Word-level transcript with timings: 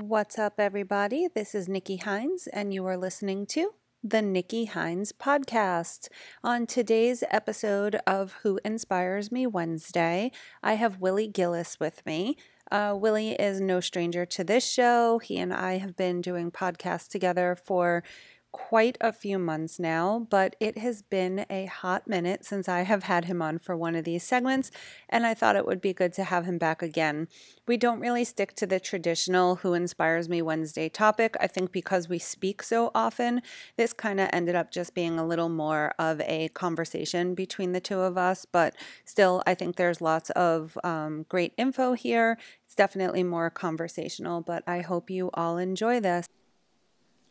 What's 0.00 0.38
up, 0.38 0.54
everybody? 0.58 1.28
This 1.34 1.54
is 1.54 1.68
Nikki 1.68 1.98
Hynes, 1.98 2.46
and 2.52 2.72
you 2.72 2.86
are 2.86 2.96
listening 2.96 3.46
to 3.46 3.70
the 4.04 4.22
Nikki 4.22 4.66
Hynes 4.66 5.12
Podcast. 5.12 6.08
On 6.44 6.66
today's 6.66 7.24
episode 7.30 7.96
of 8.06 8.34
Who 8.42 8.60
Inspires 8.64 9.32
Me 9.32 9.46
Wednesday, 9.46 10.30
I 10.62 10.74
have 10.74 11.00
Willie 11.00 11.26
Gillis 11.26 11.80
with 11.80 12.06
me. 12.06 12.36
Uh, 12.70 12.96
Willie 12.96 13.32
is 13.32 13.60
no 13.60 13.80
stranger 13.80 14.24
to 14.26 14.44
this 14.44 14.64
show. 14.64 15.18
He 15.18 15.36
and 15.38 15.52
I 15.52 15.78
have 15.78 15.96
been 15.96 16.20
doing 16.20 16.50
podcasts 16.50 17.08
together 17.08 17.56
for 17.56 18.04
quite 18.52 18.98
a 19.00 19.12
few 19.12 19.38
months 19.38 19.78
now, 19.78 20.26
but 20.30 20.54
it 20.60 20.78
has 20.78 21.02
been 21.02 21.46
a 21.48 21.64
hot 21.64 22.06
minute 22.06 22.44
since 22.44 22.68
I 22.68 22.82
have 22.82 23.04
had 23.04 23.24
him 23.24 23.40
on 23.42 23.58
for 23.58 23.76
one 23.76 23.94
of 23.94 24.04
these 24.04 24.22
segments, 24.22 24.70
and 25.08 25.26
I 25.26 25.34
thought 25.34 25.56
it 25.56 25.66
would 25.66 25.80
be 25.80 25.94
good 25.94 26.12
to 26.14 26.24
have 26.24 26.44
him 26.44 26.58
back 26.58 26.82
again. 26.82 27.28
We 27.66 27.76
don't 27.78 28.00
really 28.00 28.24
stick 28.24 28.54
to 28.56 28.66
the 28.66 28.78
traditional 28.78 29.56
Who 29.56 29.72
Inspires 29.72 30.28
Me 30.28 30.42
Wednesday 30.42 30.88
topic. 30.88 31.34
I 31.40 31.46
think 31.46 31.72
because 31.72 32.08
we 32.08 32.18
speak 32.18 32.62
so 32.62 32.90
often, 32.94 33.40
this 33.76 33.92
kind 33.92 34.20
of 34.20 34.28
ended 34.32 34.54
up 34.54 34.70
just 34.70 34.94
being 34.94 35.18
a 35.18 35.26
little 35.26 35.48
more 35.48 35.94
of 35.98 36.20
a 36.20 36.48
conversation 36.48 37.34
between 37.34 37.72
the 37.72 37.80
two 37.80 38.00
of 38.00 38.18
us, 38.18 38.44
but 38.44 38.76
still, 39.04 39.42
I 39.46 39.54
think 39.54 39.76
there's 39.76 40.00
lots 40.00 40.30
of 40.30 40.78
um, 40.84 41.24
great 41.28 41.54
info 41.56 41.94
here. 41.94 42.38
It's 42.66 42.74
definitely 42.74 43.22
more 43.22 43.48
conversational, 43.48 44.42
but 44.42 44.62
I 44.66 44.80
hope 44.80 45.08
you 45.10 45.30
all 45.34 45.56
enjoy 45.56 46.00
this. 46.00 46.28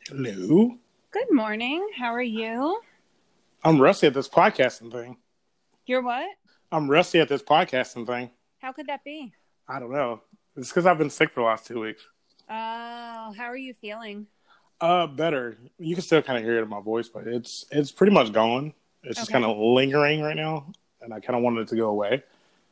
Hello. 0.08 0.77
Good 1.11 1.31
morning. 1.31 1.89
How 1.97 2.13
are 2.13 2.21
you? 2.21 2.79
I'm 3.63 3.81
rusty 3.81 4.07
at 4.07 4.13
this 4.13 4.29
podcasting 4.29 4.91
thing. 4.91 5.17
You're 5.85 6.02
what? 6.02 6.27
I'm 6.71 6.89
rusty 6.89 7.19
at 7.19 7.27
this 7.27 7.43
podcasting 7.43 8.07
thing. 8.07 8.31
How 8.59 8.71
could 8.71 8.88
that 8.88 9.03
be? 9.03 9.33
I 9.67 9.79
don't 9.79 9.91
know. 9.91 10.21
It's 10.55 10.69
because 10.69 10.86
I've 10.86 10.97
been 10.97 11.09
sick 11.09 11.31
for 11.31 11.41
the 11.41 11.45
last 11.47 11.66
two 11.66 11.80
weeks. 11.81 12.08
Oh, 12.49 13.33
how 13.38 13.45
are 13.45 13.58
you 13.58 13.73
feeling? 13.73 14.27
Uh, 14.80 15.08
better. 15.08 15.58
You 15.80 15.95
can 15.95 16.03
still 16.03 16.21
kind 16.21 16.38
of 16.38 16.44
hear 16.44 16.58
it 16.59 16.63
in 16.63 16.69
my 16.69 16.81
voice, 16.81 17.08
but 17.08 17.27
it's 17.27 17.66
it's 17.71 17.91
pretty 17.91 18.14
much 18.14 18.31
gone. 18.31 18.73
It's 19.03 19.17
just 19.19 19.31
kind 19.31 19.45
of 19.45 19.58
lingering 19.58 20.21
right 20.21 20.36
now, 20.36 20.71
and 21.02 21.14
I 21.14 21.19
kind 21.19 21.36
of 21.36 21.43
wanted 21.43 21.61
it 21.61 21.67
to 21.69 21.75
go 21.75 21.89
away. 21.89 22.23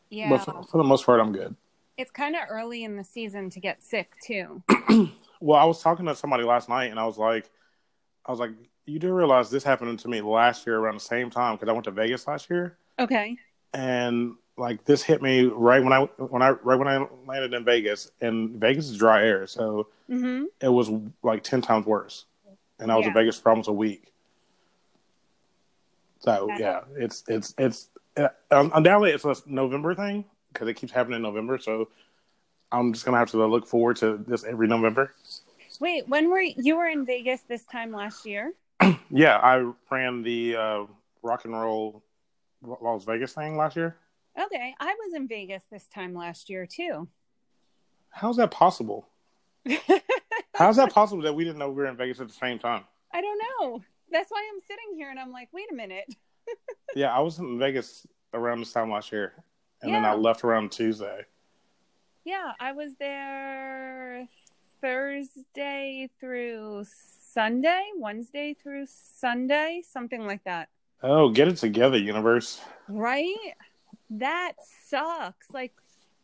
Yeah. 0.10 0.30
But 0.30 0.40
for, 0.40 0.64
for 0.64 0.78
the 0.78 0.84
most 0.84 1.06
part, 1.06 1.20
I'm 1.20 1.32
good. 1.32 1.56
it's 1.98 2.12
kind 2.12 2.36
of 2.36 2.42
early 2.50 2.84
in 2.84 2.96
the 2.98 3.04
season 3.04 3.50
to 3.52 3.60
get 3.60 3.84
sick, 3.84 4.14
too. 4.26 4.64
Well, 5.42 5.58
I 5.58 5.64
was 5.64 5.82
talking 5.82 6.06
to 6.08 6.16
somebody 6.16 6.44
last 6.44 6.68
night, 6.68 6.92
and 6.92 7.00
I 7.00 7.06
was 7.06 7.18
like, 7.18 7.50
I 8.30 8.32
was 8.32 8.40
like, 8.40 8.52
you 8.86 9.00
do 9.00 9.12
realize 9.12 9.50
this 9.50 9.64
happened 9.64 9.98
to 9.98 10.08
me 10.08 10.22
last 10.22 10.68
year 10.68 10.78
around 10.78 10.94
the 10.94 11.00
same 11.00 11.32
time 11.32 11.56
because 11.56 11.68
I 11.68 11.72
went 11.72 11.86
to 11.86 11.92
Vegas 11.92 12.28
last 12.28 12.48
year. 12.50 12.78
Okay. 13.00 13.38
and 13.74 14.36
like 14.56 14.84
this 14.84 15.02
hit 15.02 15.22
me 15.22 15.46
right 15.46 15.82
when 15.82 15.94
I 15.94 16.02
when 16.18 16.42
I 16.42 16.50
right 16.52 16.78
when 16.78 16.88
I 16.88 17.08
landed 17.26 17.54
in 17.54 17.64
Vegas, 17.64 18.12
and 18.22 18.60
Vegas 18.60 18.90
is 18.90 18.98
dry 18.98 19.24
air, 19.26 19.48
so 19.48 19.88
Mm-hmm. 20.12 20.46
it 20.62 20.68
was 20.68 20.92
like 21.24 21.44
ten 21.44 21.62
times 21.62 21.86
worse, 21.86 22.26
and 22.80 22.92
I 22.92 22.98
was 22.98 23.06
in 23.08 23.14
Yeah. 23.14 23.20
Vegas 23.22 23.40
for 23.40 23.50
almost 23.52 23.70
a 23.70 23.74
week. 23.74 24.12
So 26.20 26.48
That- 26.50 26.60
yeah, 26.60 26.82
it's 26.98 27.24
it's 27.30 27.56
it's 27.58 27.90
uh, 28.18 28.28
undoubtedly 28.52 29.12
it's 29.12 29.24
a 29.26 29.36
November 29.46 29.96
thing 29.96 30.26
because 30.52 30.68
it 30.68 30.74
keeps 30.76 30.92
happening 30.92 31.16
in 31.18 31.22
November. 31.24 31.58
So 31.58 31.88
I'm 32.72 32.92
just 32.92 33.06
gonna 33.06 33.18
have 33.18 33.32
to 33.32 33.46
look 33.46 33.66
forward 33.66 33.96
to 33.98 34.18
this 34.28 34.44
every 34.44 34.68
November. 34.68 35.14
Wait, 35.80 36.08
when 36.10 36.30
were 36.30 36.42
you 36.42 36.76
were 36.76 36.88
in 36.88 37.06
Vegas 37.06 37.42
this 37.42 37.64
time 37.66 37.92
last 37.92 38.26
year? 38.26 38.54
Yeah, 39.12 39.38
I 39.38 39.72
ran 39.90 40.22
the 40.22 40.56
uh, 40.56 40.86
rock 41.24 41.46
and 41.46 41.54
roll 41.60 42.04
Las 42.62 43.06
Vegas 43.06 43.34
thing 43.34 43.58
last 43.58 43.76
year. 43.76 43.96
Okay, 44.40 44.76
I 44.80 44.94
was 44.94 45.16
in 45.16 45.28
Vegas 45.28 45.64
this 45.72 45.88
time 45.88 46.14
last 46.14 46.48
year 46.48 46.68
too. 46.68 47.08
How's 48.12 48.38
that 48.38 48.52
possible? 48.52 49.08
How's 50.56 50.76
that 50.76 50.94
possible 50.94 51.24
that 51.24 51.34
we 51.34 51.44
didn't 51.44 51.58
know 51.58 51.70
we 51.70 51.76
were 51.76 51.88
in 51.88 51.98
Vegas 51.98 52.20
at 52.20 52.28
the 52.28 52.34
same 52.34 52.60
time? 52.60 52.84
I 53.12 53.22
don't 53.22 53.42
know. 53.60 53.82
That's 54.12 54.30
why 54.30 54.48
I'm 54.54 54.60
sitting 54.60 54.96
here 54.96 55.10
and 55.10 55.20
I'm 55.20 55.32
like, 55.32 55.50
wait 55.52 55.72
a 55.72 55.76
minute. 55.76 56.06
Yeah, 56.96 57.16
I 57.16 57.20
was 57.20 57.38
in 57.38 57.60
Vegas 57.60 58.08
around 58.34 58.62
this 58.62 58.74
time 58.74 58.90
last 58.90 59.12
year, 59.12 59.34
and 59.84 59.94
then 59.94 60.04
I 60.06 60.16
left 60.16 60.44
around 60.44 60.72
Tuesday. 60.72 61.22
Yeah, 62.26 62.54
I 62.60 62.72
was 62.72 62.96
there 62.96 64.28
Thursday 64.82 66.10
through 66.20 66.86
Sunday, 67.32 67.84
Wednesday 67.98 68.54
through 68.54 68.86
Sunday, 68.88 69.82
something 69.88 70.26
like 70.26 70.44
that. 70.46 70.70
Oh, 71.02 71.30
get 71.30 71.48
it 71.48 71.58
together, 71.58 71.98
universe! 71.98 72.62
Right? 72.88 73.56
That 74.10 74.54
sucks. 74.88 75.52
Like 75.52 75.74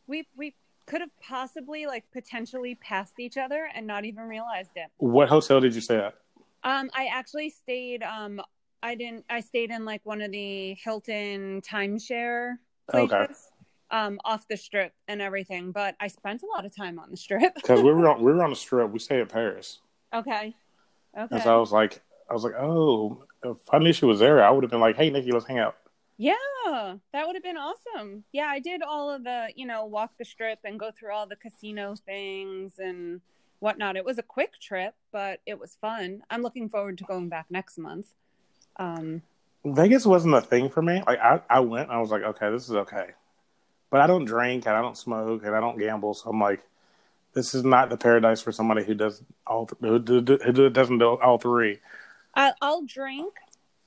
we 0.08 0.28
we 0.36 0.56
could 0.86 1.02
have 1.02 1.12
possibly 1.22 1.86
like 1.86 2.04
potentially 2.12 2.76
passed 2.76 3.20
each 3.20 3.38
other 3.38 3.70
and 3.74 3.88
not 3.88 4.06
even 4.06 4.24
realized 4.24 4.72
it. 4.76 4.88
What 4.98 5.30
hotel 5.30 5.60
did 5.60 5.74
you 5.76 5.82
stay 5.82 5.98
at? 5.98 6.16
Um 6.64 6.90
I 6.94 7.08
actually 7.12 7.50
stayed 7.50 8.04
um 8.04 8.42
I 8.84 8.96
didn't 8.96 9.26
I 9.30 9.40
stayed 9.40 9.72
in 9.72 9.86
like 9.86 10.02
one 10.06 10.22
of 10.22 10.32
the 10.32 10.76
Hilton 10.76 11.62
timeshare 11.62 12.58
places. 12.90 13.14
Okay. 13.14 13.34
Um 13.95 14.19
off 14.25 14.47
the 14.47 14.57
strip 14.57 14.94
and 15.07 15.22
everything, 15.22 15.72
but 15.72 15.95
I 16.00 16.07
spent 16.07 16.44
a 16.44 16.47
lot 16.47 16.66
of 16.66 16.75
time 16.75 17.00
on 17.00 17.11
the 17.11 17.17
strip. 17.17 17.53
Because 17.61 17.81
we 17.81 17.91
were 17.91 18.07
on 18.09 18.22
we 18.23 18.31
were 18.31 18.44
on 18.44 18.50
the 18.50 18.56
strip. 18.56 18.91
We 18.91 19.00
stayed 19.00 19.22
at 19.22 19.29
Paris, 19.29 19.79
okay. 20.13 20.53
Okay. 21.17 21.35
and 21.35 21.44
so 21.44 21.56
I 21.56 21.57
was 21.57 21.72
like, 21.72 22.01
I 22.29 22.33
was 22.33 22.44
like, 22.44 22.56
oh, 22.59 23.23
if 23.44 23.57
I 23.72 23.79
knew 23.79 23.94
she 23.94 24.06
was 24.06 24.19
there, 24.19 24.44
I 24.44 24.50
would 24.50 24.63
have 24.63 24.72
been 24.72 24.81
like, 24.81 24.97
hey, 24.97 25.09
Nikki, 25.09 25.31
let's 25.31 25.45
hang 25.45 25.59
out. 25.59 25.78
Yeah, 26.17 26.33
that 27.13 27.28
would 27.28 27.35
have 27.35 27.44
been 27.44 27.57
awesome. 27.57 28.23
Yeah, 28.31 28.47
I 28.47 28.59
did 28.59 28.81
all 28.81 29.09
of 29.09 29.23
the, 29.23 29.50
you 29.56 29.66
know, 29.66 29.85
walk 29.85 30.12
the 30.17 30.25
strip 30.25 30.59
and 30.63 30.79
go 30.79 30.91
through 30.91 31.13
all 31.13 31.27
the 31.27 31.35
casino 31.35 31.95
things 32.06 32.79
and 32.79 33.22
whatnot. 33.59 33.97
It 33.97 34.06
was 34.06 34.17
a 34.17 34.23
quick 34.23 34.59
trip, 34.62 34.94
but 35.12 35.39
it 35.45 35.59
was 35.59 35.77
fun. 35.79 36.22
I'm 36.29 36.41
looking 36.41 36.69
forward 36.69 36.97
to 37.00 37.03
going 37.03 37.29
back 37.29 37.47
next 37.50 37.77
month. 37.77 38.07
Um, 38.77 39.22
Vegas 39.66 40.06
wasn't 40.06 40.35
a 40.35 40.41
thing 40.41 40.69
for 40.69 40.81
me. 40.81 41.03
Like 41.06 41.19
I, 41.19 41.41
I 41.50 41.59
went, 41.59 41.89
and 41.89 41.97
I 41.97 42.00
was 42.00 42.12
like, 42.12 42.23
okay, 42.23 42.50
this 42.50 42.69
is 42.69 42.75
okay, 42.75 43.07
but 43.90 44.01
I 44.01 44.07
don't 44.07 44.25
drink 44.25 44.66
and 44.66 44.75
I 44.75 44.81
don't 44.81 44.97
smoke 44.97 45.44
and 45.44 45.56
I 45.56 45.59
don't 45.59 45.78
gamble, 45.78 46.13
so 46.13 46.29
I'm 46.29 46.40
like, 46.40 46.62
this 47.34 47.53
is 47.53 47.63
not 47.63 47.90
the 47.90 47.97
paradise 47.97 48.41
for 48.41 48.51
somebody 48.51 48.84
who 48.84 48.94
does 48.94 49.22
all 49.46 49.69
who, 49.81 50.00
who 50.00 50.69
doesn't 50.69 50.97
do 51.00 51.18
all 51.18 51.38
three. 51.38 51.79
I, 52.34 52.53
I'll 52.62 52.84
drink, 52.84 53.34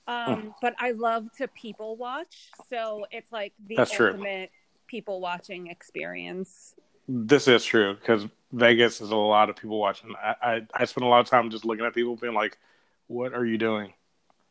Hmm. 0.07 0.31
um, 0.33 0.55
but 0.63 0.75
I 0.79 0.93
love 0.93 1.31
to 1.39 1.49
people 1.49 1.97
watch. 1.97 2.51
So 2.69 3.07
it's 3.11 3.33
like 3.33 3.53
the 3.67 3.77
That's 3.77 3.93
ultimate 3.93 4.51
people 4.87 5.21
watching 5.21 5.69
experience. 5.69 6.75
This 7.09 7.49
is 7.49 7.65
true 7.65 7.95
because 7.95 8.27
Vegas 8.53 9.01
is 9.01 9.11
a 9.11 9.17
lot 9.17 9.49
of 9.51 9.57
people 9.57 9.79
watching. 9.79 10.15
I, 10.23 10.35
I 10.43 10.67
I 10.75 10.85
spend 10.85 11.05
a 11.05 11.09
lot 11.09 11.21
of 11.21 11.27
time 11.27 11.51
just 11.51 11.65
looking 11.65 11.85
at 11.87 11.95
people, 11.95 12.17
being 12.17 12.35
like, 12.35 12.59
"What 13.07 13.33
are 13.35 13.45
you 13.45 13.57
doing?" 13.59 13.95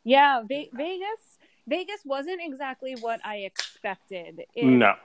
Yeah, 0.03 0.41
Ve- 0.41 0.71
Vegas. 0.73 1.37
Vegas 1.67 1.99
wasn't 2.05 2.39
exactly 2.41 2.95
what 2.95 3.19
I 3.25 3.37
expected. 3.37 4.45
It, 4.55 4.65
no. 4.65 4.95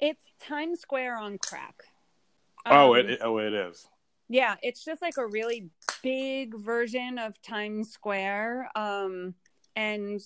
It's 0.00 0.22
Times 0.40 0.80
Square 0.80 1.18
on 1.18 1.38
crack. 1.38 1.82
oh, 2.66 2.94
Um, 2.94 3.00
it, 3.00 3.10
it 3.10 3.20
oh 3.22 3.38
it 3.38 3.52
is. 3.54 3.86
yeah, 4.28 4.56
it's 4.62 4.84
just 4.84 5.02
like 5.02 5.16
a 5.18 5.26
really 5.26 5.68
big 6.02 6.54
version 6.58 7.18
of 7.18 7.40
Times 7.42 7.90
Square, 7.90 8.70
um, 8.76 9.34
and 9.74 10.20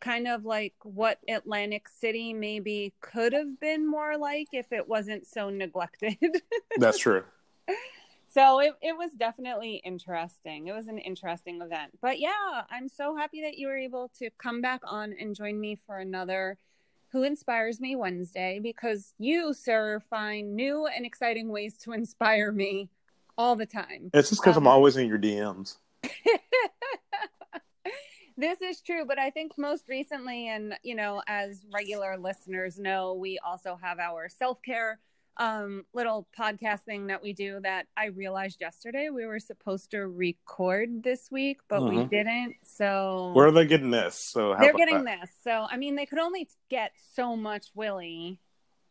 kind 0.00 0.28
of 0.28 0.44
like 0.44 0.74
what 0.82 1.18
Atlantic 1.28 1.88
City 1.88 2.34
maybe 2.34 2.92
could 3.00 3.32
have 3.32 3.58
been 3.58 3.88
more 3.88 4.18
like 4.18 4.48
if 4.52 4.70
it 4.72 4.86
wasn't 4.88 5.26
so 5.26 5.48
neglected. 5.50 6.16
That's 6.76 6.98
true. 6.98 7.24
so 8.28 8.60
it, 8.60 8.74
it 8.82 8.96
was 8.96 9.12
definitely 9.12 9.80
interesting. 9.84 10.66
It 10.68 10.72
was 10.74 10.86
an 10.88 10.98
interesting 10.98 11.62
event. 11.62 11.92
But 12.02 12.18
yeah, 12.20 12.62
I'm 12.70 12.88
so 12.88 13.16
happy 13.16 13.40
that 13.42 13.56
you 13.56 13.68
were 13.68 13.78
able 13.78 14.10
to 14.18 14.28
come 14.38 14.60
back 14.60 14.82
on 14.84 15.14
and 15.18 15.34
join 15.34 15.58
me 15.58 15.78
for 15.86 15.98
another 15.98 16.58
Who 17.12 17.22
Inspires 17.22 17.80
Me 17.80 17.96
Wednesday 17.96 18.60
because 18.62 19.14
you, 19.18 19.54
sir, 19.54 20.00
find 20.10 20.54
new 20.54 20.86
and 20.86 21.06
exciting 21.06 21.48
ways 21.48 21.76
to 21.78 21.92
inspire 21.92 22.52
me 22.52 22.88
all 23.38 23.56
the 23.56 23.66
time. 23.66 24.10
It's 24.12 24.30
just 24.30 24.42
because 24.42 24.56
Um, 24.56 24.64
I'm 24.64 24.72
always 24.72 24.96
in 24.96 25.08
your 25.08 25.18
DMs. 25.18 25.76
this 28.36 28.60
is 28.60 28.80
true, 28.80 29.04
but 29.06 29.18
I 29.18 29.30
think 29.30 29.52
most 29.56 29.88
recently, 29.88 30.48
and 30.48 30.74
you 30.82 30.94
know, 30.94 31.22
as 31.26 31.64
regular 31.72 32.16
listeners 32.18 32.78
know, 32.78 33.14
we 33.14 33.38
also 33.38 33.78
have 33.80 33.98
our 33.98 34.28
self 34.28 34.60
care 34.62 34.98
um 35.38 35.84
little 35.92 36.26
podcast 36.38 36.80
thing 36.80 37.08
that 37.08 37.22
we 37.22 37.32
do 37.32 37.60
that 37.62 37.86
I 37.96 38.06
realized 38.06 38.58
yesterday 38.60 39.10
we 39.10 39.26
were 39.26 39.38
supposed 39.38 39.90
to 39.90 40.06
record 40.06 41.02
this 41.02 41.30
week, 41.30 41.58
but 41.68 41.84
we 41.84 41.96
Mhm. 41.96 42.10
didn't. 42.10 42.56
So 42.62 43.32
Where 43.34 43.46
are 43.48 43.52
they 43.52 43.66
getting 43.66 43.90
this? 43.90 44.14
So 44.14 44.54
how 44.54 44.60
they're 44.60 44.72
getting 44.74 45.04
that? 45.04 45.20
this. 45.22 45.30
So 45.42 45.66
I 45.70 45.76
mean, 45.76 45.94
they 45.96 46.06
could 46.06 46.18
only 46.18 46.48
get 46.70 46.92
so 46.96 47.36
much 47.36 47.66
Willie 47.74 48.40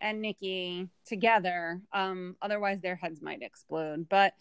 and 0.00 0.20
Nikki 0.20 0.88
together. 1.06 1.80
Um, 1.92 2.36
otherwise, 2.42 2.80
their 2.80 2.96
heads 2.96 3.22
might 3.22 3.42
explode. 3.42 4.08
But 4.08 4.34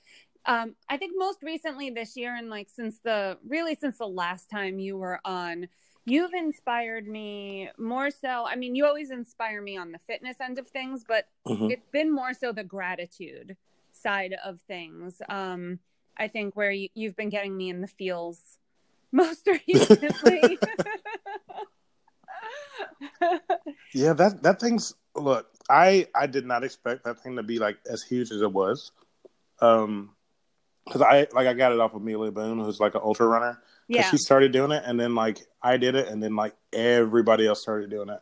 um, 0.46 0.76
I 0.88 0.98
think 0.98 1.14
most 1.16 1.42
recently 1.42 1.90
this 1.90 2.16
year, 2.16 2.36
and 2.36 2.50
like 2.50 2.70
since 2.70 3.00
the 3.00 3.40
really 3.48 3.74
since 3.76 3.98
the 3.98 4.08
last 4.08 4.50
time 4.50 4.78
you 4.80 4.96
were 4.98 5.20
on, 5.26 5.68
you've 6.06 6.34
inspired 6.34 7.08
me 7.08 7.70
more 7.78 8.12
so. 8.12 8.46
I 8.46 8.56
mean, 8.56 8.76
you 8.76 8.86
always 8.86 9.12
inspire 9.12 9.62
me 9.62 9.76
on 9.78 9.92
the 9.92 10.00
fitness 10.00 10.38
end 10.40 10.60
of 10.60 10.68
things, 10.68 11.04
but 11.08 11.28
Mhm. 11.48 11.72
it's 11.72 11.88
been 11.90 12.12
more 12.14 12.34
so 12.34 12.52
the 12.52 12.64
gratitude 12.64 13.58
side 13.92 14.36
of 14.44 14.62
things. 14.62 15.22
Um, 15.30 15.80
I 16.18 16.28
think 16.28 16.56
where 16.56 16.72
you, 16.72 16.90
you've 16.94 17.16
been 17.16 17.30
getting 17.30 17.58
me 17.58 17.70
in 17.70 17.82
the 17.82 17.88
feels 17.88 18.60
most 19.12 19.48
recently. 19.68 20.60
Yeah, 23.94 24.14
that 24.14 24.44
that 24.44 24.60
thing's 24.60 24.94
look. 25.16 25.48
I 25.70 26.08
I 26.14 26.28
did 26.28 26.46
not 26.46 26.64
expect 26.64 27.06
that 27.06 27.20
thing 27.20 27.38
to 27.38 27.44
be 27.44 27.60
like 27.60 27.78
as 27.90 28.04
huge 28.04 28.32
as 28.32 28.42
it 28.42 28.52
was. 28.52 28.92
Um, 29.62 30.16
because 30.86 31.02
I 31.02 31.28
like 31.32 31.48
I 31.48 31.54
got 31.54 31.72
it 31.72 31.80
off 31.80 31.94
of 31.94 32.02
Amelia 32.02 32.32
Boone, 32.32 32.60
who's 32.60 32.80
like 32.80 32.96
an 32.96 33.02
ultra 33.04 33.26
runner. 33.28 33.62
Yeah, 33.88 34.10
she 34.10 34.18
started 34.18 34.52
doing 34.52 34.72
it, 34.72 34.84
and 34.86 35.00
then 35.00 35.16
like 35.16 35.40
I 35.62 35.78
did 35.78 35.96
it, 35.96 36.08
and 36.08 36.22
then 36.22 36.36
like 36.36 36.56
everybody 36.74 37.48
else 37.48 37.62
started 37.62 37.90
doing 37.90 38.10
it. 38.10 38.20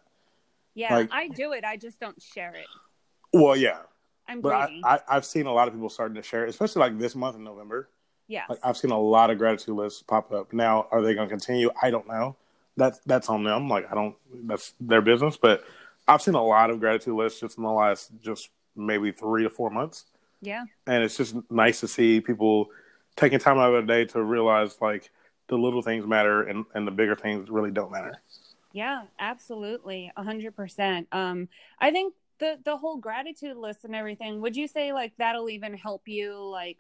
yeah. 0.74 0.96
like- 0.96 1.10
I 1.12 1.28
do 1.28 1.54
it. 1.54 1.64
I 1.64 1.78
just 1.78 2.00
don't 2.00 2.22
share 2.22 2.54
it. 2.56 2.68
Well, 3.34 3.56
yeah, 3.56 3.80
I'm 4.28 4.42
but 4.42 4.54
I, 4.54 4.66
greedy. 4.68 4.82
I 4.86 5.00
I've 5.10 5.26
seen 5.26 5.46
a 5.46 5.54
lot 5.54 5.68
of 5.68 5.74
people 5.74 5.90
starting 5.90 6.16
to 6.16 6.24
share, 6.24 6.46
it, 6.46 6.50
especially 6.50 6.82
like 6.82 7.00
this 7.00 7.16
month 7.16 7.36
in 7.36 7.44
November. 7.44 7.90
Yeah. 8.28 8.44
Like 8.50 8.60
I've 8.64 8.78
seen 8.78 8.92
a 8.92 9.00
lot 9.00 9.30
of 9.30 9.38
gratitude 9.38 9.76
lists 9.76 10.02
pop 10.02 10.32
up. 10.32 10.54
Now, 10.54 10.88
are 10.92 11.02
they 11.02 11.14
going 11.14 11.28
to 11.28 11.32
continue? 11.32 11.72
I 11.82 11.92
don't 11.92 12.08
know. 12.08 12.36
That's 12.78 13.00
that's 13.06 13.30
on 13.30 13.44
them. 13.44 13.70
Like 13.70 13.92
I 13.92 13.96
don't. 13.96 14.16
That's 14.46 14.74
their 14.80 15.02
business. 15.02 15.38
But 15.38 15.64
I've 16.08 16.22
seen 16.22 16.34
a 16.36 16.44
lot 16.44 16.70
of 16.70 16.80
gratitude 16.80 17.16
lists 17.16 17.40
just 17.40 17.58
in 17.58 17.64
the 17.64 17.70
last 17.70 18.12
just 18.22 18.50
maybe 18.76 19.12
three 19.12 19.44
to 19.44 19.50
four 19.50 19.70
months, 19.70 20.06
yeah. 20.42 20.66
and 20.88 21.04
it's 21.04 21.16
just 21.16 21.36
nice 21.52 21.80
to 21.82 21.88
see 21.88 22.20
people 22.22 22.70
taking 23.16 23.40
time 23.40 23.58
out 23.60 23.74
of 23.74 23.86
their 23.86 24.06
day 24.06 24.12
to 24.12 24.24
realize 24.24 24.82
like 24.82 25.12
the 25.50 25.58
little 25.58 25.82
things 25.82 26.06
matter 26.06 26.44
and 26.44 26.66
and 26.74 26.88
the 26.88 26.92
bigger 26.92 27.16
things 27.16 27.50
really 27.50 27.72
don't 27.72 27.92
matter. 27.92 28.22
Yeah, 28.72 29.04
absolutely. 29.20 30.12
A 30.18 30.24
hundred 30.24 30.56
percent. 30.56 31.08
Um, 31.12 31.48
I 31.80 31.92
think 31.92 32.16
the 32.40 32.60
the 32.64 32.78
whole 32.78 32.98
gratitude 32.98 33.58
list 33.58 33.86
and 33.86 33.96
everything, 33.96 34.42
would 34.42 34.56
you 34.56 34.68
say 34.68 34.94
like 34.94 35.14
that'll 35.18 35.50
even 35.50 35.76
help 35.76 36.08
you 36.08 36.36
like 36.38 36.80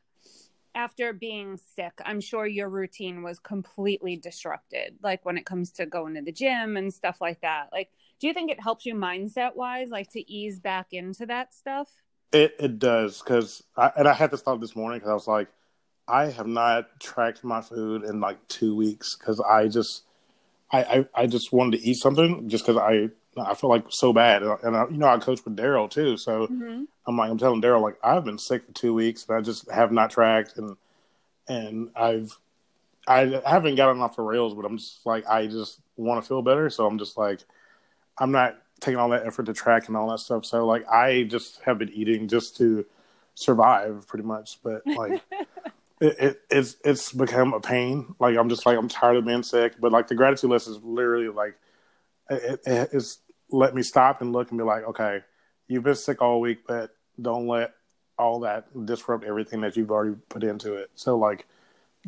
after 0.75 1.13
being 1.13 1.57
sick? 1.75 1.93
I'm 2.03 2.19
sure 2.19 2.47
your 2.47 2.69
routine 2.69 3.21
was 3.21 3.39
completely 3.39 4.17
disrupted, 4.17 4.95
like 5.03 5.23
when 5.23 5.37
it 5.37 5.45
comes 5.45 5.71
to 5.73 5.85
going 5.85 6.15
to 6.15 6.21
the 6.21 6.31
gym 6.31 6.77
and 6.77 6.93
stuff 6.93 7.21
like 7.21 7.41
that. 7.41 7.69
Like, 7.71 7.91
do 8.19 8.27
you 8.27 8.33
think 8.33 8.49
it 8.49 8.59
helps 8.59 8.85
you 8.85 8.95
mindset 8.95 9.55
wise, 9.55 9.89
like 9.89 10.09
to 10.11 10.31
ease 10.31 10.59
back 10.59 10.87
into 10.91 11.25
that 11.27 11.53
stuff? 11.53 11.89
It 12.31 12.55
it 12.59 12.79
does 12.79 13.21
because 13.21 13.63
I, 13.77 13.91
and 13.95 14.07
I 14.07 14.13
had 14.13 14.31
this 14.31 14.41
thought 14.41 14.59
this 14.59 14.75
morning 14.75 14.97
because 14.99 15.11
I 15.11 15.13
was 15.13 15.27
like, 15.27 15.49
I 16.07 16.25
have 16.31 16.47
not 16.47 16.99
tracked 16.99 17.43
my 17.43 17.61
food 17.61 18.03
in 18.03 18.19
like 18.19 18.45
two 18.47 18.75
weeks 18.75 19.15
because 19.15 19.39
I 19.39 19.67
just 19.67 20.03
I, 20.71 20.83
I 20.83 21.23
I 21.23 21.27
just 21.27 21.53
wanted 21.53 21.79
to 21.79 21.87
eat 21.87 21.95
something 21.95 22.49
just 22.49 22.65
because 22.65 22.77
I 22.77 23.09
I 23.39 23.53
feel 23.55 23.69
like 23.69 23.85
so 23.89 24.13
bad. 24.13 24.43
And 24.43 24.75
I, 24.75 24.85
you 24.89 24.97
know 24.97 25.07
I 25.07 25.17
coach 25.17 25.43
with 25.45 25.55
Daryl 25.55 25.89
too. 25.89 26.17
So 26.17 26.47
Mm-hmm. 26.47 26.83
I'm 27.05 27.17
like 27.17 27.29
I'm 27.29 27.37
telling 27.37 27.61
Daryl 27.61 27.81
like 27.81 27.97
I've 28.03 28.25
been 28.25 28.37
sick 28.37 28.65
for 28.65 28.71
two 28.73 28.93
weeks 28.93 29.25
and 29.27 29.37
I 29.37 29.41
just 29.41 29.69
have 29.71 29.91
not 29.91 30.09
tracked. 30.11 30.57
And 30.57 30.77
and 31.47 31.89
I've 31.95 32.37
I 33.07 33.41
haven't 33.45 33.75
gotten 33.75 34.01
off 34.01 34.15
the 34.15 34.21
rails 34.21 34.53
but 34.53 34.65
I'm 34.65 34.77
just 34.77 35.05
like 35.05 35.25
I 35.27 35.47
just 35.47 35.79
want 35.97 36.23
to 36.23 36.27
feel 36.27 36.41
better. 36.41 36.69
So 36.69 36.85
I'm 36.85 36.97
just 36.97 37.17
like 37.17 37.41
I'm 38.17 38.31
not 38.31 38.57
taking 38.79 38.97
all 38.99 39.09
that 39.09 39.25
effort 39.25 39.45
to 39.45 39.53
track 39.53 39.87
and 39.87 39.95
all 39.95 40.09
that 40.11 40.19
stuff. 40.19 40.45
So 40.45 40.65
like 40.65 40.87
I 40.89 41.23
just 41.23 41.61
have 41.61 41.77
been 41.77 41.89
eating 41.89 42.27
just 42.27 42.57
to 42.57 42.85
survive 43.35 44.05
pretty 44.07 44.25
much. 44.25 44.59
But 44.63 44.85
like 44.85 45.21
it, 46.03 46.19
it 46.19 46.41
it's 46.49 46.75
it's 46.83 47.11
become 47.11 47.53
a 47.53 47.59
pain. 47.59 48.15
Like 48.19 48.37
I'm 48.37 48.49
just 48.49 48.65
like 48.65 48.77
I'm 48.77 48.89
tired 48.89 49.17
of 49.17 49.25
being 49.25 49.43
sick. 49.43 49.75
But 49.79 49.91
like 49.91 50.07
the 50.07 50.15
gratitude 50.15 50.49
list 50.49 50.67
is 50.67 50.77
literally 50.83 51.29
like 51.29 51.55
it, 52.29 52.61
it, 52.65 52.89
it's 52.91 53.19
let 53.49 53.73
me 53.73 53.81
stop 53.81 54.21
and 54.21 54.33
look 54.33 54.49
and 54.49 54.57
be 54.57 54.63
like 54.63 54.83
okay 54.83 55.21
you've 55.67 55.83
been 55.83 55.95
sick 55.95 56.21
all 56.21 56.41
week 56.41 56.59
but 56.67 56.95
don't 57.21 57.47
let 57.47 57.73
all 58.17 58.39
that 58.41 58.65
disrupt 58.85 59.23
everything 59.23 59.61
that 59.61 59.75
you've 59.75 59.91
already 59.91 60.15
put 60.29 60.43
into 60.43 60.75
it. 60.75 60.91
So 60.95 61.17
like 61.17 61.47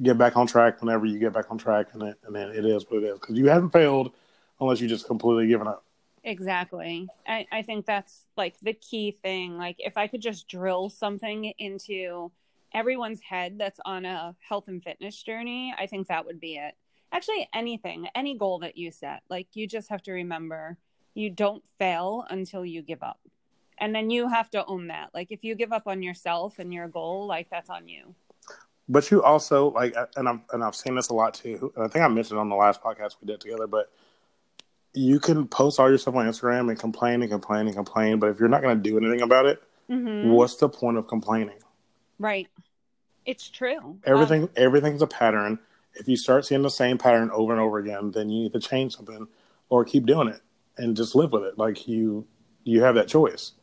get 0.01 0.18
back 0.18 0.38
on 0.38 0.48
track 0.48 0.81
whenever 0.81 1.06
you 1.06 1.19
get 1.19 1.33
back 1.33 1.50
on 1.50 1.57
track 1.57 1.88
and 1.94 2.03
it, 2.03 2.18
and 2.25 2.36
then 2.36 2.50
it 2.50 2.65
is 2.65 2.86
what 2.89 3.03
it 3.03 3.07
is. 3.07 3.19
Because 3.19 3.38
you 3.38 3.48
haven't 3.48 3.71
failed 3.71 4.12
unless 4.59 4.80
you 4.81 4.88
just 4.88 5.07
completely 5.07 5.48
given 5.48 5.68
up. 5.68 5.83
Exactly. 6.24 7.07
I, 7.27 7.45
I 7.51 7.62
think 7.62 7.86
that's 7.86 8.25
like 8.36 8.59
the 8.62 8.74
key 8.74 9.12
thing. 9.12 9.57
Like, 9.57 9.75
if 9.80 9.98
I 9.98 10.07
could 10.07 10.21
just 10.21 10.48
drill 10.48 10.89
something 10.89 11.53
into 11.57 12.31
everyone's 12.75 13.22
head 13.22 13.57
that's 13.57 13.80
on 13.86 14.06
a 14.06 14.36
health 14.48 14.68
and 14.68 14.83
fitness 14.83 15.24
journey, 15.24 15.74
I 15.77 15.88
think 15.88 16.07
that 16.07 16.25
would 16.25 16.39
be 16.39 16.57
it. 16.57 16.75
Actually, 17.12 17.50
anything, 17.54 18.07
any 18.13 18.38
goal 18.38 18.60
that 18.60 18.77
you 18.77 18.92
set, 18.92 19.24
like, 19.30 19.48
you 19.54 19.66
just 19.66 19.89
have 19.89 20.04
to 20.04 20.12
remember 20.12 20.77
you 21.13 21.30
don't 21.30 21.63
fail 21.80 22.25
until 22.30 22.66
you 22.66 22.81
give 22.81 23.01
up. 23.01 23.19
And 23.77 23.95
then 23.95 24.10
you 24.10 24.27
have 24.27 24.50
to 24.51 24.66
own 24.66 24.88
that. 24.88 25.12
Like, 25.13 25.31
if 25.31 25.44
you 25.44 25.56
give 25.56 25.72
up 25.72 25.88
on 25.88 26.04
yourself 26.04 26.60
and 26.60 26.74
your 26.74 26.88
goal, 26.89 27.25
like, 27.25 27.50
that's 27.50 27.69
on 27.69 27.88
you. 27.88 28.13
But 28.88 29.10
you 29.10 29.24
also 29.24 29.72
like, 29.72 29.95
and 30.16 30.30
I've 30.30 30.42
and 30.54 30.63
I've 30.63 30.75
seen 30.75 30.95
this 30.95 31.10
a 31.10 31.13
lot 31.13 31.33
too. 31.33 31.72
And 31.75 31.86
I 31.86 31.88
think 31.88 32.06
I 32.06 32.07
mentioned 32.07 32.39
on 32.39 32.50
the 32.50 32.56
last 32.56 32.83
podcast 32.83 33.16
we 33.19 33.25
did 33.25 33.42
together. 33.42 33.66
But 33.66 33.92
you 34.94 35.19
can 35.19 35.48
post 35.48 35.80
all 35.80 35.89
your 35.89 35.98
stuff 35.98 36.16
on 36.16 36.27
Instagram 36.27 36.69
and 36.69 36.77
complain 36.77 37.22
and 37.22 37.31
complain 37.31 37.66
and 37.66 37.75
complain. 37.75 38.19
But 38.19 38.30
if 38.30 38.39
you're 38.39 38.48
not 38.48 38.62
going 38.62 38.77
to 38.77 38.89
do 38.89 38.98
anything 38.98 39.22
about 39.22 39.45
it, 39.45 39.62
Mm-hmm. 39.89 40.30
what's 40.31 40.56
the 40.56 40.68
point 40.68 40.98
of 40.98 41.07
complaining? 41.07 41.60
Right. 42.18 42.48
It's 43.25 43.50
true. 43.50 44.00
Everything 44.06 44.44
Um, 44.44 44.50
everything's 44.56 45.01
a 45.01 45.07
pattern. 45.07 45.60
If 45.94 46.07
you 46.07 46.18
start 46.18 46.45
seeing 46.45 46.62
the 46.62 46.69
same 46.69 46.98
pattern 46.98 47.31
over 47.31 47.51
and 47.54 47.62
over 47.62 47.80
again, 47.80 48.12
then 48.12 48.30
you 48.30 48.44
need 48.44 48.54
to 48.54 48.60
change 48.60 48.95
something 48.95 49.27
or 49.69 49.86
keep 49.86 50.06
doing 50.06 50.27
it 50.27 50.42
and 50.77 50.95
just 50.95 51.16
live 51.16 51.31
with 51.31 51.44
it. 51.44 51.57
Like 51.57 51.88
you 51.88 52.27
you 52.63 52.81
have 52.83 52.95
that 52.95 53.07
choice. 53.07 53.54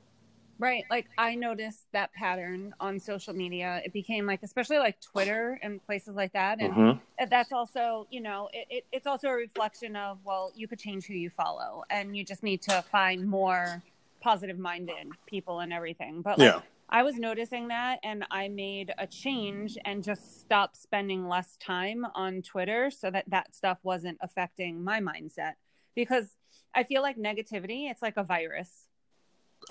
Right. 0.59 0.85
Like 0.91 1.09
I 1.19 1.35
noticed 1.35 1.87
that 1.93 2.13
pattern 2.13 2.73
on 2.79 3.01
social 3.01 3.35
media. 3.35 3.83
It 3.85 3.93
became 3.93 4.27
like, 4.27 4.41
especially 4.45 4.79
like 4.79 5.01
Twitter 5.01 5.59
and 5.61 5.85
places 5.85 6.15
like 6.15 6.33
that. 6.35 6.61
And 6.61 6.73
Mhm. 6.73 7.01
that's 7.31 7.51
also, 7.53 8.07
you 8.11 8.21
know, 8.21 8.49
it, 8.53 8.67
it, 8.71 8.85
it's 8.93 9.07
also 9.09 9.29
a 9.29 9.35
reflection 9.35 9.97
of, 9.97 10.19
well, 10.25 10.53
you 10.55 10.69
could 10.69 10.79
change 10.79 11.07
who 11.07 11.15
you 11.15 11.31
follow 11.31 11.83
and 11.91 12.17
you 12.17 12.25
just 12.25 12.45
need 12.45 12.63
to 12.63 12.83
find 12.93 13.27
more 13.27 13.83
positive 14.21 14.57
minded 14.57 15.09
people 15.27 15.61
and 15.61 15.73
everything. 15.73 16.23
But 16.23 16.39
like, 16.39 16.55
Yeah. 16.55 16.61
I 16.93 17.03
was 17.03 17.17
noticing 17.17 17.69
that 17.69 18.01
and 18.03 18.27
I 18.31 18.49
made 18.49 18.93
a 18.99 19.07
change 19.07 19.79
and 19.87 20.05
just 20.05 20.43
stopped 20.43 20.77
spending 20.77 21.27
less 21.27 21.57
time 21.57 22.05
on 22.15 22.43
Twitter 22.43 22.91
so 22.91 23.11
that 23.11 23.25
that 23.29 23.55
stuff 23.55 23.79
wasn't 23.83 24.19
affecting 24.21 24.85
my 24.85 25.01
mindset. 25.01 25.55
Because 25.95 26.37
I 26.75 26.83
feel 26.83 27.01
like 27.01 27.17
negativity, 27.17 27.91
it's 27.91 28.03
like 28.03 28.19
a 28.19 28.23
virus. 28.23 28.89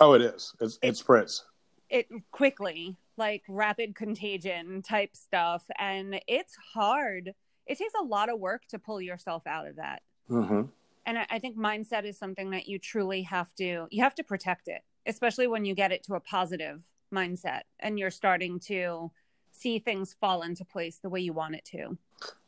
Oh, 0.00 0.14
it 0.14 0.22
is. 0.22 0.52
It's, 0.60 0.80
it 0.82 0.96
spreads. 0.96 1.44
it 1.88 2.08
quickly 2.32 2.96
like 3.16 3.44
rapid 3.48 3.94
contagion 3.94 4.82
type 4.82 5.14
stuff 5.14 5.62
and 5.78 6.20
it's 6.26 6.56
hard. 6.74 7.34
It 7.68 7.78
takes 7.78 7.94
a 8.00 8.04
lot 8.04 8.30
of 8.30 8.40
work 8.40 8.66
to 8.70 8.80
pull 8.80 9.00
yourself 9.00 9.46
out 9.46 9.68
of 9.68 9.76
that. 9.76 10.02
Hmm 10.26 10.62
and 11.04 11.18
I, 11.18 11.26
I 11.30 11.38
think 11.38 11.56
mindset 11.56 12.04
is 12.04 12.18
something 12.18 12.50
that 12.50 12.68
you 12.68 12.78
truly 12.78 13.22
have 13.22 13.52
to 13.56 13.86
you 13.90 14.02
have 14.02 14.14
to 14.16 14.22
protect 14.22 14.68
it 14.68 14.82
especially 15.06 15.48
when 15.48 15.64
you 15.64 15.74
get 15.74 15.90
it 15.90 16.04
to 16.04 16.14
a 16.14 16.20
positive 16.20 16.80
mindset 17.12 17.62
and 17.80 17.98
you're 17.98 18.10
starting 18.10 18.58
to 18.58 19.10
see 19.52 19.78
things 19.78 20.14
fall 20.20 20.42
into 20.42 20.64
place 20.64 20.98
the 20.98 21.08
way 21.08 21.20
you 21.20 21.32
want 21.32 21.54
it 21.54 21.64
to 21.64 21.96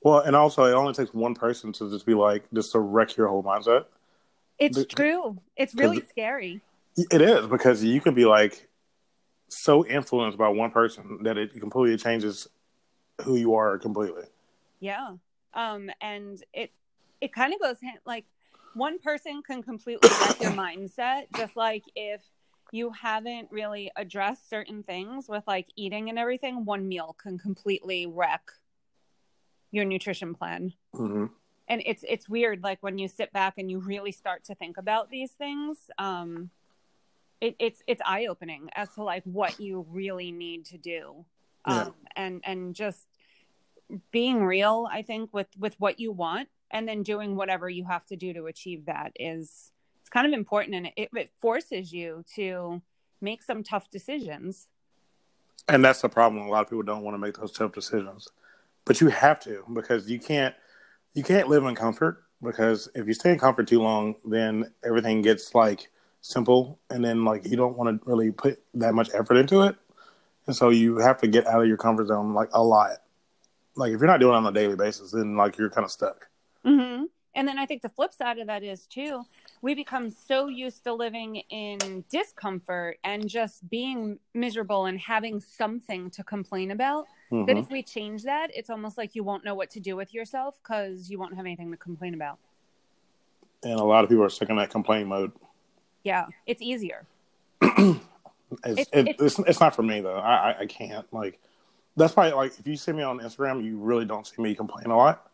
Well, 0.02 0.20
and 0.20 0.34
also 0.34 0.64
it 0.64 0.72
only 0.72 0.94
takes 0.94 1.12
one 1.14 1.34
person 1.34 1.72
to 1.74 1.90
just 1.90 2.06
be 2.06 2.14
like 2.14 2.44
just 2.52 2.72
to 2.72 2.80
wreck 2.80 3.16
your 3.16 3.28
whole 3.28 3.42
mindset. 3.42 3.84
it's 4.58 4.78
The- 4.78 4.84
true 4.86 5.38
it's 5.56 5.74
really 5.74 6.02
scary 6.08 6.60
It 6.96 7.20
is 7.20 7.46
because 7.46 7.82
you 7.84 8.00
can 8.00 8.14
be 8.14 8.24
like 8.24 8.68
so 9.48 9.84
influenced 9.86 10.38
by 10.38 10.48
one 10.48 10.70
person 10.70 11.18
that 11.22 11.36
it 11.38 11.58
completely 11.60 11.96
changes 11.96 12.48
who 13.22 13.36
you 13.36 13.54
are 13.54 13.78
completely. 13.78 14.24
Yeah. 14.80 15.16
Um, 15.54 15.90
and 16.00 16.42
it 16.52 16.72
it 17.20 17.32
kind 17.32 17.54
of 17.54 17.60
goes 17.60 17.80
hand, 17.80 17.98
like 18.04 18.24
one 18.74 18.98
person 18.98 19.42
can 19.42 19.62
completely 19.62 20.08
wreck 20.20 20.40
your 20.40 20.50
mindset, 20.52 21.26
just 21.36 21.56
like 21.56 21.84
if 21.94 22.20
you 22.74 22.90
haven't 22.90 23.48
really 23.52 23.90
addressed 23.94 24.50
certain 24.50 24.82
things 24.82 25.28
with 25.28 25.44
like 25.46 25.68
eating 25.76 26.08
and 26.08 26.18
everything, 26.18 26.64
one 26.64 26.88
meal 26.88 27.14
can 27.22 27.38
completely 27.38 28.04
wreck 28.04 28.50
your 29.70 29.84
nutrition 29.84 30.34
plan. 30.34 30.72
hmm 30.92 31.26
And 31.68 31.82
it's 31.86 32.04
it's 32.08 32.28
weird, 32.28 32.62
like 32.64 32.82
when 32.82 32.98
you 32.98 33.06
sit 33.06 33.32
back 33.32 33.54
and 33.58 33.70
you 33.70 33.78
really 33.78 34.12
start 34.12 34.44
to 34.44 34.54
think 34.56 34.76
about 34.76 35.08
these 35.08 35.32
things. 35.32 35.88
Um, 35.98 36.50
it, 37.40 37.54
it's 37.58 37.80
it's 37.86 38.02
eye 38.04 38.26
opening 38.26 38.70
as 38.74 38.88
to 38.94 39.04
like 39.04 39.22
what 39.24 39.60
you 39.60 39.86
really 39.90 40.32
need 40.32 40.64
to 40.66 40.78
do, 40.78 41.24
um, 41.64 41.74
Yeah. 41.76 41.88
and 42.16 42.40
and 42.44 42.74
just 42.74 43.06
being 44.10 44.42
real. 44.44 44.88
I 44.90 45.02
think 45.02 45.32
with 45.32 45.48
with 45.58 45.74
what 45.78 46.00
you 46.00 46.10
want, 46.12 46.48
and 46.70 46.88
then 46.88 47.02
doing 47.02 47.36
whatever 47.36 47.68
you 47.68 47.84
have 47.84 48.04
to 48.06 48.16
do 48.16 48.32
to 48.32 48.46
achieve 48.46 48.86
that 48.86 49.12
is 49.18 49.70
kind 50.14 50.26
of 50.26 50.32
important, 50.32 50.76
and 50.76 50.86
it, 50.96 51.10
it 51.14 51.30
forces 51.40 51.92
you 51.92 52.24
to 52.36 52.80
make 53.20 53.42
some 53.42 53.64
tough 53.64 53.90
decisions. 53.90 54.68
And 55.68 55.84
that's 55.84 56.02
the 56.02 56.08
problem. 56.08 56.46
A 56.46 56.48
lot 56.48 56.62
of 56.62 56.70
people 56.70 56.84
don't 56.84 57.02
want 57.02 57.14
to 57.14 57.18
make 57.18 57.36
those 57.36 57.52
tough 57.52 57.72
decisions, 57.72 58.28
but 58.84 59.00
you 59.00 59.08
have 59.08 59.40
to 59.40 59.64
because 59.74 60.08
you 60.08 60.20
can't 60.20 60.54
you 61.14 61.22
can't 61.22 61.48
live 61.48 61.64
in 61.64 61.74
comfort 61.74 62.22
because 62.42 62.88
if 62.94 63.06
you 63.06 63.14
stay 63.14 63.32
in 63.32 63.38
comfort 63.38 63.66
too 63.66 63.82
long, 63.82 64.14
then 64.24 64.72
everything 64.84 65.20
gets 65.20 65.54
like 65.54 65.88
simple, 66.20 66.78
and 66.90 67.04
then 67.04 67.24
like 67.24 67.46
you 67.46 67.56
don't 67.56 67.76
want 67.76 68.00
to 68.00 68.10
really 68.10 68.30
put 68.30 68.62
that 68.74 68.94
much 68.94 69.10
effort 69.14 69.36
into 69.36 69.62
it, 69.62 69.74
and 70.46 70.54
so 70.54 70.70
you 70.70 70.98
have 70.98 71.18
to 71.22 71.26
get 71.26 71.46
out 71.46 71.62
of 71.62 71.66
your 71.66 71.76
comfort 71.76 72.06
zone 72.06 72.34
like 72.34 72.50
a 72.52 72.62
lot. 72.62 72.98
Like 73.74 73.92
if 73.92 73.98
you're 73.98 74.06
not 74.06 74.20
doing 74.20 74.34
it 74.34 74.36
on 74.36 74.46
a 74.46 74.52
daily 74.52 74.76
basis, 74.76 75.10
then 75.10 75.36
like 75.36 75.58
you're 75.58 75.70
kind 75.70 75.84
of 75.84 75.90
stuck. 75.90 76.28
Mm-hmm. 76.64 77.04
And 77.34 77.48
then 77.48 77.58
I 77.58 77.66
think 77.66 77.82
the 77.82 77.88
flip 77.88 78.12
side 78.12 78.38
of 78.38 78.46
that 78.46 78.62
is 78.62 78.86
too, 78.86 79.24
we 79.60 79.74
become 79.74 80.10
so 80.10 80.46
used 80.46 80.84
to 80.84 80.92
living 80.92 81.36
in 81.50 82.04
discomfort 82.10 82.98
and 83.02 83.28
just 83.28 83.68
being 83.68 84.18
miserable 84.34 84.86
and 84.86 84.98
having 85.00 85.40
something 85.40 86.10
to 86.10 86.22
complain 86.22 86.70
about 86.70 87.06
mm-hmm. 87.32 87.46
that 87.46 87.56
if 87.56 87.70
we 87.70 87.82
change 87.82 88.22
that, 88.22 88.50
it's 88.54 88.70
almost 88.70 88.96
like 88.96 89.14
you 89.14 89.24
won't 89.24 89.44
know 89.44 89.54
what 89.54 89.70
to 89.70 89.80
do 89.80 89.96
with 89.96 90.14
yourself 90.14 90.60
because 90.62 91.10
you 91.10 91.18
won't 91.18 91.34
have 91.34 91.44
anything 91.44 91.70
to 91.72 91.76
complain 91.76 92.14
about. 92.14 92.38
And 93.64 93.80
a 93.80 93.84
lot 93.84 94.04
of 94.04 94.10
people 94.10 94.24
are 94.24 94.30
stuck 94.30 94.50
in 94.50 94.56
that 94.56 94.70
complain 94.70 95.08
mode. 95.08 95.32
Yeah, 96.04 96.26
it's 96.46 96.62
easier. 96.62 97.06
it's, 97.62 98.00
it's, 98.64 98.90
it, 98.92 99.16
it's, 99.18 99.38
it's, 99.40 99.60
not 99.60 99.74
for 99.74 99.82
me 99.82 100.00
though. 100.02 100.18
I, 100.18 100.50
I, 100.50 100.58
I 100.60 100.66
can't 100.66 101.10
like. 101.12 101.40
That's 101.96 102.14
why 102.14 102.30
like 102.32 102.58
if 102.58 102.66
you 102.66 102.76
see 102.76 102.92
me 102.92 103.02
on 103.02 103.20
Instagram, 103.20 103.64
you 103.64 103.78
really 103.78 104.04
don't 104.04 104.26
see 104.26 104.40
me 104.42 104.54
complain 104.54 104.86
a 104.86 104.96
lot 104.96 105.30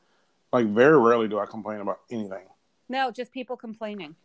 like 0.53 0.67
very 0.67 0.99
rarely 0.99 1.29
do 1.29 1.39
I 1.39 1.47
complain 1.47 1.81
about 1.81 2.01
anything. 2.11 2.45
No, 2.89 3.11
just 3.11 3.33
people 3.33 3.57
complaining. 3.57 4.17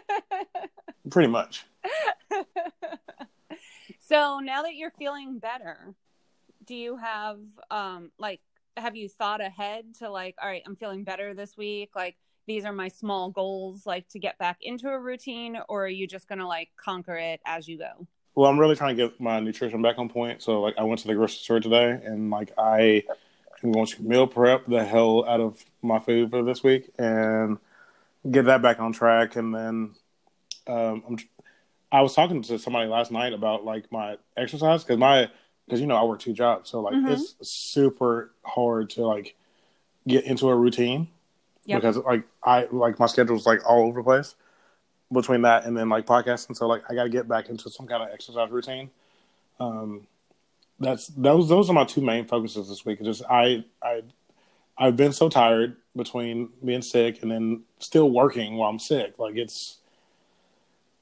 Pretty 1.10 1.28
much. 1.28 1.64
so 4.00 4.40
now 4.40 4.62
that 4.62 4.74
you're 4.74 4.92
feeling 4.98 5.38
better, 5.38 5.94
do 6.64 6.74
you 6.74 6.96
have 6.96 7.38
um 7.70 8.10
like 8.18 8.40
have 8.76 8.96
you 8.96 9.08
thought 9.08 9.40
ahead 9.40 9.94
to 10.00 10.10
like 10.10 10.34
all 10.42 10.48
right, 10.48 10.62
I'm 10.66 10.76
feeling 10.76 11.04
better 11.04 11.32
this 11.32 11.56
week, 11.56 11.90
like 11.94 12.16
these 12.46 12.64
are 12.64 12.72
my 12.72 12.88
small 12.88 13.30
goals 13.30 13.86
like 13.86 14.08
to 14.08 14.18
get 14.18 14.38
back 14.38 14.58
into 14.62 14.88
a 14.88 14.98
routine 14.98 15.58
or 15.68 15.84
are 15.84 15.88
you 15.88 16.06
just 16.06 16.28
going 16.28 16.38
to 16.38 16.46
like 16.46 16.70
conquer 16.76 17.16
it 17.16 17.40
as 17.44 17.66
you 17.68 17.78
go? 17.78 18.06
Well, 18.34 18.50
I'm 18.50 18.58
really 18.58 18.76
trying 18.76 18.96
to 18.96 19.08
get 19.08 19.20
my 19.20 19.40
nutrition 19.40 19.82
back 19.82 19.98
on 19.98 20.08
point. 20.08 20.42
So 20.42 20.60
like 20.60 20.74
I 20.78 20.84
went 20.84 21.00
to 21.00 21.08
the 21.08 21.14
grocery 21.14 21.38
store 21.38 21.60
today 21.60 21.98
and 22.04 22.30
like 22.30 22.52
I 22.58 23.02
I'm 23.62 23.72
going 23.72 23.86
to 23.86 24.02
meal 24.02 24.26
prep 24.26 24.66
the 24.66 24.84
hell 24.84 25.24
out 25.26 25.40
of 25.40 25.64
my 25.82 25.98
food 25.98 26.30
for 26.30 26.42
this 26.42 26.62
week 26.62 26.90
and 26.98 27.58
get 28.30 28.46
that 28.46 28.62
back 28.62 28.80
on 28.80 28.92
track. 28.92 29.36
And 29.36 29.54
then 29.54 29.94
um, 30.66 31.02
I'm, 31.08 31.18
I 31.90 32.00
was 32.00 32.14
talking 32.14 32.42
to 32.42 32.58
somebody 32.58 32.88
last 32.88 33.10
night 33.10 33.32
about 33.32 33.64
like 33.64 33.90
my 33.90 34.16
exercise 34.36 34.84
because 34.84 34.98
my 34.98 35.30
because 35.66 35.80
you 35.80 35.86
know 35.86 35.96
I 35.96 36.04
work 36.04 36.20
two 36.20 36.32
jobs, 36.32 36.70
so 36.70 36.80
like 36.80 36.94
mm-hmm. 36.94 37.08
it's 37.08 37.34
super 37.42 38.32
hard 38.42 38.90
to 38.90 39.06
like 39.06 39.34
get 40.06 40.24
into 40.24 40.48
a 40.48 40.54
routine 40.54 41.08
yep. 41.64 41.80
because 41.80 41.96
like 41.96 42.24
I 42.42 42.66
like 42.70 42.98
my 42.98 43.06
schedule's 43.06 43.46
like 43.46 43.68
all 43.68 43.86
over 43.86 44.00
the 44.00 44.04
place 44.04 44.34
between 45.12 45.42
that 45.42 45.64
and 45.64 45.76
then 45.76 45.88
like 45.88 46.06
podcasting. 46.06 46.56
So 46.56 46.66
like 46.66 46.82
I 46.88 46.94
got 46.94 47.04
to 47.04 47.08
get 47.08 47.28
back 47.28 47.48
into 47.48 47.70
some 47.70 47.86
kind 47.86 48.02
of 48.02 48.10
exercise 48.10 48.50
routine. 48.50 48.90
Um, 49.60 50.06
that's 50.78 51.08
those 51.08 51.48
those 51.48 51.70
are 51.70 51.72
my 51.72 51.84
two 51.84 52.00
main 52.00 52.26
focuses 52.26 52.68
this 52.68 52.84
week. 52.84 53.02
Just 53.02 53.22
I 53.28 53.64
I 53.82 54.02
I've 54.78 54.96
been 54.96 55.12
so 55.12 55.28
tired 55.28 55.76
between 55.94 56.50
being 56.64 56.82
sick 56.82 57.22
and 57.22 57.30
then 57.30 57.62
still 57.78 58.10
working 58.10 58.56
while 58.56 58.70
I'm 58.70 58.78
sick. 58.78 59.18
Like 59.18 59.36
it's 59.36 59.78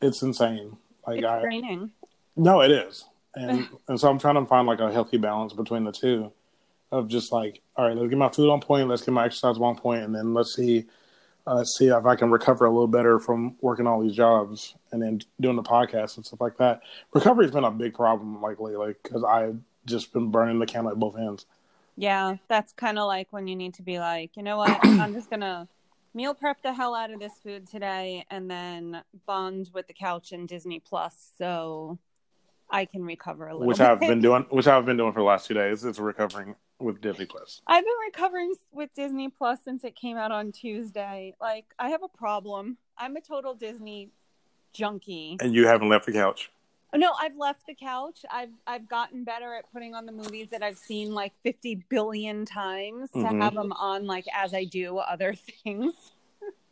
it's 0.01 0.23
insane. 0.23 0.77
Like 1.07 1.19
it's 1.19 1.27
I 1.27 1.41
draining. 1.41 1.91
No, 2.37 2.61
it 2.61 2.71
is. 2.71 3.05
And 3.35 3.69
and 3.89 3.99
so 3.99 4.09
I'm 4.09 4.19
trying 4.19 4.37
to 4.37 4.47
find 4.47 4.67
like 4.67 4.81
a 4.81 4.93
healthy 4.93 5.19
balance 5.19 5.53
between 5.53 5.85
the 5.85 5.93
two 5.93 6.33
of 6.93 7.09
just 7.09 7.33
like, 7.33 7.61
all 7.77 7.87
right, 7.87 7.97
let's 7.97 8.09
get 8.09 8.19
my 8.19 8.29
food 8.29 8.51
on 8.51 8.61
point, 8.61 8.89
let's 8.89 9.03
get 9.03 9.13
my 9.13 9.25
exercise 9.25 9.57
on 9.59 9.77
point, 9.77 10.05
and 10.05 10.15
then 10.15 10.33
let's 10.33 10.55
see 10.55 10.85
uh, 11.47 11.65
see 11.65 11.89
if 11.89 12.07
I 12.07 12.17
can 12.17 12.31
recover 12.31 12.65
a 12.65 12.71
little 12.71 12.89
better 12.89 13.19
from 13.19 13.57
working 13.61 13.87
all 13.87 14.01
these 14.01 14.15
jobs 14.17 14.75
and 14.93 15.03
then 15.03 15.21
doing 15.41 15.57
the 15.57 15.63
podcast 15.63 16.17
and 16.17 16.25
stuff 16.25 16.41
like 16.41 16.57
that. 16.59 16.81
Recovery 17.13 17.45
has 17.45 17.53
been 17.53 17.65
a 17.65 17.71
big 17.71 17.95
problem 17.95 18.43
lately, 18.43 18.77
like 18.77 19.03
because 19.03 19.25
I've 19.25 19.59
just 19.85 20.13
been 20.13 20.31
burning 20.31 20.59
the 20.59 20.67
candle 20.67 20.93
at 20.93 20.99
both 20.99 21.19
ends. 21.19 21.47
Yeah, 21.97 22.37
that's 22.49 22.73
kind 22.73 22.99
of 22.99 23.07
like 23.07 23.29
when 23.31 23.47
you 23.47 23.57
need 23.57 23.75
to 23.75 23.83
be 23.83 23.99
like, 23.99 24.37
you 24.37 24.43
know 24.43 24.57
what, 24.57 24.85
I'm 24.85 25.13
just 25.13 25.31
gonna 25.31 25.69
meal 26.15 26.35
prep 26.35 26.63
the 26.63 26.73
hell 26.73 26.95
out 26.95 27.11
of 27.11 27.21
this 27.21 27.35
food 27.43 27.67
today, 27.69 28.25
and 28.31 28.51
then 28.51 29.03
bond 29.27 29.71
with 29.75 29.87
the 29.87 29.93
couch 29.93 30.33
and 30.33 30.49
Disney 30.49 30.81
Plus, 30.81 31.33
so 31.37 31.99
I 32.71 32.87
can 32.87 33.05
recover 33.05 33.49
a 33.49 33.53
little. 33.53 33.69
Which 33.69 33.79
bit. 33.79 33.87
I've 33.87 34.01
been 34.01 34.23
doing. 34.23 34.47
Which 34.49 34.67
I've 34.67 34.87
been 34.87 34.97
doing 34.97 35.13
for 35.13 35.21
the 35.21 35.27
last 35.27 35.47
two 35.47 35.55
days. 35.55 35.85
It's 35.85 35.99
recovering 35.99 36.57
with 36.81 37.01
Disney 37.01 37.27
Plus. 37.27 37.63
I've 37.67 37.85
been 37.85 37.93
recovering 38.07 38.55
with 38.73 38.93
Disney 38.95 39.29
Plus 39.29 39.63
since 39.65 39.85
it 39.85 39.97
came 39.97 40.17
out 40.17 40.33
on 40.33 40.53
Tuesday. 40.53 41.35
Like 41.41 41.67
I 41.79 41.91
have 41.91 42.03
a 42.03 42.09
problem. 42.09 42.77
I'm 42.99 43.17
a 43.17 43.21
total 43.21 43.55
Disney 43.55 44.11
junkie. 44.73 45.37
And 45.41 45.55
you 45.55 45.67
haven't 45.67 45.89
left 45.89 46.07
the 46.07 46.13
couch. 46.13 46.51
No, 46.95 47.13
I've 47.21 47.37
left 47.37 47.67
the 47.67 47.75
couch. 47.75 48.25
I've 48.31 48.53
I've 48.67 48.89
gotten 48.89 49.25
better 49.25 49.55
at 49.55 49.73
putting 49.73 49.95
on 49.95 50.07
the 50.07 50.13
movies 50.13 50.51
that 50.51 50.63
I've 50.63 50.79
seen 50.79 51.13
like 51.13 51.33
50 51.43 51.85
billion 51.89 52.45
times 52.45 53.11
to 53.13 53.19
mm-hmm. 53.19 53.41
have 53.41 53.55
them 53.55 53.73
on 53.73 54.07
like 54.07 54.27
as 54.33 54.55
I 54.55 54.65
do 54.65 54.99
other 54.99 55.35
things. 55.65 55.95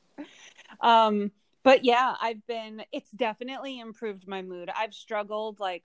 um 0.81 1.33
but 1.65 1.85
yeah, 1.85 2.17
I've 2.21 2.45
been 2.47 2.85
it's 2.93 3.11
definitely 3.11 3.81
improved 3.81 4.29
my 4.29 4.43
mood. 4.43 4.71
I've 4.77 4.95
struggled 4.95 5.59
like 5.59 5.83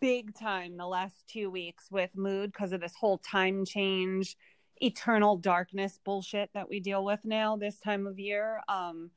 big 0.00 0.34
time 0.34 0.76
the 0.76 0.86
last 0.86 1.24
2 1.28 1.50
weeks 1.50 1.90
with 1.90 2.10
mood 2.14 2.52
because 2.52 2.72
of 2.72 2.80
this 2.80 2.94
whole 2.94 3.18
time 3.18 3.64
change, 3.64 4.36
eternal 4.76 5.36
darkness 5.36 5.98
bullshit 6.04 6.50
that 6.54 6.68
we 6.68 6.80
deal 6.80 7.04
with 7.04 7.24
now 7.24 7.56
this 7.56 7.78
time 7.80 8.06
of 8.06 8.18
year. 8.18 8.60
Um 8.68 9.10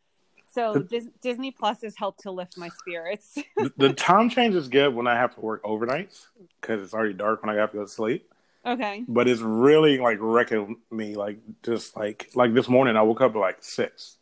so 0.51 0.79
Dis- 0.79 1.09
Disney 1.21 1.51
Plus 1.51 1.81
has 1.83 1.95
helped 1.95 2.21
to 2.21 2.31
lift 2.31 2.57
my 2.57 2.69
spirits. 2.69 3.35
the, 3.57 3.71
the 3.77 3.93
time 3.93 4.29
change 4.29 4.55
is 4.55 4.67
good 4.67 4.93
when 4.95 5.07
I 5.07 5.15
have 5.15 5.35
to 5.35 5.41
work 5.41 5.63
overnights 5.63 6.27
because 6.59 6.81
it's 6.81 6.93
already 6.93 7.13
dark 7.13 7.43
when 7.43 7.55
I 7.55 7.59
have 7.59 7.71
to 7.71 7.77
go 7.77 7.83
to 7.83 7.89
sleep. 7.89 8.29
Okay. 8.65 9.03
But 9.07 9.27
it's 9.27 9.41
really 9.41 9.99
like 9.99 10.17
wrecking 10.19 10.77
me. 10.91 11.15
Like 11.15 11.39
just 11.63 11.95
like 11.95 12.29
like 12.35 12.53
this 12.53 12.67
morning, 12.67 12.97
I 12.97 13.01
woke 13.03 13.21
up 13.21 13.35
at 13.35 13.39
like 13.39 13.57
six, 13.61 14.17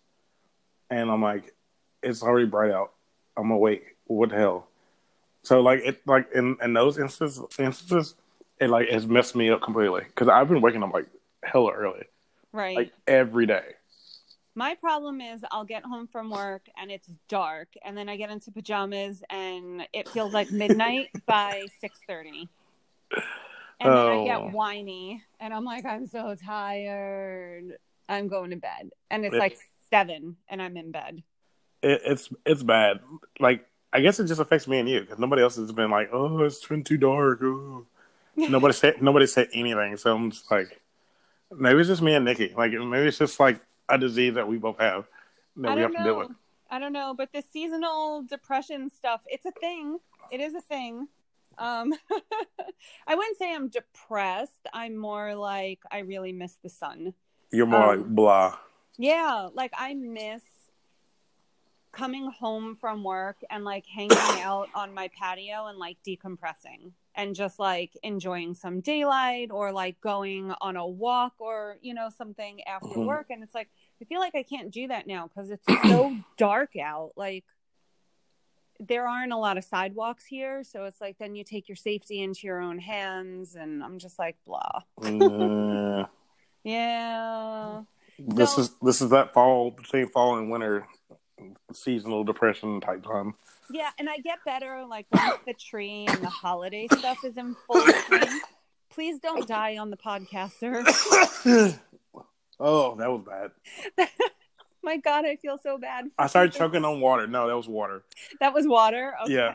and 0.89 1.09
I'm 1.09 1.21
like, 1.21 1.53
it's 2.03 2.21
already 2.21 2.45
bright 2.45 2.71
out. 2.71 2.93
I'm 3.35 3.51
awake. 3.51 3.95
What 4.05 4.29
the 4.29 4.35
hell? 4.35 4.67
So 5.47 5.61
like 5.61 5.79
it 5.85 6.05
like 6.05 6.27
in 6.35 6.57
in 6.61 6.73
those 6.73 6.97
instances 6.97 7.41
instances, 7.57 8.15
it 8.59 8.69
like 8.69 8.89
has 8.89 9.07
messed 9.07 9.33
me 9.33 9.49
up 9.49 9.61
completely 9.61 10.01
because 10.03 10.27
I've 10.27 10.49
been 10.49 10.59
waking 10.59 10.83
up 10.83 10.93
like 10.93 11.05
hella 11.41 11.71
early, 11.71 12.03
right? 12.51 12.75
Like 12.75 12.91
every 13.07 13.45
day. 13.45 13.63
My 14.55 14.75
problem 14.75 15.21
is 15.21 15.45
I'll 15.49 15.63
get 15.63 15.85
home 15.85 16.05
from 16.05 16.31
work 16.31 16.67
and 16.77 16.91
it's 16.91 17.07
dark, 17.29 17.69
and 17.85 17.97
then 17.97 18.09
I 18.09 18.17
get 18.17 18.29
into 18.29 18.51
pajamas 18.51 19.23
and 19.29 19.87
it 19.93 20.09
feels 20.09 20.33
like 20.33 20.51
midnight 20.51 21.11
by 21.25 21.67
six 21.79 21.97
thirty. 22.05 22.49
And 23.79 23.89
oh. 23.89 24.03
then 24.03 24.19
I 24.19 24.25
get 24.25 24.41
oh. 24.41 24.49
whiny, 24.49 25.23
and 25.39 25.53
I'm 25.53 25.63
like, 25.63 25.85
I'm 25.85 26.07
so 26.07 26.35
tired. 26.35 27.77
I'm 28.09 28.27
going 28.27 28.49
to 28.49 28.57
bed, 28.57 28.89
and 29.09 29.23
it's, 29.23 29.33
like 29.33 29.57
seven, 29.89 30.35
and 30.49 30.61
I'm 30.61 30.75
in 30.75 30.91
bed. 30.91 31.23
It, 31.81 32.01
it's 32.03 32.27
it's 32.45 32.63
bad. 32.63 32.99
Like 33.39 33.65
I 33.93 34.01
guess 34.01 34.19
it 34.19 34.25
just 34.25 34.41
affects 34.41 34.67
me 34.67 34.79
and 34.79 34.89
you 34.89 35.01
because 35.01 35.19
nobody 35.19 35.41
else 35.41 35.55
has 35.55 35.71
been 35.71 35.91
like, 35.91 36.09
oh, 36.11 36.43
it's 36.43 36.65
been 36.65 36.83
too 36.83 36.97
dark. 36.97 37.39
Oh. 37.41 37.85
nobody 38.35 38.73
said 38.73 39.01
nobody 39.01 39.27
said 39.27 39.47
anything, 39.53 39.97
so 39.97 40.15
I'm 40.15 40.31
just 40.31 40.49
like, 40.51 40.79
maybe 41.55 41.79
it's 41.79 41.89
just 41.89 42.01
me 42.01 42.13
and 42.13 42.25
Nikki. 42.25 42.53
Like 42.55 42.71
maybe 42.71 43.07
it's 43.07 43.17
just 43.17 43.39
like 43.39 43.59
a 43.89 43.97
disease 43.97 44.35
that 44.35 44.47
we 44.47 44.57
both 44.57 44.79
have 44.79 45.07
that 45.57 45.75
we 45.75 45.81
have 45.81 45.91
know. 45.93 45.97
to 45.97 46.03
deal 46.03 46.19
with. 46.19 46.31
I 46.69 46.79
don't 46.79 46.93
know, 46.93 47.13
but 47.17 47.29
the 47.33 47.43
seasonal 47.53 48.23
depression 48.23 48.89
stuff, 48.89 49.21
it's 49.25 49.45
a 49.45 49.51
thing. 49.51 49.99
It 50.31 50.41
is 50.41 50.53
a 50.53 50.61
thing. 50.61 51.07
Um, 51.57 51.93
I 53.07 53.15
wouldn't 53.15 53.37
say 53.37 53.53
I'm 53.53 53.69
depressed. 53.69 54.67
I'm 54.73 54.97
more 54.97 55.33
like 55.35 55.79
I 55.91 55.99
really 55.99 56.33
miss 56.33 56.55
the 56.61 56.69
sun. 56.69 57.13
You're 57.51 57.65
more 57.65 57.93
um, 57.93 57.97
like 57.97 58.07
blah. 58.07 58.57
Yeah, 58.97 59.49
like 59.53 59.71
I 59.75 59.93
miss 59.93 60.43
coming 61.91 62.31
home 62.31 62.75
from 62.75 63.03
work 63.03 63.37
and 63.49 63.63
like 63.63 63.85
hanging 63.85 64.17
out 64.41 64.69
on 64.75 64.93
my 64.93 65.09
patio 65.17 65.67
and 65.67 65.77
like 65.77 65.97
decompressing 66.07 66.91
and 67.15 67.35
just 67.35 67.57
like 67.57 67.97
enjoying 68.03 68.53
some 68.53 68.79
daylight 68.79 69.49
or 69.51 69.71
like 69.71 69.99
going 70.01 70.53
on 70.61 70.75
a 70.75 70.85
walk 70.85 71.33
or 71.39 71.77
you 71.81 71.93
know 71.93 72.09
something 72.15 72.61
after 72.67 72.89
mm-hmm. 72.89 73.05
work. 73.05 73.27
And 73.29 73.43
it's 73.43 73.55
like 73.55 73.69
i 74.01 74.05
feel 74.05 74.19
like 74.19 74.35
i 74.35 74.43
can't 74.43 74.71
do 74.71 74.87
that 74.87 75.07
now 75.07 75.27
because 75.27 75.49
it's 75.49 75.65
so 75.89 76.15
dark 76.37 76.75
out. 76.77 77.13
Like 77.15 77.45
there 78.79 79.07
aren't 79.07 79.33
a 79.33 79.37
lot 79.37 79.57
of 79.57 79.63
sidewalks 79.63 80.25
here. 80.25 80.63
So 80.63 80.85
it's 80.85 81.01
like 81.01 81.17
then 81.17 81.35
you 81.35 81.43
take 81.43 81.67
your 81.67 81.75
safety 81.75 82.21
into 82.21 82.41
your 82.45 82.61
own 82.61 82.77
hands 82.77 83.55
and 83.55 83.83
i'm 83.83 83.97
just 83.97 84.19
like 84.19 84.35
blah. 84.45 84.81
Mm. 85.01 86.07
yeah. 86.63 87.81
This 88.19 88.53
so, 88.55 88.61
is 88.61 88.71
this 88.81 89.01
is 89.01 89.09
that 89.09 89.33
fall 89.33 89.71
between 89.71 90.07
fall 90.09 90.37
and 90.37 90.51
winter 90.51 90.87
seasonal 91.73 92.23
depression 92.23 92.81
type 92.81 93.03
time. 93.03 93.35
Yeah, 93.71 93.89
and 93.99 94.09
I 94.09 94.17
get 94.17 94.39
better 94.45 94.85
like 94.89 95.05
when 95.09 95.31
the 95.45 95.53
tree 95.53 96.05
and 96.07 96.21
the 96.21 96.29
holiday 96.29 96.87
stuff 96.91 97.23
is 97.23 97.37
in 97.37 97.55
full 97.67 97.81
swing. 98.07 98.41
Please 98.89 99.19
don't 99.19 99.47
die 99.47 99.77
on 99.77 99.89
the 99.89 99.97
podcast, 99.97 100.59
sir. 100.59 101.73
Oh, 102.59 102.95
that 102.95 103.11
was 103.11 103.21
bad. 103.23 103.51
My 104.83 104.97
God, 104.97 105.25
I 105.25 105.35
feel 105.35 105.57
so 105.61 105.77
bad. 105.77 106.05
I 106.17 106.27
started 106.27 106.53
choking 106.53 106.85
on 106.85 107.01
water. 107.01 107.27
No, 107.27 107.47
that 107.47 107.55
was 107.55 107.67
water. 107.67 108.03
That 108.39 108.53
was 108.53 108.65
water. 108.67 109.13
Okay. 109.23 109.33
Yeah. 109.33 109.53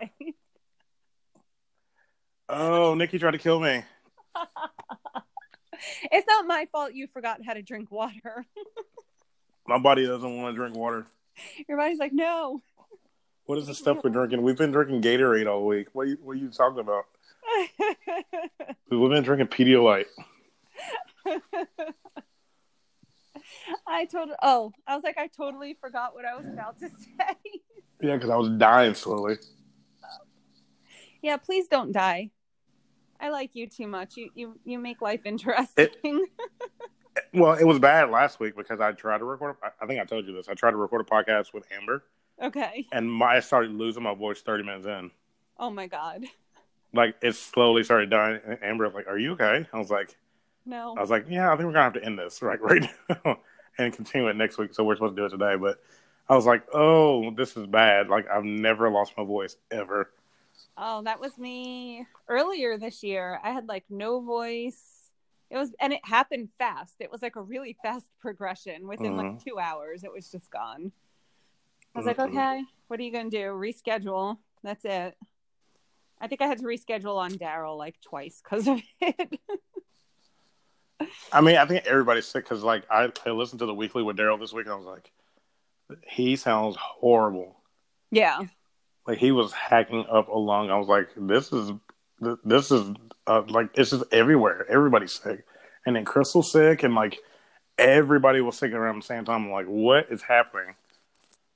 Oh, 2.49 2.95
Nikki 2.95 3.19
tried 3.19 3.33
to 3.33 3.39
kill 3.39 3.59
me. 3.59 3.83
it's 6.13 6.27
not 6.27 6.47
my 6.47 6.67
fault 6.71 6.93
you 6.93 7.07
forgot 7.07 7.41
how 7.45 7.55
to 7.55 7.63
drink 7.63 7.91
water. 7.91 8.47
My 9.67 9.79
body 9.79 10.05
doesn't 10.05 10.37
want 10.37 10.53
to 10.53 10.59
drink 10.59 10.77
water. 10.77 11.07
Your 11.69 11.79
body's 11.79 11.99
like, 11.99 12.13
no. 12.13 12.63
What 13.45 13.59
is 13.59 13.67
the 13.67 13.75
stuff 13.75 13.99
we're 14.05 14.11
drinking? 14.11 14.43
We've 14.43 14.57
been 14.57 14.71
drinking 14.71 15.03
Gatorade 15.03 15.51
all 15.51 15.67
week. 15.67 15.89
What 15.93 16.03
are 16.03 16.11
you, 16.11 16.19
what 16.23 16.33
are 16.33 16.37
you 16.37 16.49
talking 16.49 16.79
about? 16.79 17.05
We've 18.91 19.11
been 19.11 19.25
drinking 19.25 19.49
Pedialyte. 19.49 20.07
I 23.87 24.07
totally. 24.07 24.37
Oh, 24.43 24.73
I 24.87 24.95
was 24.95 25.03
like, 25.05 25.19
I 25.19 25.27
totally 25.27 25.77
forgot 25.81 26.15
what 26.15 26.25
I 26.25 26.37
was 26.37 26.47
about 26.47 26.79
to 26.81 26.89
say. 26.89 27.37
Yeah, 28.01 28.15
because 28.15 28.31
I 28.31 28.37
was 28.37 28.49
dying 28.51 28.95
slowly. 28.95 29.39
yeah, 31.21 31.37
please 31.37 31.67
don't 31.69 31.93
die. 31.93 32.31
I 33.21 33.31
like 33.31 33.51
you 33.55 33.69
too 33.69 33.87
much. 33.87 34.17
You 34.17 34.31
you 34.35 34.59
you 34.65 34.79
make 34.79 35.01
life 35.01 35.21
interesting. 35.25 36.27
Well, 37.35 37.55
it 37.55 37.65
was 37.65 37.79
bad 37.79 38.11
last 38.11 38.41
week 38.41 38.57
because 38.57 38.81
I 38.81 38.93
tried 38.93 39.19
to 39.19 39.25
record. 39.25 39.57
I 39.81 39.87
think 39.87 40.01
I 40.01 40.05
told 40.05 40.27
you 40.27 40.35
this. 40.35 40.49
I 40.49 40.55
tried 40.55 40.71
to 40.73 40.77
record 40.77 41.03
a 41.03 41.05
podcast 41.05 41.53
with 41.53 41.65
Amber, 41.77 42.05
okay. 42.43 42.87
and 42.93 43.11
my, 43.11 43.37
I 43.37 43.41
started 43.41 43.73
losing 43.73 44.03
my 44.03 44.15
voice 44.15 44.41
thirty 44.41 44.65
minutes 44.65 44.87
in. 44.87 45.11
Oh 45.59 45.71
my 45.71 45.87
God. 45.87 46.25
Like 46.95 47.17
it 47.23 47.35
slowly 47.37 47.85
started 47.85 48.11
dying. 48.11 48.41
And 48.47 48.59
Amber 48.63 48.85
was 48.85 48.95
like, 48.95 49.07
"Are 49.09 49.19
you 49.19 49.33
okay?" 49.33 49.67
I 49.73 49.79
was 49.79 49.91
like, 49.91 50.17
No. 50.67 50.95
"I 50.97 51.01
was 51.01 51.11
like, 51.11 51.27
yeah, 51.29 51.49
I 51.53 51.57
think 51.57 51.67
we're 51.67 51.73
gonna 51.73 51.85
have 51.85 51.95
to 51.95 52.05
end 52.05 52.19
this 52.19 52.43
right 52.43 52.61
right 52.61 52.85
now 53.09 53.39
and 53.79 53.93
continue 53.93 54.29
it 54.29 54.37
next 54.37 54.59
week." 54.59 54.75
So 54.75 54.85
we're 54.85 54.97
supposed 54.97 55.17
to 55.17 55.23
do 55.23 55.27
it 55.27 55.31
today, 55.31 55.57
but 55.57 55.83
I 56.29 56.37
was 56.37 56.47
like, 56.47 56.65
"Oh, 56.73 57.31
this 57.31 57.57
is 57.57 57.67
bad." 57.67 58.09
Like 58.09 58.29
I've 58.31 58.45
never 58.45 58.91
lost 58.91 59.15
my 59.17 59.25
voice 59.25 59.57
ever. 59.71 60.11
Oh, 60.77 61.03
that 61.03 61.21
was 61.21 61.39
me 61.39 62.07
earlier 62.29 62.77
this 62.79 63.03
year. 63.03 63.41
I 63.43 63.51
had 63.51 63.69
like 63.69 63.85
no 63.89 64.21
voice. 64.21 64.92
It 65.53 65.59
was, 65.59 65.71
and 65.81 65.93
it 65.93 66.01
happened 66.03 66.49
fast. 66.59 66.95
It 66.99 67.13
was 67.13 67.21
like 67.21 67.37
a 67.37 67.43
really 67.43 67.77
fast 67.83 68.07
progression. 68.21 68.89
Within 68.89 69.17
like 69.19 69.45
two 69.45 69.59
hours, 69.59 70.03
it 70.03 70.11
was 70.13 70.31
just 70.31 70.51
gone. 70.51 70.93
I 71.95 71.99
was 71.99 72.07
like, 72.07 72.17
Mhm. 72.17 72.29
okay, 72.31 72.63
what 72.89 72.99
are 72.99 73.03
you 73.03 73.13
going 73.13 73.31
to 73.31 73.37
do? 73.37 73.45
Reschedule. 73.49 74.39
That's 74.63 74.85
it. 74.87 75.15
I 76.19 76.27
think 76.27 76.41
I 76.41 76.47
had 76.47 76.59
to 76.59 76.65
reschedule 76.65 77.17
on 77.19 77.33
Daryl 77.33 77.77
like 77.77 78.01
twice 78.01 78.41
because 78.43 78.67
of 78.67 78.81
it. 79.01 79.39
I 81.33 81.41
mean, 81.41 81.57
I 81.57 81.67
think 81.67 81.85
everybody's 81.87 82.27
sick 82.27 82.45
because 82.45 82.63
like 82.63 82.85
I, 82.91 83.11
I 83.27 83.31
listened 83.31 83.59
to 83.59 83.67
the 83.67 83.75
weekly 83.75 84.03
with 84.03 84.17
Daryl 84.17 84.39
this 84.39 84.53
week, 84.53 84.67
and 84.67 84.73
I 84.73 84.77
was 84.77 84.87
like, 84.87 85.11
he 86.09 86.37
sounds 86.37 86.77
horrible. 86.81 87.57
yeah. 88.11 88.41
Like 89.05 89.19
he 89.19 89.33
was 89.33 89.53
hacking 89.53 90.07
up 90.09 90.29
a 90.29 90.39
lung. 90.39 90.71
I 90.71 90.79
was 90.79 90.87
like, 90.87 91.09
this 91.17 91.53
is 91.53 91.73
this 92.45 92.71
is 92.71 92.95
uh, 93.27 93.43
like 93.49 93.75
this 93.75 93.93
is 93.93 94.03
everywhere. 94.13 94.67
Everybody's 94.69 95.13
sick, 95.13 95.45
and 95.87 95.97
then 95.97 96.05
Crystal's 96.05 96.53
sick, 96.53 96.83
and 96.83 96.95
like 96.95 97.19
everybody 97.79 98.41
was 98.41 98.57
sick 98.57 98.73
around 98.73 99.03
the 99.03 99.07
same 99.07 99.25
time. 99.25 99.45
I'm 99.47 99.51
like, 99.51 99.67
what 99.67 100.07
is 100.11 100.23
happening? 100.23 100.75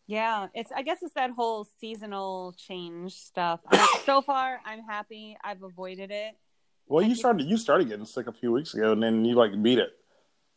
Yeah, 0.06 0.46
it's. 0.54 0.70
I 0.72 0.82
guess 0.82 0.98
it's 1.02 1.14
that 1.14 1.30
whole 1.30 1.66
seasonal 1.80 2.54
change 2.56 3.14
stuff. 3.14 3.60
So 4.04 4.22
far, 4.22 4.60
I'm 4.64 4.82
happy. 4.82 5.36
I've 5.42 5.62
avoided 5.62 6.10
it. 6.10 6.34
Well, 6.86 7.04
I 7.04 7.08
you 7.08 7.16
started 7.16 7.46
you 7.46 7.56
started 7.56 7.88
getting 7.88 8.06
sick 8.06 8.26
a 8.28 8.32
few 8.32 8.52
weeks 8.52 8.72
ago, 8.74 8.92
and 8.92 9.02
then 9.02 9.24
you 9.24 9.34
like 9.34 9.60
beat 9.62 9.78
it. 9.78 9.90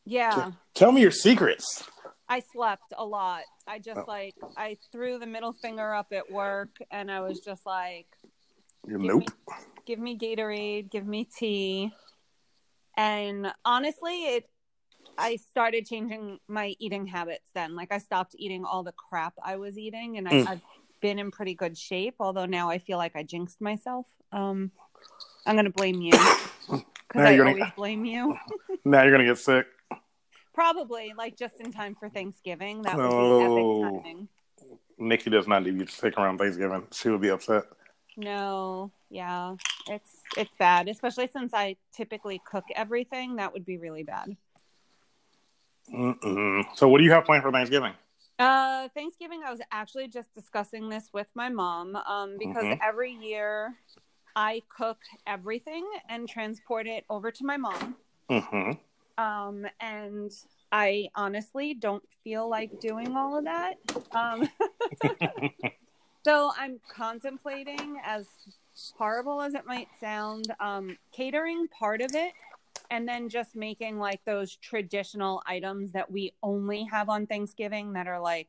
Yeah, 0.05 0.51
Tell 0.73 0.91
me 0.91 1.01
your 1.01 1.11
secrets. 1.11 1.83
I 2.27 2.41
slept 2.53 2.93
a 2.97 3.05
lot. 3.05 3.41
I 3.67 3.75
Oh. 3.77 3.79
just 3.79 4.07
like 4.07 4.33
I 4.55 4.77
threw 4.91 5.17
the 5.19 5.25
middle 5.25 5.53
finger 5.53 5.93
up 5.93 6.07
at 6.11 6.31
work, 6.31 6.69
and 6.91 7.11
I 7.11 7.21
was 7.21 7.39
just 7.39 7.65
like, 7.65 8.05
Nope. 8.85 9.29
"Give 9.85 9.99
me 9.99 10.17
Gatorade, 10.17 10.89
give 10.89 11.05
me 11.05 11.25
tea." 11.25 11.91
And 12.97 13.51
honestly, 13.65 14.25
it. 14.35 14.49
I 15.17 15.35
started 15.35 15.85
changing 15.85 16.39
my 16.47 16.75
eating 16.79 17.05
habits 17.07 17.49
then. 17.53 17.75
Like 17.75 17.91
I 17.91 17.97
stopped 17.97 18.35
eating 18.37 18.63
all 18.63 18.83
the 18.83 18.93
crap 18.93 19.33
I 19.43 19.57
was 19.57 19.77
eating, 19.77 20.17
and 20.17 20.27
I, 20.27 20.31
Mm. 20.31 20.47
I've 20.47 20.61
been 21.01 21.19
in 21.19 21.29
pretty 21.31 21.53
good 21.55 21.77
shape. 21.77 22.15
Although 22.19 22.45
now 22.45 22.69
I 22.69 22.77
feel 22.77 22.97
like 22.97 23.15
I 23.15 23.23
jinxed 23.23 23.59
myself. 23.61 24.07
Um, 24.31 24.71
I'm 25.45 25.55
gonna 25.55 25.71
blame 25.71 26.01
you 26.01 26.11
because 26.69 26.83
I 27.15 27.35
gonna- 27.37 27.49
always 27.51 27.71
blame 27.75 28.05
you. 28.05 28.37
Now 28.85 29.03
you're 29.03 29.11
gonna 29.11 29.25
get 29.25 29.37
sick. 29.37 29.67
Probably 30.53 31.13
like 31.17 31.37
just 31.37 31.59
in 31.59 31.71
time 31.71 31.95
for 31.95 32.09
Thanksgiving. 32.09 32.81
That 32.83 32.95
would 32.97 33.05
Oh. 33.05 33.79
be 33.81 33.85
epic 33.99 34.03
timing. 34.03 34.27
Nikki 34.97 35.29
does 35.29 35.47
not 35.47 35.63
need 35.63 35.75
you 35.75 35.85
to 35.85 35.91
stick 35.91 36.17
around 36.17 36.37
Thanksgiving. 36.37 36.87
She 36.91 37.09
would 37.09 37.21
be 37.21 37.29
upset. 37.29 37.63
No, 38.19 38.91
yeah, 39.09 39.55
it's 39.87 40.17
it's 40.35 40.51
bad, 40.59 40.89
especially 40.89 41.27
since 41.27 41.53
I 41.53 41.77
typically 41.93 42.41
cook 42.45 42.65
everything. 42.75 43.37
That 43.37 43.53
would 43.53 43.65
be 43.65 43.77
really 43.77 44.03
bad. 44.03 44.35
Mm-mm. 45.93 46.63
So, 46.75 46.89
what 46.89 46.97
do 46.97 47.05
you 47.05 47.11
have 47.11 47.23
planned 47.23 47.43
for 47.43 47.51
Thanksgiving? 47.51 47.93
Uh, 48.37 48.89
Thanksgiving, 48.89 49.41
I 49.45 49.51
was 49.51 49.61
actually 49.71 50.09
just 50.09 50.33
discussing 50.33 50.89
this 50.89 51.09
with 51.13 51.27
my 51.33 51.47
mom 51.47 51.95
um, 51.95 52.37
because 52.37 52.65
Mhm. 52.65 52.79
every 52.83 53.13
year 53.13 53.75
I 54.35 54.63
cook 54.67 54.97
everything 55.25 55.89
and 56.09 56.27
transport 56.27 56.85
it 56.87 57.05
over 57.09 57.31
to 57.31 57.45
my 57.45 57.55
mom. 57.55 57.95
Mm-hmm. 58.29 59.23
Um, 59.23 59.65
and 59.79 60.31
I 60.73 61.09
honestly 61.15 61.73
don't 61.73 62.03
feel 62.23 62.49
like 62.49 62.79
doing 62.81 63.15
all 63.15 63.37
of 63.37 63.45
that. 63.45 63.75
Um, 64.11 64.49
so 66.25 66.51
I'm 66.57 66.79
contemplating, 66.93 67.97
as 68.03 68.27
horrible 68.97 69.41
as 69.41 69.53
it 69.53 69.65
might 69.65 69.87
sound, 69.99 70.53
um, 70.59 70.97
catering 71.11 71.67
part 71.67 72.01
of 72.01 72.11
it, 72.13 72.33
and 72.91 73.07
then 73.07 73.29
just 73.29 73.55
making 73.55 73.99
like 73.99 74.23
those 74.25 74.55
traditional 74.55 75.41
items 75.45 75.91
that 75.91 76.11
we 76.11 76.33
only 76.43 76.83
have 76.85 77.09
on 77.09 77.27
Thanksgiving 77.27 77.93
that 77.93 78.07
are 78.07 78.19
like 78.19 78.47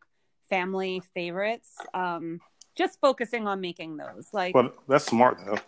family 0.49 1.01
favorites. 1.15 1.77
Um, 1.95 2.41
just 2.77 3.01
focusing 3.01 3.47
on 3.47 3.61
making 3.61 3.97
those. 3.97 4.29
Like, 4.33 4.55
But 4.55 4.75
that's 4.89 5.07
smart 5.07 5.39
though. 5.45 5.59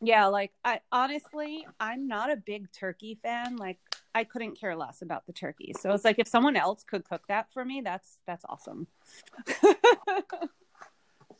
yeah, 0.00 0.26
like 0.26 0.52
I 0.64 0.80
honestly, 0.90 1.66
I'm 1.78 2.08
not 2.08 2.30
a 2.32 2.36
big 2.36 2.72
turkey 2.72 3.18
fan. 3.22 3.56
Like 3.56 3.78
I 4.14 4.24
couldn't 4.24 4.58
care 4.58 4.76
less 4.76 5.02
about 5.02 5.26
the 5.26 5.32
turkey. 5.32 5.74
So 5.78 5.92
it's 5.92 6.04
like 6.04 6.18
if 6.18 6.28
someone 6.28 6.56
else 6.56 6.84
could 6.84 7.04
cook 7.04 7.22
that 7.28 7.52
for 7.52 7.64
me, 7.64 7.80
that's 7.82 8.18
that's 8.26 8.44
awesome. 8.48 8.86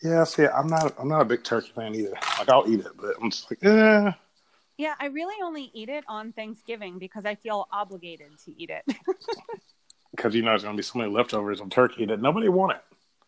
Yeah, 0.02 0.24
see, 0.24 0.46
I'm 0.46 0.66
not. 0.66 0.94
I'm 0.98 1.08
not 1.08 1.22
a 1.22 1.24
big 1.24 1.44
turkey 1.44 1.70
fan 1.74 1.94
either. 1.94 2.14
Like, 2.38 2.48
I'll 2.48 2.68
eat 2.68 2.80
it, 2.80 2.92
but 2.96 3.14
I'm 3.20 3.30
just 3.30 3.50
like, 3.50 3.64
eh. 3.64 4.12
yeah, 4.76 4.94
I 4.98 5.06
really 5.06 5.36
only 5.42 5.70
eat 5.72 5.88
it 5.88 6.04
on 6.08 6.32
Thanksgiving 6.32 6.98
because 6.98 7.24
I 7.24 7.36
feel 7.36 7.68
obligated 7.72 8.32
to 8.44 8.60
eat 8.60 8.70
it. 8.70 8.84
Because 10.14 10.34
you 10.34 10.42
know 10.42 10.50
there's 10.50 10.62
gonna 10.62 10.76
be 10.76 10.82
so 10.82 10.98
many 10.98 11.10
leftovers 11.10 11.60
of 11.60 11.70
turkey 11.70 12.04
that 12.04 12.20
nobody 12.20 12.50
wanted. 12.50 12.80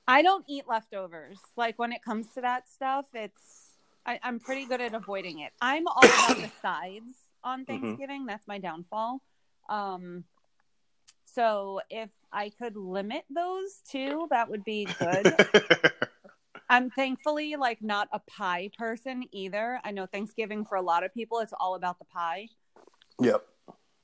I 0.07 0.21
don't 0.21 0.45
eat 0.47 0.69
leftovers. 0.69 1.39
Like 1.57 1.79
when 1.79 1.93
it 1.93 2.03
comes 2.05 2.27
to 2.35 2.43
that 2.43 2.69
stuff, 2.69 3.07
it's 3.15 3.71
I, 4.05 4.21
I'm 4.23 4.39
pretty 4.39 4.67
good 4.67 4.81
at 4.81 4.93
avoiding 4.93 5.41
it. 5.41 5.53
I'm 5.61 5.87
all 5.87 6.05
about 6.05 6.37
the 6.37 6.51
sides 6.61 7.11
on 7.43 7.65
Thanksgiving. 7.67 8.27
That's 8.27 8.47
my 8.47 8.59
downfall. 8.59 9.23
Um, 9.69 10.25
so 11.25 11.81
if 11.89 12.11
I 12.31 12.51
could 12.51 12.77
limit 12.77 13.25
those 13.35 13.81
too, 13.91 14.27
that 14.31 14.51
would 14.51 14.63
be 14.63 14.87
good. 14.99 15.35
I'm 16.69 16.91
thankfully 16.91 17.57
like 17.57 17.83
not 17.83 18.09
a 18.13 18.21
pie 18.21 18.71
person 18.77 19.25
either. 19.33 19.81
I 19.85 19.91
know 19.91 20.07
Thanksgiving 20.07 20.65
for 20.65 20.77
a 20.77 20.83
lot 20.83 21.05
of 21.05 21.13
people, 21.13 21.39
it's 21.41 21.53
all 21.59 21.75
about 21.75 21.99
the 21.99 22.05
pie. 22.07 22.49
yep. 23.21 23.45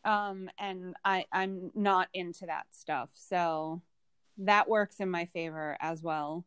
Um, 0.04 0.48
and 0.58 0.94
I 1.04 1.26
I'm 1.32 1.70
not 1.74 2.08
into 2.14 2.46
that 2.46 2.66
stuff. 2.70 3.10
So 3.14 3.82
that 4.38 4.68
works 4.68 5.00
in 5.00 5.10
my 5.10 5.26
favor 5.26 5.76
as 5.80 6.02
well. 6.02 6.46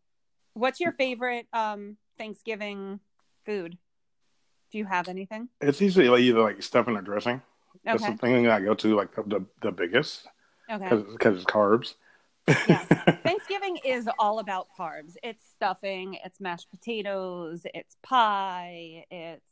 What's 0.54 0.80
your 0.80 0.92
favorite 0.92 1.48
um 1.54 1.98
Thanksgiving 2.18 3.00
food? 3.46 3.78
Do 4.72 4.78
you 4.80 4.86
have 4.86 5.08
anything? 5.08 5.50
It's 5.62 5.82
usually 5.82 6.10
like 6.10 6.22
either 6.22 6.42
like 6.42 6.64
stuffing 6.64 6.96
or 6.98 7.02
dressing. 7.02 7.42
Okay. 7.88 7.98
That's 7.98 8.06
the 8.06 8.18
thing 8.18 8.44
that 8.44 8.54
I 8.54 8.62
go 8.62 8.74
to 8.74 8.96
like 8.96 9.16
the 9.16 9.24
the, 9.24 9.46
the 9.62 9.72
biggest 9.72 10.28
Okay. 10.72 10.90
because 11.12 11.36
it's 11.38 11.46
carbs. 11.46 11.94
Yes. 12.68 12.88
Thanksgiving 13.26 13.78
is 13.86 14.08
all 14.20 14.40
about 14.40 14.68
carbs. 14.78 15.16
It's 15.24 15.44
stuffing, 15.56 16.18
it's 16.24 16.40
mashed 16.40 16.70
potatoes, 16.70 17.66
it's 17.74 17.96
pie, 18.04 19.06
it's 19.10 19.50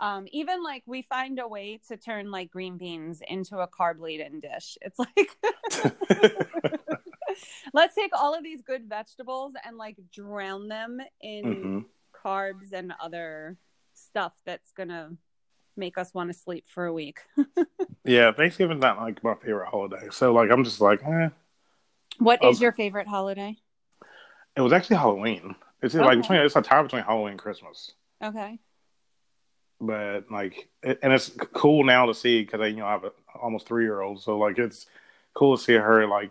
um 0.00 0.26
even 0.32 0.62
like 0.62 0.82
we 0.86 1.02
find 1.02 1.38
a 1.38 1.46
way 1.46 1.80
to 1.88 1.96
turn 1.96 2.30
like 2.30 2.50
green 2.50 2.76
beans 2.76 3.22
into 3.28 3.58
a 3.58 3.68
carb 3.68 4.00
laden 4.00 4.40
dish. 4.40 4.76
It's 4.82 4.98
like 4.98 5.30
let's 7.72 7.94
take 7.94 8.10
all 8.12 8.34
of 8.34 8.42
these 8.42 8.60
good 8.62 8.88
vegetables 8.88 9.54
and 9.64 9.76
like 9.76 9.96
drown 10.12 10.68
them 10.68 11.00
in 11.20 11.44
hmm 11.44 11.80
carbs 12.24 12.72
and 12.72 12.94
other 13.02 13.58
stuff 13.92 14.32
that's 14.46 14.72
gonna 14.72 15.10
make 15.76 15.98
us 15.98 16.14
want 16.14 16.32
to 16.32 16.38
sleep 16.38 16.64
for 16.68 16.86
a 16.86 16.92
week. 16.92 17.20
Yeah, 18.06 18.32
Thanksgiving's 18.32 18.82
not 18.82 18.98
like 18.98 19.24
my 19.24 19.34
favorite 19.34 19.68
holiday. 19.68 20.08
So 20.10 20.32
like 20.34 20.50
I'm 20.50 20.62
just 20.62 20.80
like, 20.80 21.02
eh. 21.04 21.30
What 22.18 22.44
is 22.44 22.58
Um, 22.58 22.62
your 22.62 22.72
favorite 22.72 23.06
holiday? 23.08 23.56
It 24.56 24.60
was 24.60 24.72
actually 24.72 24.96
Halloween. 24.96 25.54
It's 25.82 25.94
like 25.94 26.20
between 26.20 26.40
it's 26.40 26.56
a 26.56 26.62
tie 26.62 26.82
between 26.82 27.02
Halloween 27.02 27.32
and 27.32 27.38
Christmas. 27.38 27.92
Okay. 28.22 28.58
But 29.80 30.30
like, 30.30 30.68
it, 30.82 30.98
and 31.02 31.12
it's 31.12 31.30
cool 31.52 31.84
now 31.84 32.06
to 32.06 32.14
see 32.14 32.42
because 32.42 32.60
I, 32.60 32.66
you 32.66 32.76
know 32.76 32.86
I 32.86 32.92
have 32.92 33.04
a 33.04 33.12
almost 33.40 33.66
three 33.66 33.84
year 33.84 34.00
old, 34.00 34.22
so 34.22 34.38
like 34.38 34.58
it's 34.58 34.86
cool 35.34 35.56
to 35.56 35.62
see 35.62 35.74
her 35.74 36.06
like. 36.06 36.30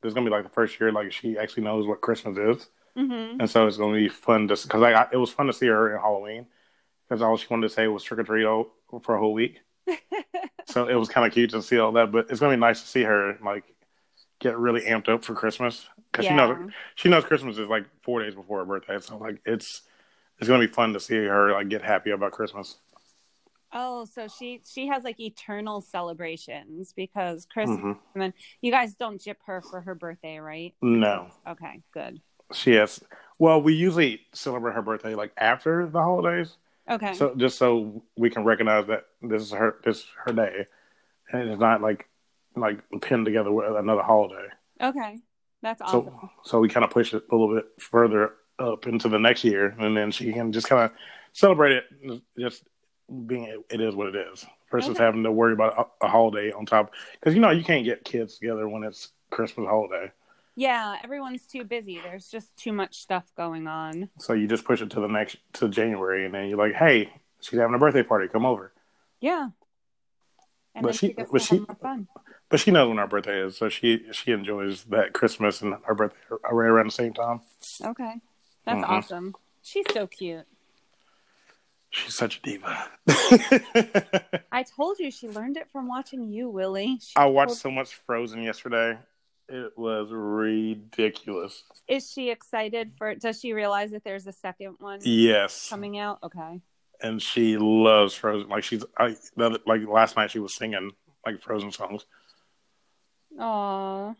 There's 0.00 0.14
gonna 0.14 0.26
be 0.26 0.30
like 0.34 0.42
the 0.44 0.50
first 0.50 0.80
year 0.80 0.90
like 0.90 1.12
she 1.12 1.38
actually 1.38 1.62
knows 1.64 1.86
what 1.86 2.00
Christmas 2.00 2.36
is, 2.36 2.68
Mm-hmm. 2.96 3.40
and 3.40 3.48
so 3.50 3.66
it's 3.66 3.76
gonna 3.76 3.96
be 3.96 4.08
fun 4.08 4.48
to 4.48 4.56
because 4.60 4.82
I, 4.82 4.92
I 4.92 5.08
it 5.12 5.16
was 5.16 5.30
fun 5.30 5.46
to 5.46 5.52
see 5.52 5.66
her 5.66 5.94
in 5.94 6.00
Halloween 6.00 6.46
because 7.08 7.22
all 7.22 7.36
she 7.36 7.46
wanted 7.50 7.68
to 7.68 7.74
say 7.74 7.86
was 7.88 8.02
trick 8.02 8.20
or 8.20 8.24
treat 8.24 8.44
for 9.02 9.14
a 9.14 9.18
whole 9.20 9.32
week. 9.32 9.60
so 10.66 10.88
it 10.88 10.94
was 10.94 11.08
kind 11.08 11.26
of 11.26 11.32
cute 11.32 11.50
to 11.50 11.62
see 11.62 11.78
all 11.78 11.92
that. 11.92 12.10
But 12.10 12.30
it's 12.30 12.40
gonna 12.40 12.56
be 12.56 12.60
nice 12.60 12.80
to 12.82 12.88
see 12.88 13.02
her 13.02 13.38
like 13.44 13.64
get 14.42 14.58
really 14.58 14.82
amped 14.82 15.08
up 15.08 15.24
for 15.24 15.34
Christmas 15.34 15.88
because 16.10 16.26
she 16.26 16.34
knows 16.34 16.70
she 16.96 17.08
knows 17.08 17.24
Christmas 17.24 17.58
is 17.58 17.68
like 17.68 17.84
four 18.02 18.22
days 18.22 18.34
before 18.34 18.58
her 18.58 18.64
birthday. 18.64 18.98
So 19.00 19.16
like 19.16 19.40
it's 19.46 19.82
it's 20.38 20.48
gonna 20.48 20.66
be 20.66 20.72
fun 20.72 20.92
to 20.92 21.00
see 21.00 21.16
her 21.16 21.52
like 21.52 21.68
get 21.68 21.82
happy 21.82 22.10
about 22.10 22.32
Christmas. 22.32 22.76
Oh, 23.72 24.04
so 24.04 24.28
she 24.28 24.60
she 24.70 24.88
has 24.88 25.02
like 25.04 25.18
eternal 25.18 25.80
celebrations 25.80 26.92
because 26.94 27.46
Christmas. 27.46 27.78
Mhm. 27.78 27.98
And 28.14 28.22
then 28.22 28.34
you 28.60 28.70
guys 28.70 28.94
don't 28.94 29.20
jip 29.20 29.38
her 29.46 29.62
for 29.62 29.80
her 29.80 29.94
birthday, 29.94 30.38
right? 30.38 30.74
No, 30.82 31.30
Okay, 31.48 31.80
good. 31.94 32.20
she 32.52 32.72
has. 32.72 33.02
Well, 33.38 33.62
we 33.62 33.72
usually 33.74 34.20
celebrate 34.34 34.74
her 34.74 34.82
birthday 34.82 35.14
like 35.14 35.32
after 35.38 35.86
the 35.86 36.00
holidays, 36.00 36.58
Okay. 36.90 37.14
so 37.14 37.34
just 37.34 37.56
so 37.56 38.02
we 38.16 38.28
can 38.28 38.44
recognize 38.44 38.86
that 38.88 39.06
this 39.22 39.42
is 39.42 39.52
her 39.52 39.78
this 39.84 39.98
is 40.00 40.06
her 40.26 40.32
day, 40.32 40.66
and 41.32 41.48
it's 41.48 41.60
not 41.60 41.80
like 41.80 42.08
like 42.56 42.78
pinned 43.00 43.24
together 43.24 43.52
with 43.52 43.74
another 43.76 44.02
holiday. 44.02 44.46
okay. 44.80 45.18
That's 45.62 45.80
awesome. 45.80 46.06
So 46.06 46.30
so 46.44 46.60
we 46.60 46.68
kind 46.68 46.82
of 46.84 46.90
push 46.90 47.14
it 47.14 47.22
a 47.30 47.34
little 47.36 47.54
bit 47.54 47.66
further 47.78 48.34
up 48.58 48.86
into 48.88 49.08
the 49.08 49.18
next 49.18 49.44
year, 49.44 49.74
and 49.78 49.96
then 49.96 50.10
she 50.10 50.32
can 50.32 50.52
just 50.52 50.68
kind 50.68 50.82
of 50.84 50.90
celebrate 51.32 51.72
it, 51.72 51.84
just 52.38 52.64
being 53.26 53.44
it, 53.44 53.58
it 53.70 53.80
is 53.80 53.94
what 53.94 54.08
it 54.08 54.16
is, 54.16 54.44
versus 54.72 54.90
Okay. 54.90 55.04
having 55.04 55.22
to 55.22 55.30
worry 55.30 55.52
about 55.52 55.90
a, 56.00 56.06
a 56.06 56.08
holiday 56.08 56.50
on 56.50 56.66
top. 56.66 56.92
Because 57.12 57.34
you 57.34 57.40
know 57.40 57.50
you 57.50 57.62
can't 57.62 57.84
get 57.84 58.04
kids 58.04 58.38
together 58.38 58.68
when 58.68 58.82
it's 58.82 59.12
Christmas 59.30 59.68
holiday, 59.68 60.10
yeah, 60.56 60.96
everyone's 61.04 61.46
too 61.46 61.62
busy. 61.64 62.00
There's 62.02 62.28
just 62.28 62.56
too 62.56 62.72
much 62.72 62.96
stuff 62.96 63.30
going 63.36 63.68
on. 63.68 64.10
so 64.18 64.32
you 64.32 64.48
just 64.48 64.64
push 64.64 64.82
it 64.82 64.90
to 64.90 65.00
the 65.00 65.06
next 65.06 65.36
to 65.54 65.68
January, 65.68 66.24
and 66.26 66.34
then 66.34 66.48
you're 66.48 66.58
like, 66.58 66.74
hey, 66.74 67.08
she's 67.40 67.58
having 67.60 67.74
a 67.76 67.78
birthday 67.78 68.02
party, 68.02 68.26
come 68.26 68.44
over. 68.44 68.72
Yeah. 69.20 69.50
And 70.74 70.82
But 70.82 70.94
she, 70.96 71.08
she- 71.08 71.12
but 71.30 71.40
she- 71.40 71.58
have 71.58 71.68
more 71.68 71.76
fun. 71.76 72.08
But 72.52 72.60
she 72.60 72.70
knows 72.70 72.90
when 72.90 72.98
our 72.98 73.06
birthday 73.06 73.40
is, 73.40 73.56
so 73.56 73.70
she 73.70 74.04
she 74.12 74.30
enjoys 74.30 74.84
that 74.84 75.14
Christmas 75.14 75.62
and 75.62 75.74
our 75.88 75.94
birthday 75.94 76.18
are 76.44 76.54
right 76.54 76.68
around 76.68 76.88
the 76.88 76.92
same 76.92 77.14
time. 77.14 77.40
Okay. 77.82 78.16
That's 78.66 78.84
Mhm. 78.84 78.88
awesome. 78.90 79.34
She's 79.62 79.86
so 79.90 80.06
cute. 80.06 80.46
She's 81.88 82.14
such 82.14 82.36
a 82.38 82.42
diva. 82.42 82.90
I 84.52 84.64
told 84.64 84.98
you 84.98 85.10
she 85.10 85.28
learned 85.28 85.56
it 85.56 85.70
from 85.70 85.88
watching 85.88 86.30
you, 86.30 86.50
Willie. 86.50 86.98
She 87.00 87.14
I 87.16 87.24
watched 87.24 87.48
told- 87.52 87.58
so 87.58 87.70
much 87.70 87.94
Frozen 87.94 88.42
yesterday. 88.42 88.98
It 89.48 89.72
was 89.78 90.08
ridiculous. 90.10 91.64
Is 91.88 92.10
she 92.12 92.28
excited 92.30 92.92
for? 92.98 93.14
Does 93.14 93.40
she 93.40 93.54
realize 93.54 93.92
that 93.92 94.04
there's 94.04 94.26
a 94.26 94.32
second 94.32 94.76
one 94.78 95.00
Yes, 95.02 95.70
coming 95.70 95.96
out? 95.98 96.18
Okay. 96.22 96.60
and 97.00 97.20
she 97.22 97.56
loves 97.56 98.14
Frozen. 98.14 98.50
Like 98.50 98.62
she's, 98.64 98.84
I 98.98 99.16
like 99.66 99.86
last 99.88 100.16
night 100.16 100.30
she 100.30 100.38
was 100.38 100.52
singing 100.54 100.92
like 101.24 101.40
Frozen 101.40 101.72
songs. 101.72 102.04
Aw, 103.38 104.14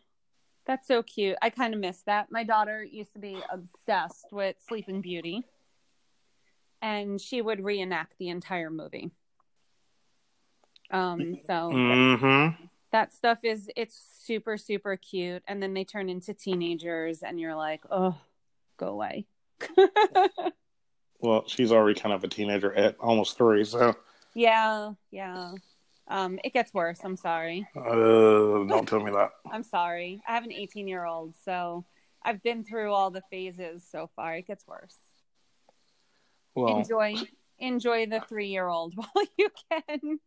that's 0.67 0.87
so 0.89 1.03
cute. 1.03 1.37
I 1.43 1.51
kind 1.51 1.75
of 1.75 1.81
miss 1.81 2.03
that. 2.03 2.31
My 2.31 2.45
daughter 2.45 2.83
used 2.85 3.13
to 3.15 3.19
be 3.19 3.39
obsessed 3.51 4.27
with 4.33 4.57
Sleeping 4.67 5.01
Beauty, 5.01 5.45
and 6.81 7.21
she 7.21 7.43
would 7.43 7.65
reenact 7.65 8.15
the 8.19 8.29
entire 8.29 8.71
movie. 8.71 9.11
Um, 10.91 11.39
so 11.47 11.53
Mm-hmm. 11.73 12.65
that 12.91 13.13
stuff 13.15 13.39
is 13.45 13.71
it's 13.77 14.01
super 14.21 14.57
super 14.57 14.97
cute, 14.97 15.43
and 15.49 15.63
then 15.63 15.75
they 15.75 15.85
turn 15.85 16.09
into 16.09 16.35
teenagers, 16.35 17.23
and 17.23 17.41
you're 17.41 17.55
like, 17.57 17.83
oh, 17.91 18.17
go 18.77 18.89
away. 18.89 19.27
Well, 21.25 21.45
she's 21.47 21.71
already 21.71 21.99
kind 22.01 22.13
of 22.13 22.25
a 22.25 22.29
teenager 22.29 22.75
at 22.75 22.97
almost 22.99 23.39
three, 23.39 23.65
so 23.65 23.95
yeah, 24.35 24.95
yeah. 25.13 25.53
Um, 26.13 26.39
it 26.45 26.53
gets 26.53 26.75
worse. 26.75 27.01
I'm 27.03 27.17
sorry. 27.17 27.67
uh, 27.75 27.81
don't 27.81 28.87
tell 28.87 29.01
me 29.01 29.11
that. 29.13 29.31
I'm 29.51 29.63
sorry. 29.63 30.21
I 30.29 30.35
have 30.35 30.45
an 30.45 30.53
18 30.53 30.87
year 30.87 31.07
old, 31.07 31.35
so 31.43 31.87
I've 32.23 32.43
been 32.43 32.65
through 32.65 32.93
all 32.93 33.11
the 33.11 33.23
phases 33.31 33.83
so 33.91 34.11
far. 34.15 34.37
It 34.37 34.47
gets 34.47 34.67
worse. 34.67 34.95
Well, 36.55 36.79
enjoy 36.79 37.15
enjoy 37.59 38.07
the 38.07 38.21
three 38.29 38.49
year 38.49 38.69
old 38.69 38.95
while 38.97 39.25
you 39.39 39.49
can. 39.71 40.19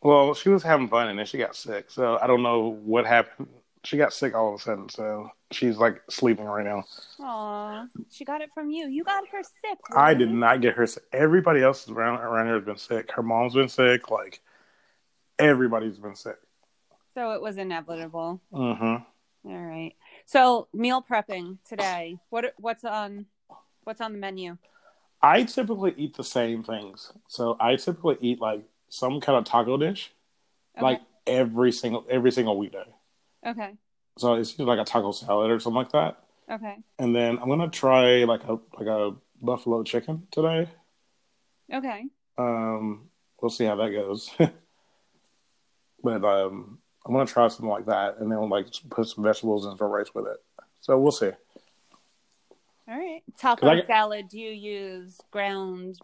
well, 0.00 0.32
she 0.34 0.48
was 0.48 0.62
having 0.62 0.88
fun 0.88 1.08
and 1.08 1.18
then 1.18 1.26
she 1.26 1.38
got 1.38 1.56
sick. 1.56 1.90
So 1.90 2.18
I 2.22 2.28
don't 2.28 2.44
know 2.44 2.78
what 2.84 3.04
happened. 3.04 3.48
She 3.82 3.96
got 3.96 4.12
sick 4.12 4.36
all 4.36 4.54
of 4.54 4.60
a 4.60 4.62
sudden, 4.62 4.88
so 4.90 5.28
she's 5.50 5.76
like 5.76 6.02
sleeping 6.08 6.44
right 6.44 6.64
now. 6.64 6.84
Aw, 7.18 7.86
she 8.12 8.24
got 8.24 8.40
it 8.42 8.50
from 8.54 8.70
you. 8.70 8.86
You 8.86 9.02
got 9.02 9.26
her 9.32 9.42
sick. 9.42 9.78
I 9.96 10.14
did 10.14 10.30
not 10.30 10.60
get 10.60 10.76
her 10.76 10.86
sick. 10.86 11.02
Everybody 11.12 11.64
else 11.64 11.88
around 11.88 12.20
around 12.20 12.46
here 12.46 12.54
has 12.54 12.64
been 12.64 12.76
sick. 12.76 13.10
Her 13.10 13.24
mom's 13.24 13.54
been 13.54 13.68
sick. 13.68 14.08
Like 14.08 14.40
everybody's 15.38 15.98
been 15.98 16.14
sick. 16.14 16.36
So 17.14 17.32
it 17.32 17.42
was 17.42 17.58
inevitable. 17.58 18.40
Mm-hmm. 18.52 19.50
All 19.50 19.58
right. 19.62 19.94
So 20.26 20.68
meal 20.72 21.04
prepping 21.08 21.58
today. 21.68 22.16
What 22.30 22.54
what's 22.58 22.84
on 22.84 23.26
what's 23.84 24.00
on 24.00 24.12
the 24.12 24.18
menu? 24.18 24.56
I 25.20 25.44
typically 25.44 25.94
eat 25.96 26.16
the 26.16 26.24
same 26.24 26.62
things. 26.62 27.12
So 27.28 27.56
I 27.60 27.76
typically 27.76 28.18
eat 28.20 28.40
like 28.40 28.62
some 28.88 29.20
kind 29.20 29.38
of 29.38 29.44
taco 29.44 29.76
dish, 29.76 30.12
Okay. 30.76 30.82
like 30.84 31.00
every 31.26 31.72
single 31.72 32.04
every 32.08 32.32
single 32.32 32.56
weekday. 32.58 32.84
okay. 33.46 33.72
So 34.18 34.34
it's 34.34 34.58
like 34.58 34.78
a 34.78 34.84
taco 34.84 35.12
salad 35.12 35.50
or 35.50 35.58
something 35.58 35.76
like 35.76 35.92
that. 35.92 36.18
Okay. 36.50 36.76
And 36.98 37.14
then 37.16 37.38
I'm 37.38 37.48
gonna 37.48 37.68
try 37.68 38.24
like 38.24 38.44
a 38.44 38.58
like 38.78 38.86
a 38.86 39.14
buffalo 39.40 39.82
chicken 39.82 40.26
today. 40.30 40.68
Okay. 41.72 42.04
Um, 42.38 43.08
we'll 43.40 43.50
see 43.50 43.64
how 43.64 43.76
that 43.76 43.90
goes. 43.90 44.30
but 46.02 46.24
um, 46.24 46.78
I'm 47.06 47.14
gonna 47.14 47.26
try 47.26 47.48
something 47.48 47.68
like 47.68 47.86
that, 47.86 48.18
and 48.18 48.30
then 48.30 48.48
like 48.48 48.66
put 48.90 49.08
some 49.08 49.24
vegetables 49.24 49.66
and 49.66 49.78
some 49.78 49.88
rice 49.90 50.14
with 50.14 50.26
it. 50.26 50.38
So 50.80 50.98
we'll 50.98 51.12
see. 51.12 51.30
All 52.88 52.98
right. 52.98 53.22
Taco 53.38 53.68
I- 53.68 53.82
salad. 53.86 54.28
Do 54.28 54.38
you 54.38 54.50
use 54.50 55.20
ground 55.30 55.98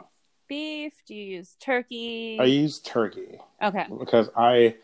beef? 0.49 0.93
Do 1.07 1.15
you 1.15 1.37
use 1.37 1.57
turkey? 1.61 2.39
I 2.41 2.45
use 2.45 2.79
turkey 2.79 3.39
okay. 3.63 3.87
because 3.99 4.31
I 4.37 4.77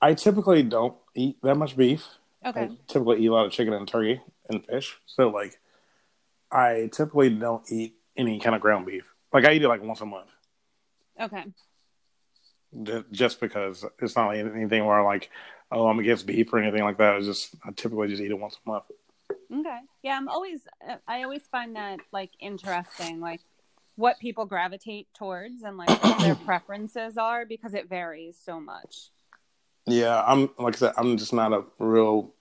I 0.00 0.14
typically 0.14 0.62
don't 0.62 0.94
eat 1.14 1.36
that 1.42 1.56
much 1.56 1.76
beef. 1.76 2.06
Okay. 2.44 2.60
I 2.62 2.70
typically 2.86 3.22
eat 3.22 3.26
a 3.26 3.32
lot 3.32 3.46
of 3.46 3.52
chicken 3.52 3.72
and 3.72 3.88
turkey 3.88 4.20
and 4.48 4.64
fish. 4.64 4.98
So 5.06 5.28
like, 5.28 5.58
I 6.50 6.90
typically 6.92 7.30
don't 7.30 7.64
eat 7.70 7.96
any 8.16 8.38
kind 8.38 8.54
of 8.54 8.60
ground 8.60 8.86
beef. 8.86 9.10
Like 9.32 9.44
I 9.44 9.52
eat 9.52 9.62
it 9.62 9.68
like 9.68 9.82
once 9.82 10.00
a 10.00 10.06
month, 10.06 10.30
Okay. 11.20 11.44
Ju- 12.82 13.04
just 13.10 13.40
because 13.40 13.84
it's 14.00 14.16
not 14.16 14.26
like 14.28 14.38
anything 14.38 14.84
where 14.84 14.98
I'm 14.98 15.04
like, 15.04 15.30
oh, 15.70 15.86
I'm 15.88 15.98
against 15.98 16.26
beef 16.26 16.52
or 16.52 16.58
anything 16.58 16.82
like 16.84 16.98
that. 16.98 17.16
It's 17.16 17.26
just 17.26 17.54
I 17.64 17.70
typically 17.70 18.08
just 18.08 18.22
eat 18.22 18.30
it 18.30 18.38
once 18.38 18.58
a 18.64 18.68
month. 18.68 18.84
Okay. 19.52 19.80
Yeah, 20.02 20.16
I'm 20.16 20.28
always 20.28 20.60
I 21.06 21.22
always 21.22 21.42
find 21.50 21.76
that 21.76 22.00
like 22.12 22.30
interesting 22.40 23.20
like 23.20 23.40
what 23.96 24.18
people 24.18 24.44
gravitate 24.44 25.06
towards 25.14 25.62
and 25.62 25.76
like 25.78 25.88
what 26.02 26.18
their 26.18 26.34
preferences 26.46 27.16
are 27.16 27.46
because 27.46 27.74
it 27.74 27.88
varies 27.88 28.36
so 28.42 28.60
much. 28.60 29.10
Yeah, 29.86 30.22
I'm 30.26 30.50
like 30.58 30.74
I 30.76 30.78
said, 30.78 30.92
I'm 30.96 31.16
just 31.16 31.32
not 31.32 31.52
a 31.52 31.64
real 31.78 32.32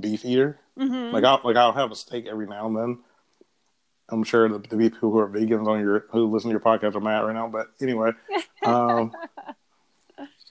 beef 0.00 0.24
eater. 0.24 0.60
Mhm. 0.78 1.12
Like 1.12 1.24
I'll 1.24 1.40
like 1.44 1.56
I'll 1.56 1.72
have 1.72 1.90
a 1.90 1.96
steak 1.96 2.26
every 2.26 2.46
now 2.46 2.66
and 2.66 2.76
then. 2.76 2.98
I'm 4.10 4.24
sure 4.24 4.48
the, 4.48 4.58
the 4.58 4.76
people 4.78 5.10
who 5.10 5.18
are 5.18 5.28
vegans 5.28 5.66
on 5.66 5.80
your 5.80 6.06
who 6.10 6.26
listen 6.32 6.48
to 6.48 6.52
your 6.52 6.60
podcast 6.60 6.94
are 6.94 7.00
mad 7.00 7.20
right 7.20 7.34
now, 7.34 7.48
but 7.48 7.66
anyway, 7.80 8.12
um, 8.64 9.12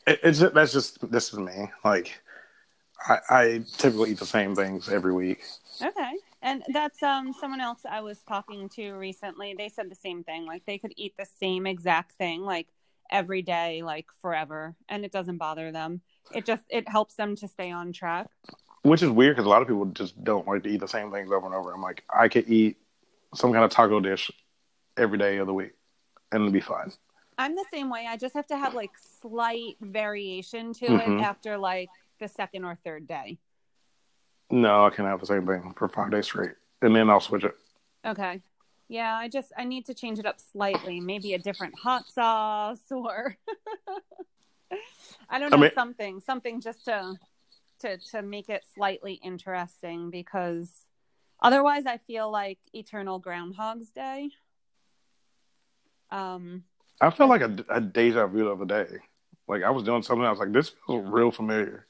it, 0.08 0.20
it's 0.24 0.40
just, 0.40 0.54
that's 0.54 0.74
just 0.74 1.12
this 1.12 1.34
is 1.34 1.40
me. 1.40 1.70
Like 1.84 2.20
I, 3.08 3.20
I 3.30 3.64
typically 3.78 4.12
eat 4.12 4.20
the 4.20 4.26
same 4.26 4.56
things 4.56 4.90
every 4.90 5.14
week. 5.14 5.44
Okay. 5.82 6.14
And 6.42 6.64
that's 6.74 7.04
um 7.04 7.34
someone 7.40 7.62
else 7.62 7.82
I 7.90 8.02
was 8.02 8.20
talking 8.28 8.70
to 8.70 8.94
recently. 8.94 9.54
They 9.58 9.70
said 9.70 9.92
the 9.92 9.96
same 9.96 10.24
thing. 10.24 10.46
Like 10.46 10.66
they 10.66 10.78
could 10.78 10.94
eat 10.98 11.16
the 11.18 11.28
same 11.40 11.68
exact 11.68 12.14
thing 12.14 12.42
like 12.42 12.68
every 13.10 13.42
day 13.42 13.84
like 13.84 14.06
forever 14.22 14.76
and 14.90 15.06
it 15.06 15.12
doesn't 15.12 15.38
bother 15.38 15.72
them. 15.72 16.02
It 16.34 16.46
just 16.46 16.64
it 16.70 16.90
helps 16.90 17.16
them 17.16 17.36
to 17.38 17.48
stay 17.48 17.72
on 17.72 17.94
track. 17.94 18.28
Which 18.84 19.04
is 19.04 19.10
weird 19.10 19.36
because 19.36 19.46
a 19.46 19.50
lot 19.50 19.62
of 19.62 19.68
people 19.68 19.86
just 19.88 20.24
don't 20.24 20.48
like 20.48 20.64
to 20.64 20.70
eat 20.70 20.80
the 20.80 20.88
same 20.88 21.12
things 21.12 21.32
over 21.32 21.46
and 21.46 21.56
over. 21.56 21.74
I'm 21.74 21.82
like, 21.82 22.04
I 22.14 22.30
could 22.30 22.50
eat 22.50 22.78
some 23.36 23.52
kind 23.52 23.66
of 23.66 23.72
taco 23.72 24.00
dish 24.00 24.32
every 24.96 25.18
day 25.18 25.38
of 25.38 25.48
the 25.48 25.54
week 25.54 25.74
and 26.32 26.42
it'd 26.42 26.54
be 26.54 26.62
fine. 26.62 26.92
I'm 27.38 27.56
the 27.56 27.66
same 27.72 27.90
way. 27.90 28.06
I 28.10 28.18
just 28.18 28.34
have 28.34 28.48
to 28.48 28.58
have 28.58 28.74
like 28.74 28.92
slight 29.22 29.78
variation 29.82 30.74
to 30.74 30.86
Mhm. 30.88 31.20
it 31.20 31.22
after 31.24 31.58
like 31.58 31.90
the 32.20 32.28
second 32.28 32.66
or 32.66 32.76
third 32.84 33.08
day. 33.08 33.38
No, 34.50 34.86
I 34.86 34.90
can 34.90 35.06
have 35.06 35.20
the 35.20 35.26
same 35.26 35.46
thing 35.46 35.74
for 35.74 35.88
five 35.90 36.10
days 36.12 36.26
straight, 36.26 36.56
and 36.82 36.96
then 36.96 37.10
I'll 37.10 37.20
switch 37.20 37.44
it. 37.44 37.56
Okay. 38.06 38.42
Yeah, 38.88 39.16
I 39.16 39.28
just 39.28 39.52
I 39.58 39.66
need 39.66 39.86
to 39.88 39.94
change 39.94 40.18
it 40.20 40.26
up 40.26 40.40
slightly. 40.40 41.00
Maybe 41.02 41.34
a 41.34 41.40
different 41.40 41.78
hot 41.78 42.08
sauce 42.08 42.90
or 42.90 43.38
I 45.30 45.40
don't 45.40 45.54
I 45.54 45.58
know 45.58 45.62
mean- 45.64 45.72
something 45.76 46.22
something 46.22 46.62
just 46.62 46.86
to 46.86 47.16
to 47.80 47.98
to 47.98 48.22
make 48.22 48.50
it 48.50 48.64
slightly 48.74 49.16
interesting 49.16 50.10
because 50.10 50.86
otherwise 51.42 51.86
I 51.86 51.98
feel 51.98 52.32
like 52.32 52.60
eternal 52.74 53.20
groundhog's 53.20 53.92
day. 53.92 54.30
Um 56.10 56.64
I 57.02 57.10
felt 57.10 57.30
like 57.30 57.42
a, 57.42 57.56
a 57.70 57.80
deja 57.82 58.28
vu 58.28 58.44
the 58.46 58.52
other 58.52 58.66
day. 58.66 58.98
Like 59.48 59.64
I 59.64 59.70
was 59.70 59.84
doing 59.84 60.04
something, 60.04 60.26
I 60.26 60.30
was 60.32 60.40
like, 60.40 60.52
"This 60.52 60.70
feels 60.86 61.06
real 61.08 61.32
familiar." 61.32 61.86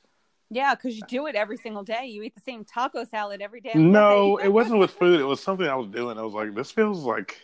yeah, 0.49 0.73
cuz 0.75 0.95
you 0.95 1.01
do 1.09 1.27
it 1.27 1.35
every 1.35 1.57
single 1.57 1.83
day. 1.83 2.05
You 2.05 2.23
eat 2.23 2.33
the 2.35 2.41
same 2.41 2.63
taco 2.63 3.03
salad 3.03 3.41
every 3.41 3.59
day. 3.61 3.73
No, 3.75 4.37
it 4.43 4.47
wasn't 4.47 4.79
with 4.79 4.91
food. 4.91 5.19
It 5.19 5.23
was 5.25 5.41
something 5.41 5.67
I 5.67 5.75
was 5.75 5.87
doing. 5.87 6.17
I 6.17 6.21
was 6.21 6.33
like, 6.33 6.53
"This 6.55 6.71
feels 6.71 7.03
like 7.03 7.41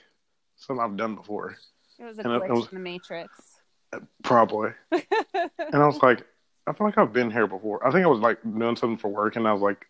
something 0.55 0.83
I've 0.83 0.97
done 0.97 1.15
before." 1.15 1.55
It 1.99 2.05
was 2.05 2.17
a 2.19 2.21
and 2.23 2.31
it- 2.33 2.43
it 2.45 2.51
was- 2.51 2.67
in 2.71 2.75
the 2.75 2.79
matrix. 2.83 3.59
Uh, 3.91 3.99
probably. 4.23 4.71
And 4.91 5.75
I 5.75 5.85
was 5.85 6.01
like, 6.01 6.25
I 6.65 6.73
feel 6.73 6.87
like 6.87 6.97
I've 6.97 7.13
been 7.13 7.29
here 7.29 7.45
before. 7.45 7.85
I 7.85 7.91
think 7.91 8.03
I 8.05 8.07
was 8.09 8.19
like 8.19 8.41
doing 8.41 8.75
something 8.75 8.97
for 8.97 9.09
work, 9.09 9.35
and 9.35 9.47
I 9.47 9.53
was 9.53 9.61
like, 9.61 9.85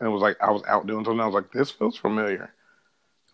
and 0.00 0.08
it 0.08 0.10
was 0.12 0.20
like 0.22 0.36
I 0.42 0.50
was 0.50 0.62
out 0.66 0.86
doing 0.86 1.04
something. 1.04 1.20
I 1.20 1.26
was 1.26 1.34
like, 1.34 1.52
this 1.52 1.70
feels 1.70 1.96
familiar. 1.96 2.52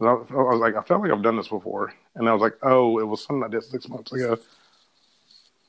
I, 0.01 0.07
I 0.07 0.15
was 0.15 0.61
like, 0.61 0.75
I 0.75 0.83
felt 0.83 1.03
like 1.03 1.13
I've 1.13 1.23
done 1.23 1.37
this 1.37 1.49
before, 1.49 1.93
and 2.15 2.29
I 2.29 2.33
was 2.33 2.43
like, 2.43 2.57
oh, 2.63 2.99
it 2.99 3.05
was 3.05 3.23
something 3.25 3.45
I 3.45 3.49
did 3.49 3.63
six 3.63 3.89
months 3.89 4.13
ago, 4.13 4.39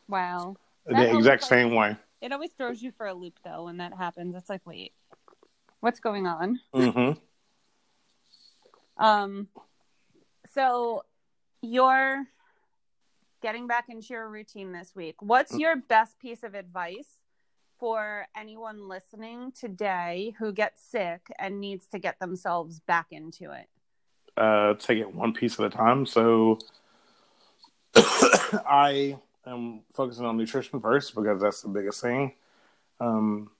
wow. 0.08 0.56
That 0.86 1.12
the 1.12 1.18
exact 1.18 1.44
like- 1.44 1.50
same 1.50 1.74
way. 1.76 1.96
It 2.22 2.32
always 2.32 2.52
throws 2.52 2.82
you 2.82 2.92
for 2.92 3.06
a 3.08 3.14
loop 3.14 3.38
though 3.44 3.66
when 3.66 3.78
that 3.78 3.94
happens. 3.94 4.34
It's 4.36 4.50
like, 4.50 4.66
wait, 4.66 4.94
what's 5.82 6.00
going 6.00 6.26
on? 6.26 6.60
hmm 6.74 7.12
Um, 8.98 9.50
so 10.54 11.04
you're 11.62 12.26
getting 13.42 13.68
back 13.68 13.86
into 13.90 14.08
your 14.14 14.30
routine 14.30 14.72
this 14.72 14.96
week. 14.96 15.16
What's 15.20 15.58
your 15.58 15.76
best 15.76 16.18
piece 16.18 16.44
of 16.44 16.56
advice 16.56 17.20
for 17.78 18.28
anyone 18.38 18.88
listening 18.88 19.52
today 19.52 20.34
who 20.40 20.54
gets 20.54 20.82
sick 20.82 21.28
and 21.38 21.60
needs 21.60 21.88
to 21.88 22.00
get 22.00 22.20
themselves 22.20 22.80
back 22.80 23.08
into 23.12 23.52
it? 23.52 23.68
Uh, 24.36 24.74
take 24.76 25.00
it 25.00 25.14
one 25.14 25.34
piece 25.34 25.60
at 25.60 25.66
a 25.66 25.70
time. 25.70 26.06
So 26.06 26.60
I 27.96 29.18
am 29.46 29.82
focusing 29.94 30.26
on 30.26 30.38
nutrition 30.38 30.80
first 30.80 31.16
because 31.16 31.42
that's 31.42 31.62
the 31.62 31.70
biggest 31.70 32.02
thing. 32.02 32.34
Um, 33.00 33.52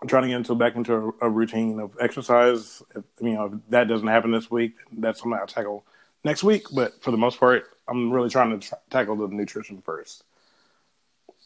I'm 0.00 0.08
trying 0.08 0.22
to 0.24 0.28
get 0.28 0.36
into 0.36 0.54
back 0.54 0.76
into 0.76 0.94
a, 1.20 1.26
a 1.26 1.30
routine 1.30 1.80
of 1.80 1.96
exercise. 2.00 2.82
If, 2.94 3.04
you 3.20 3.32
know, 3.32 3.46
if 3.46 3.52
that 3.70 3.88
doesn't 3.88 4.06
happen 4.06 4.30
this 4.30 4.50
week, 4.50 4.74
that's 4.92 5.20
something 5.20 5.38
I'll 5.38 5.46
tackle 5.46 5.84
next 6.22 6.44
week. 6.44 6.66
But 6.72 7.02
for 7.02 7.10
the 7.10 7.16
most 7.16 7.40
part, 7.40 7.64
I'm 7.88 8.10
really 8.10 8.28
trying 8.28 8.58
to 8.58 8.68
tr- 8.68 8.74
tackle 8.90 9.16
the 9.16 9.28
nutrition 9.28 9.80
first. 9.82 10.24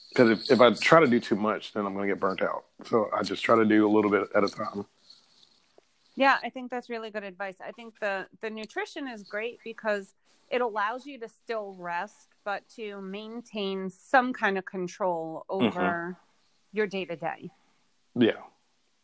Because 0.08 0.30
if, 0.30 0.50
if 0.50 0.60
I 0.60 0.72
try 0.72 1.00
to 1.00 1.06
do 1.06 1.20
too 1.20 1.36
much, 1.36 1.72
then 1.72 1.86
I'm 1.86 1.94
going 1.94 2.08
to 2.08 2.14
get 2.14 2.20
burnt 2.20 2.42
out. 2.42 2.64
So 2.86 3.08
I 3.16 3.22
just 3.22 3.44
try 3.44 3.56
to 3.56 3.64
do 3.64 3.86
a 3.86 3.90
little 3.90 4.10
bit 4.10 4.28
at 4.34 4.42
a 4.42 4.48
time. 4.48 4.84
Yeah, 6.16 6.38
I 6.42 6.50
think 6.50 6.70
that's 6.70 6.90
really 6.90 7.10
good 7.10 7.24
advice. 7.24 7.56
I 7.64 7.72
think 7.72 7.98
the 8.00 8.26
the 8.40 8.50
nutrition 8.50 9.08
is 9.08 9.22
great 9.22 9.58
because 9.64 10.14
it 10.50 10.60
allows 10.60 11.06
you 11.06 11.18
to 11.20 11.28
still 11.28 11.74
rest 11.78 12.30
but 12.44 12.68
to 12.76 13.00
maintain 13.00 13.90
some 13.90 14.32
kind 14.32 14.58
of 14.58 14.64
control 14.64 15.44
over 15.48 15.80
mm-hmm. 15.80 16.12
your 16.72 16.86
day 16.86 17.04
to 17.04 17.16
day. 17.16 17.50
Yeah. 18.14 18.40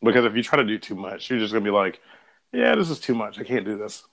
Because 0.02 0.24
if 0.24 0.34
you 0.34 0.42
try 0.42 0.56
to 0.56 0.64
do 0.64 0.78
too 0.78 0.94
much, 0.94 1.30
you're 1.30 1.38
just 1.38 1.52
going 1.52 1.64
to 1.64 1.70
be 1.70 1.74
like, 1.74 2.00
yeah, 2.52 2.74
this 2.74 2.90
is 2.90 2.98
too 2.98 3.14
much. 3.14 3.38
I 3.38 3.44
can't 3.44 3.64
do 3.64 3.78
this. 3.78 4.04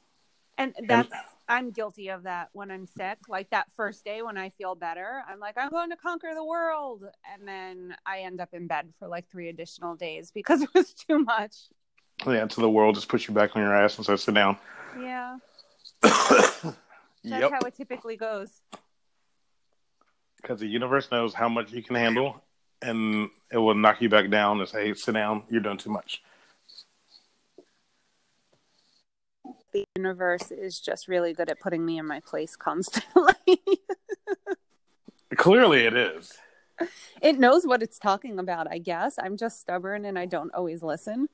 And 0.58 0.74
that's 0.88 1.10
I'm 1.48 1.72
guilty 1.72 2.10
of 2.10 2.24
that 2.24 2.50
when 2.54 2.72
I'm 2.72 2.88
sick. 2.88 3.18
Like 3.28 3.50
that 3.50 3.72
first 3.76 4.06
day 4.06 4.22
when 4.22 4.38
I 4.38 4.50
feel 4.50 4.76
better, 4.76 5.24
I'm 5.28 5.40
like, 5.40 5.58
I'm 5.58 5.70
going 5.70 5.90
to 5.90 5.98
conquer 5.98 6.32
the 6.34 6.44
world. 6.44 7.04
And 7.34 7.48
then 7.48 7.96
I 8.06 8.20
end 8.20 8.40
up 8.40 8.50
in 8.54 8.68
bed 8.68 8.94
for 9.00 9.08
like 9.08 9.30
three 9.30 9.50
additional 9.50 9.96
days 9.96 10.32
because 10.32 10.62
it 10.62 10.70
was 10.74 10.94
too 10.94 11.20
much. 11.20 11.56
Yeah, 12.26 12.44
until 12.44 12.62
the 12.62 12.70
world 12.70 12.96
just 12.96 13.10
puts 13.10 13.28
you 13.28 13.34
back 13.34 13.56
on 13.56 13.62
your 13.62 13.76
ass 13.76 13.98
and 13.98 14.06
says, 14.06 14.24
sit 14.24 14.34
down. 14.36 14.58
Yeah. 15.00 15.38
That's 16.02 16.76
yep. 17.24 17.52
how 17.52 17.60
it 17.60 17.76
typically 17.76 18.18
goes. 18.18 18.62
Because 20.42 20.60
the 20.60 20.68
universe 20.68 21.10
knows 21.12 21.34
how 21.34 21.48
much 21.48 21.72
you 21.72 21.82
can 21.82 21.96
handle 21.96 22.44
and 22.82 23.30
it 23.52 23.58
will 23.58 23.76
knock 23.76 24.02
you 24.02 24.10
back 24.10 24.30
down 24.30 24.60
and 24.60 24.68
say, 24.68 24.88
hey, 24.88 24.94
sit 24.94 25.14
down. 25.14 25.44
You're 25.50 25.62
doing 25.62 25.78
too 25.78 25.90
much. 25.90 26.22
The 29.72 29.86
universe 29.96 30.52
is 30.52 30.80
just 30.80 31.08
really 31.08 31.34
good 31.34 31.50
at 31.50 31.60
putting 31.60 31.86
me 31.86 31.98
in 31.98 32.06
my 32.06 32.20
place 32.20 32.56
constantly. 32.56 33.34
Clearly 35.36 35.86
it 35.86 35.96
is. 35.96 36.38
it 37.22 37.40
knows 37.40 37.66
what 37.66 37.82
it's 37.82 37.98
talking 37.98 38.38
about, 38.38 38.70
I 38.70 38.78
guess. 38.78 39.16
I'm 39.18 39.38
just 39.38 39.62
stubborn 39.62 40.06
and 40.06 40.20
I 40.20 40.26
don't 40.26 40.54
always 40.54 40.84
listen. 40.84 41.30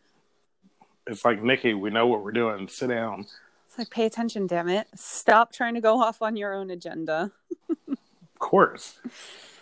It's 1.09 1.25
like, 1.25 1.41
Nikki, 1.41 1.73
we 1.73 1.89
know 1.89 2.05
what 2.05 2.23
we're 2.23 2.31
doing. 2.31 2.67
Sit 2.67 2.89
down. 2.89 3.25
It's 3.67 3.77
like, 3.79 3.89
pay 3.89 4.05
attention, 4.05 4.45
damn 4.45 4.69
it. 4.69 4.87
Stop 4.95 5.51
trying 5.51 5.73
to 5.73 5.81
go 5.81 5.99
off 6.01 6.21
on 6.21 6.35
your 6.37 6.53
own 6.53 6.69
agenda. 6.69 7.31
Of 7.69 7.97
course. 8.37 8.99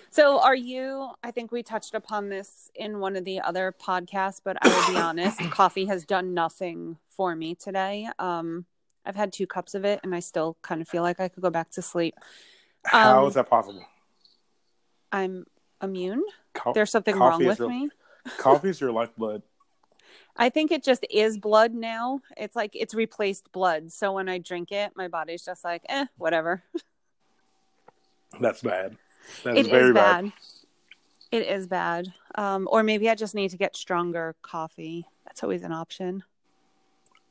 So, 0.10 0.39
are 0.41 0.55
you? 0.55 1.10
I 1.23 1.31
think 1.31 1.51
we 1.51 1.63
touched 1.63 1.93
upon 1.93 2.27
this 2.29 2.69
in 2.75 2.99
one 2.99 3.15
of 3.15 3.23
the 3.23 3.39
other 3.41 3.73
podcasts, 3.81 4.41
but 4.43 4.57
I 4.62 4.67
will 4.67 4.93
be 4.93 4.99
honest, 5.01 5.39
coffee 5.51 5.86
has 5.86 6.05
done 6.05 6.33
nothing 6.33 6.97
for 7.10 7.33
me 7.36 7.55
today. 7.55 8.10
Um, 8.19 8.65
I've 9.05 9.15
had 9.15 9.31
two 9.31 9.47
cups 9.47 9.73
of 9.73 9.86
it, 9.86 10.01
and 10.03 10.13
I 10.13 10.19
still 10.19 10.57
kind 10.62 10.81
of 10.81 10.88
feel 10.88 11.01
like 11.03 11.19
I 11.21 11.29
could 11.29 11.41
go 11.43 11.49
back 11.49 11.69
to 11.71 11.81
sleep. 11.81 12.15
How 12.83 13.21
Um, 13.23 13.27
is 13.29 13.36
that 13.36 13.49
possible? 13.49 13.86
I'm 15.13 15.45
immune. 15.81 16.23
Co- 16.53 16.73
There's 16.73 16.91
something 16.91 17.15
wrong 17.17 17.43
with 17.45 17.60
your- 17.60 17.69
me. 17.69 17.89
Coffee 18.38 18.69
is 18.69 18.81
your 18.81 18.91
lifeblood. 18.91 19.41
I 20.38 20.50
think 20.50 20.71
it 20.71 20.84
just 20.84 21.06
is 21.10 21.38
blood 21.38 21.73
now. 21.73 22.21
It's 22.38 22.56
like 22.56 22.71
it's 22.76 22.93
replaced 22.93 23.52
blood. 23.52 23.91
So 23.91 24.13
when 24.13 24.30
I 24.30 24.38
drink 24.38 24.71
it, 24.71 24.91
my 24.95 25.08
body's 25.08 25.43
just 25.43 25.63
like, 25.63 25.84
eh, 25.89 26.06
whatever. 26.17 26.63
That's 28.39 28.62
bad. 28.62 28.97
That 29.43 29.58
It 29.58 29.62
is 29.62 29.67
very 29.67 29.88
is 29.89 29.93
bad. 29.93 30.23
bad. 30.26 30.34
It 31.32 31.47
is 31.47 31.67
bad. 31.67 32.13
Um, 32.36 32.67
or 32.71 32.84
maybe 32.84 33.10
I 33.10 33.15
just 33.15 33.36
need 33.36 33.50
to 33.52 33.58
get 33.58 33.76
stronger 33.76 34.36
coffee. 34.41 35.06
That's 35.26 35.43
always 35.43 35.63
an 35.63 35.71
option. 35.73 36.23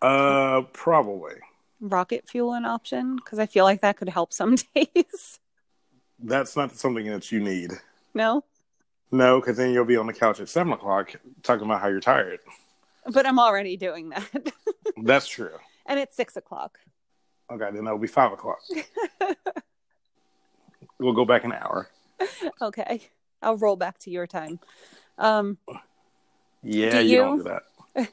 Uh, 0.03 0.63
probably. 0.73 1.35
Rocket 1.81 2.29
fuel 2.29 2.55
an 2.55 2.65
option 2.65 3.17
because 3.17 3.39
I 3.39 3.47
feel 3.47 3.65
like 3.65 3.81
that 3.83 3.97
could 3.97 4.09
help 4.09 4.33
some 4.33 4.57
days. 4.75 5.39
That's 6.19 6.57
not 6.57 6.73
something 6.75 7.07
that 7.07 7.31
you 7.31 7.41
need. 7.41 7.73
no, 8.15 8.43
No, 9.13 9.41
because 9.41 9.57
then 9.59 9.71
you'll 9.73 9.85
be 9.85 9.97
on 9.97 10.07
the 10.07 10.13
couch 10.13 10.41
at 10.41 10.49
seven 10.49 10.73
o'clock 10.73 11.15
talking 11.43 11.65
about 11.67 11.81
how 11.81 11.89
you're 11.89 12.01
tired. 12.01 12.41
But 13.13 13.27
I'm 13.27 13.39
already 13.39 13.77
doing 13.77 14.09
that, 14.11 14.53
That's 15.03 15.29
true. 15.29 15.57
and 15.87 15.99
it's 16.01 16.17
six 16.17 16.37
o'clock. 16.37 16.79
Okay, 17.51 17.69
then 17.73 17.85
that'll 17.85 17.99
be 17.99 18.07
five 18.09 18.33
o'clock. 18.33 18.59
we'll 20.99 21.13
go 21.13 21.25
back 21.25 21.45
an 21.45 21.53
hour. 21.53 21.89
Okay, 22.61 23.03
I'll 23.43 23.57
roll 23.57 23.77
back 23.77 23.99
to 24.01 24.11
your 24.11 24.27
time. 24.27 24.59
Um, 25.19 25.59
Yeah, 26.63 27.01
Do 27.03 27.07
you, 27.07 27.17
don't 27.19 27.37
do 27.39 27.43
that. 27.45 27.63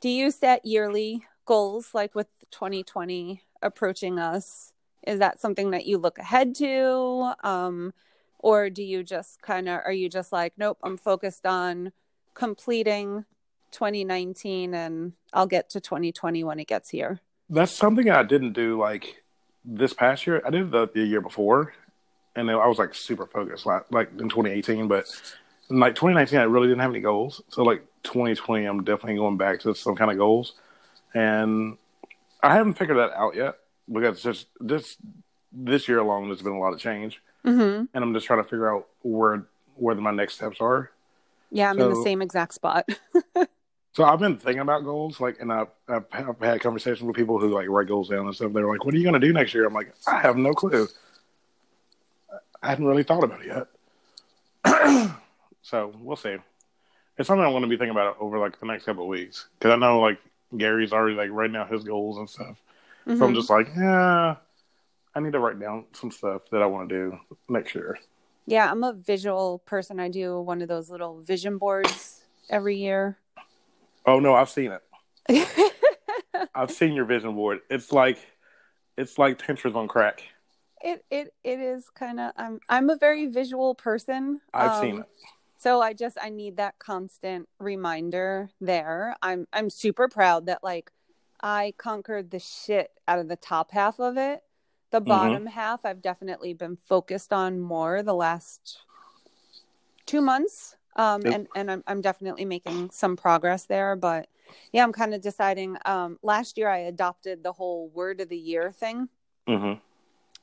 do 0.00 0.08
you 0.08 0.30
set 0.30 0.64
yearly 0.66 1.24
goals 1.46 1.94
like 1.94 2.14
with 2.14 2.26
2020 2.50 3.42
approaching 3.62 4.18
us? 4.18 4.72
Is 5.06 5.18
that 5.20 5.40
something 5.40 5.70
that 5.70 5.86
you 5.86 5.98
look 5.98 6.18
ahead 6.18 6.54
to? 6.56 7.32
Um, 7.42 7.94
or 8.38 8.68
do 8.70 8.82
you 8.82 9.02
just 9.02 9.40
kind 9.42 9.68
of 9.68 9.80
are 9.84 9.92
you 9.92 10.08
just 10.08 10.32
like, 10.32 10.54
nope, 10.58 10.78
I'm 10.82 10.96
focused 10.98 11.46
on 11.46 11.92
completing 12.34 13.24
2019 13.70 14.74
and 14.74 15.12
I'll 15.32 15.46
get 15.46 15.70
to 15.70 15.80
2020 15.80 16.44
when 16.44 16.58
it 16.60 16.66
gets 16.66 16.90
here? 16.90 17.20
That's 17.48 17.72
something 17.76 18.10
I 18.10 18.22
didn't 18.22 18.52
do 18.52 18.78
like 18.78 19.22
this 19.64 19.92
past 19.92 20.26
year. 20.26 20.42
I 20.44 20.50
did 20.50 20.70
the, 20.70 20.88
the 20.88 21.02
year 21.04 21.20
before, 21.20 21.74
and 22.36 22.50
I 22.50 22.66
was 22.66 22.78
like 22.78 22.94
super 22.94 23.26
focused, 23.26 23.66
like, 23.66 23.90
like 23.90 24.10
in 24.12 24.28
2018. 24.28 24.88
But 24.88 25.06
in 25.68 25.78
like 25.80 25.94
2019, 25.94 26.38
I 26.38 26.44
really 26.44 26.68
didn't 26.68 26.80
have 26.80 26.90
any 26.90 27.00
goals. 27.00 27.42
So 27.48 27.62
like 27.62 27.84
2020, 28.04 28.64
I'm 28.64 28.84
definitely 28.84 29.16
going 29.16 29.36
back 29.36 29.60
to 29.60 29.74
some 29.74 29.96
kind 29.96 30.10
of 30.10 30.16
goals, 30.16 30.54
and 31.14 31.76
I 32.42 32.54
haven't 32.54 32.74
figured 32.74 32.98
that 32.98 33.12
out 33.16 33.34
yet 33.36 33.56
because 33.92 34.22
just 34.22 34.46
this 34.60 34.96
this 35.52 35.88
year 35.88 35.98
alone, 35.98 36.28
there's 36.28 36.42
been 36.42 36.52
a 36.52 36.58
lot 36.60 36.72
of 36.72 36.78
change, 36.78 37.20
Mm-hmm. 37.44 37.84
and 37.92 38.04
I'm 38.04 38.14
just 38.14 38.26
trying 38.26 38.42
to 38.42 38.48
figure 38.48 38.72
out 38.72 38.86
where 39.02 39.44
where 39.76 39.94
my 39.96 40.10
next 40.12 40.34
steps 40.34 40.58
are. 40.60 40.90
Yeah, 41.50 41.70
I'm 41.70 41.80
in 41.80 41.88
the 41.90 42.02
same 42.04 42.22
exact 42.22 42.54
spot. 42.54 42.88
So 44.00 44.06
I've 44.06 44.18
been 44.18 44.38
thinking 44.38 44.62
about 44.62 44.82
goals, 44.82 45.20
like, 45.20 45.42
and 45.42 45.52
I've, 45.52 45.66
I've, 45.86 46.06
I've 46.10 46.40
had 46.40 46.62
conversations 46.62 47.02
with 47.02 47.14
people 47.14 47.38
who 47.38 47.50
like 47.50 47.68
write 47.68 47.86
goals 47.86 48.08
down 48.08 48.24
and 48.24 48.34
stuff. 48.34 48.50
They're 48.54 48.66
like, 48.66 48.82
"What 48.82 48.94
are 48.94 48.96
you 48.96 49.02
going 49.02 49.20
to 49.20 49.26
do 49.26 49.30
next 49.30 49.52
year?" 49.52 49.66
I'm 49.66 49.74
like, 49.74 49.92
"I 50.06 50.22
have 50.22 50.38
no 50.38 50.54
clue." 50.54 50.88
I 52.62 52.70
hadn't 52.70 52.86
really 52.86 53.02
thought 53.02 53.22
about 53.22 53.42
it 53.44 53.66
yet. 54.64 55.10
so 55.60 55.92
we'll 56.00 56.16
see. 56.16 56.36
It's 57.18 57.26
something 57.26 57.44
I'm 57.44 57.52
going 57.52 57.60
to 57.60 57.68
be 57.68 57.76
thinking 57.76 57.90
about 57.90 58.16
over 58.20 58.38
like 58.38 58.58
the 58.58 58.64
next 58.64 58.86
couple 58.86 59.02
of 59.02 59.10
weeks 59.10 59.48
because 59.58 59.74
I 59.74 59.76
know 59.76 60.00
like 60.00 60.18
Gary's 60.56 60.94
already 60.94 61.14
like 61.14 61.28
writing 61.30 61.56
out 61.56 61.70
his 61.70 61.84
goals 61.84 62.16
and 62.16 62.30
stuff. 62.30 62.56
Mm-hmm. 63.06 63.18
So 63.18 63.24
I'm 63.26 63.32
mm-hmm. 63.32 63.34
just 63.34 63.50
like, 63.50 63.68
yeah, 63.76 64.36
I 65.14 65.20
need 65.20 65.32
to 65.32 65.40
write 65.40 65.60
down 65.60 65.84
some 65.92 66.10
stuff 66.10 66.48
that 66.52 66.62
I 66.62 66.66
want 66.66 66.88
to 66.88 66.94
do 66.94 67.18
next 67.50 67.74
year. 67.74 67.98
Yeah, 68.46 68.70
I'm 68.70 68.82
a 68.82 68.94
visual 68.94 69.58
person. 69.66 70.00
I 70.00 70.08
do 70.08 70.40
one 70.40 70.62
of 70.62 70.68
those 70.68 70.88
little 70.88 71.20
vision 71.20 71.58
boards 71.58 72.22
every 72.48 72.78
year. 72.78 73.18
Oh 74.06 74.18
no, 74.18 74.34
I've 74.34 74.50
seen 74.50 74.72
it. 74.72 75.74
I've 76.54 76.70
seen 76.70 76.94
your 76.94 77.04
vision 77.04 77.34
board. 77.34 77.60
It's 77.70 77.92
like 77.92 78.18
it's 78.96 79.18
like 79.18 79.38
Pinterest 79.38 79.74
on 79.74 79.88
crack. 79.88 80.22
It 80.82 81.04
it 81.10 81.34
it 81.44 81.60
is 81.60 81.88
kind 81.90 82.20
of. 82.20 82.32
I'm 82.36 82.60
I'm 82.68 82.90
a 82.90 82.96
very 82.96 83.26
visual 83.26 83.74
person. 83.74 84.40
I've 84.52 84.72
um, 84.72 84.80
seen 84.80 84.98
it. 85.00 85.06
So 85.58 85.82
I 85.82 85.92
just 85.92 86.16
I 86.20 86.30
need 86.30 86.56
that 86.56 86.78
constant 86.78 87.48
reminder 87.58 88.50
there. 88.60 89.14
I'm 89.22 89.46
I'm 89.52 89.68
super 89.68 90.08
proud 90.08 90.46
that 90.46 90.64
like 90.64 90.90
I 91.42 91.74
conquered 91.76 92.30
the 92.30 92.38
shit 92.38 92.90
out 93.06 93.18
of 93.18 93.28
the 93.28 93.36
top 93.36 93.72
half 93.72 94.00
of 94.00 94.16
it. 94.16 94.42
The 94.90 95.00
mm-hmm. 95.00 95.08
bottom 95.08 95.42
mm-hmm. 95.44 95.46
half 95.48 95.84
I've 95.84 96.00
definitely 96.00 96.54
been 96.54 96.76
focused 96.76 97.32
on 97.32 97.60
more 97.60 98.02
the 98.02 98.14
last 98.14 98.80
2 100.06 100.22
months. 100.22 100.76
Um 100.96 101.22
and 101.26 101.46
and 101.54 101.70
I'm 101.70 101.84
I'm 101.86 102.00
definitely 102.00 102.44
making 102.44 102.90
some 102.90 103.16
progress 103.16 103.66
there, 103.66 103.96
but 103.96 104.28
yeah, 104.72 104.82
I'm 104.82 104.92
kind 104.92 105.14
of 105.14 105.20
deciding 105.20 105.76
um 105.84 106.18
last 106.22 106.58
year 106.58 106.68
I 106.68 106.78
adopted 106.78 107.42
the 107.42 107.52
whole 107.52 107.88
word 107.88 108.20
of 108.20 108.28
the 108.28 108.38
year 108.38 108.72
thing. 108.72 109.08
hmm 109.46 109.74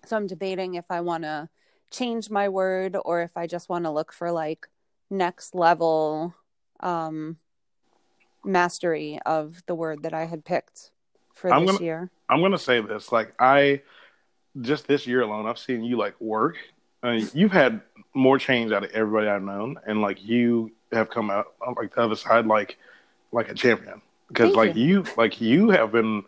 So 0.05 0.15
I'm 0.15 0.27
debating 0.27 0.75
if 0.75 0.85
I 0.89 1.01
want 1.01 1.23
to 1.23 1.49
change 1.91 2.29
my 2.29 2.49
word 2.49 2.97
or 3.05 3.21
if 3.21 3.37
I 3.37 3.47
just 3.47 3.69
want 3.69 3.85
to 3.85 3.91
look 3.91 4.11
for 4.11 4.31
like 4.31 4.67
next 5.09 5.55
level 5.55 6.35
um, 6.79 7.37
mastery 8.43 9.19
of 9.25 9.63
the 9.67 9.75
word 9.75 10.03
that 10.03 10.13
I 10.13 10.25
had 10.25 10.45
picked 10.45 10.91
for 11.33 11.51
I'm 11.51 11.65
this 11.65 11.73
gonna, 11.73 11.83
year. 11.85 12.11
I'm 12.29 12.51
to 12.51 12.57
say 12.57 12.81
this. 12.81 13.11
Like, 13.11 13.33
I 13.39 13.81
just 14.59 14.87
this 14.87 15.07
year 15.07 15.21
alone, 15.21 15.45
I've 15.45 15.59
seen 15.59 15.83
you 15.83 15.97
like 15.97 16.19
work. 16.19 16.57
I 17.03 17.17
mean, 17.17 17.29
you've 17.33 17.51
had 17.51 17.81
more 18.13 18.39
change 18.39 18.71
out 18.71 18.83
of 18.83 18.91
everybody 18.91 19.27
I've 19.27 19.43
known, 19.43 19.77
and 19.85 20.01
like 20.01 20.23
you 20.23 20.71
have 20.91 21.09
come 21.09 21.29
out 21.29 21.53
uh, 21.65 21.73
like 21.75 21.93
the 21.93 22.01
other 22.01 22.15
side 22.15 22.45
like 22.45 22.77
like 23.31 23.49
a 23.49 23.53
champion 23.53 24.01
because 24.29 24.55
like 24.55 24.75
you. 24.75 24.85
you 24.85 25.05
like 25.17 25.41
you 25.41 25.69
have 25.69 25.91
been 25.91 26.23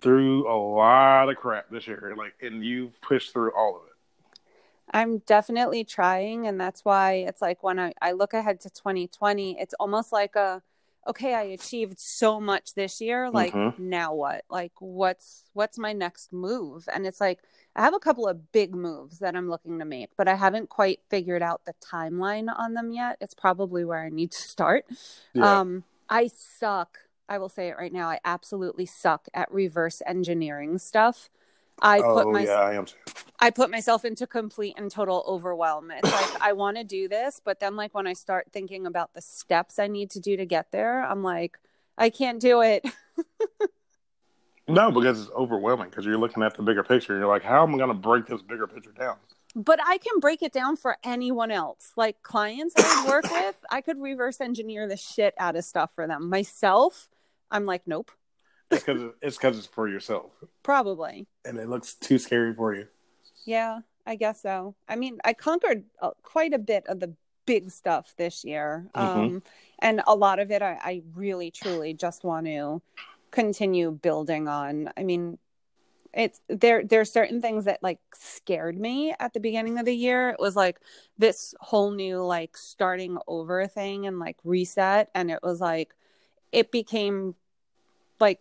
through 0.00 0.50
a 0.50 0.56
lot 0.56 1.28
of 1.28 1.36
crap 1.36 1.70
this 1.70 1.86
year, 1.86 2.14
like, 2.16 2.34
and 2.40 2.64
you've 2.64 3.00
pushed 3.00 3.32
through 3.32 3.52
all 3.52 3.76
of 3.76 3.82
it. 3.86 3.92
I'm 4.92 5.18
definitely 5.18 5.84
trying. 5.84 6.46
And 6.46 6.60
that's 6.60 6.84
why 6.84 7.24
it's 7.28 7.42
like 7.42 7.62
when 7.62 7.78
I, 7.78 7.92
I 8.00 8.12
look 8.12 8.34
ahead 8.34 8.60
to 8.60 8.70
2020, 8.70 9.58
it's 9.58 9.74
almost 9.74 10.12
like 10.12 10.36
a, 10.36 10.62
okay, 11.06 11.34
I 11.34 11.42
achieved 11.42 11.98
so 11.98 12.40
much 12.40 12.74
this 12.74 13.00
year. 13.00 13.30
Like 13.30 13.52
mm-hmm. 13.52 13.88
now 13.88 14.14
what? 14.14 14.44
Like 14.50 14.72
what's, 14.78 15.44
what's 15.52 15.78
my 15.78 15.92
next 15.92 16.32
move? 16.32 16.88
And 16.92 17.06
it's 17.06 17.20
like, 17.20 17.40
I 17.74 17.82
have 17.82 17.94
a 17.94 17.98
couple 17.98 18.26
of 18.26 18.52
big 18.52 18.74
moves 18.74 19.18
that 19.18 19.36
I'm 19.36 19.48
looking 19.48 19.78
to 19.78 19.84
make, 19.84 20.10
but 20.16 20.28
I 20.28 20.34
haven't 20.34 20.68
quite 20.68 21.00
figured 21.10 21.42
out 21.42 21.62
the 21.64 21.74
timeline 21.84 22.48
on 22.56 22.74
them 22.74 22.92
yet. 22.92 23.18
It's 23.20 23.34
probably 23.34 23.84
where 23.84 24.02
I 24.02 24.08
need 24.08 24.32
to 24.32 24.42
start. 24.42 24.86
Yeah. 25.34 25.60
Um, 25.60 25.84
I 26.08 26.28
suck. 26.28 26.98
I 27.28 27.38
will 27.38 27.48
say 27.48 27.68
it 27.68 27.76
right 27.76 27.92
now. 27.92 28.08
I 28.08 28.20
absolutely 28.24 28.86
suck 28.86 29.28
at 29.34 29.50
reverse 29.52 30.00
engineering 30.06 30.78
stuff. 30.78 31.28
I 31.80 31.98
oh, 31.98 32.14
put 32.14 32.32
my 32.32 32.44
yeah, 32.44 32.52
I 32.52 32.74
am. 32.74 32.86
I 33.38 33.50
put 33.50 33.70
myself 33.70 34.04
into 34.04 34.26
complete 34.26 34.74
and 34.78 34.90
total 34.90 35.22
overwhelm. 35.26 35.90
It's 35.90 36.10
like 36.10 36.40
I 36.40 36.52
want 36.52 36.78
to 36.78 36.84
do 36.84 37.08
this, 37.08 37.40
but 37.44 37.60
then 37.60 37.76
like 37.76 37.94
when 37.94 38.06
I 38.06 38.14
start 38.14 38.48
thinking 38.52 38.86
about 38.86 39.12
the 39.14 39.20
steps 39.20 39.78
I 39.78 39.86
need 39.86 40.10
to 40.12 40.20
do 40.20 40.36
to 40.36 40.46
get 40.46 40.72
there, 40.72 41.04
I'm 41.04 41.22
like, 41.22 41.58
I 41.98 42.10
can't 42.10 42.40
do 42.40 42.62
it. 42.62 42.86
no, 44.68 44.90
because 44.90 45.22
it's 45.22 45.30
overwhelming 45.32 45.90
because 45.90 46.06
you're 46.06 46.18
looking 46.18 46.42
at 46.42 46.56
the 46.56 46.62
bigger 46.62 46.82
picture. 46.82 47.18
You're 47.18 47.28
like, 47.28 47.42
how 47.42 47.62
am 47.62 47.74
I 47.74 47.78
going 47.78 47.88
to 47.88 47.94
break 47.94 48.26
this 48.26 48.42
bigger 48.42 48.66
picture 48.66 48.92
down? 48.92 49.16
But 49.54 49.80
I 49.84 49.98
can 49.98 50.20
break 50.20 50.42
it 50.42 50.52
down 50.52 50.76
for 50.76 50.96
anyone 51.04 51.50
else. 51.50 51.92
Like 51.96 52.22
clients 52.22 52.74
I 52.76 53.06
work 53.06 53.24
with, 53.30 53.56
I 53.70 53.82
could 53.82 54.00
reverse 54.00 54.40
engineer 54.40 54.88
the 54.88 54.96
shit 54.96 55.34
out 55.38 55.56
of 55.56 55.64
stuff 55.64 55.92
for 55.94 56.06
them. 56.06 56.30
Myself, 56.30 57.08
I'm 57.50 57.66
like, 57.66 57.82
nope, 57.86 58.10
it's 58.70 58.84
because 58.84 59.12
it's 59.22 59.36
because 59.36 59.58
it's 59.58 59.66
for 59.66 59.88
yourself. 59.88 60.32
Probably. 60.62 61.26
And 61.44 61.58
it 61.58 61.68
looks 61.68 61.94
too 61.94 62.18
scary 62.18 62.54
for 62.54 62.74
you. 62.74 62.86
Yeah, 63.44 63.80
I 64.06 64.16
guess 64.16 64.42
so. 64.42 64.74
I 64.88 64.96
mean, 64.96 65.18
I 65.24 65.32
conquered 65.32 65.84
uh, 66.00 66.10
quite 66.22 66.52
a 66.52 66.58
bit 66.58 66.86
of 66.86 67.00
the 67.00 67.12
big 67.46 67.70
stuff 67.70 68.14
this 68.16 68.44
year, 68.44 68.88
mm-hmm. 68.94 69.20
um, 69.20 69.42
and 69.78 70.02
a 70.06 70.14
lot 70.14 70.38
of 70.38 70.50
it 70.50 70.62
I, 70.62 70.78
I 70.82 71.02
really, 71.14 71.50
truly 71.50 71.94
just 71.94 72.24
want 72.24 72.46
to 72.46 72.82
continue 73.30 73.92
building 73.92 74.48
on. 74.48 74.90
I 74.96 75.04
mean, 75.04 75.38
it's 76.16 76.40
there 76.48 76.82
there's 76.82 77.12
certain 77.12 77.40
things 77.40 77.66
that 77.66 77.82
like 77.82 77.98
scared 78.14 78.78
me 78.78 79.14
at 79.20 79.34
the 79.34 79.40
beginning 79.40 79.78
of 79.78 79.84
the 79.84 79.94
year 79.94 80.30
it 80.30 80.40
was 80.40 80.56
like 80.56 80.80
this 81.18 81.54
whole 81.60 81.90
new 81.90 82.24
like 82.24 82.56
starting 82.56 83.18
over 83.28 83.66
thing 83.66 84.06
and 84.06 84.18
like 84.18 84.38
reset 84.42 85.10
and 85.14 85.30
it 85.30 85.40
was 85.42 85.60
like 85.60 85.94
it 86.52 86.72
became 86.72 87.34
like 88.20 88.40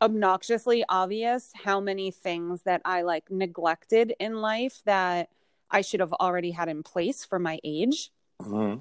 obnoxiously 0.00 0.84
obvious 0.88 1.50
how 1.54 1.80
many 1.80 2.10
things 2.10 2.62
that 2.62 2.80
I 2.84 3.02
like 3.02 3.30
neglected 3.30 4.14
in 4.18 4.40
life 4.40 4.80
that 4.84 5.30
I 5.70 5.80
should 5.80 6.00
have 6.00 6.12
already 6.14 6.52
had 6.52 6.68
in 6.68 6.82
place 6.82 7.24
for 7.24 7.38
my 7.38 7.58
age. 7.64 8.10
Mm-hmm. 8.40 8.78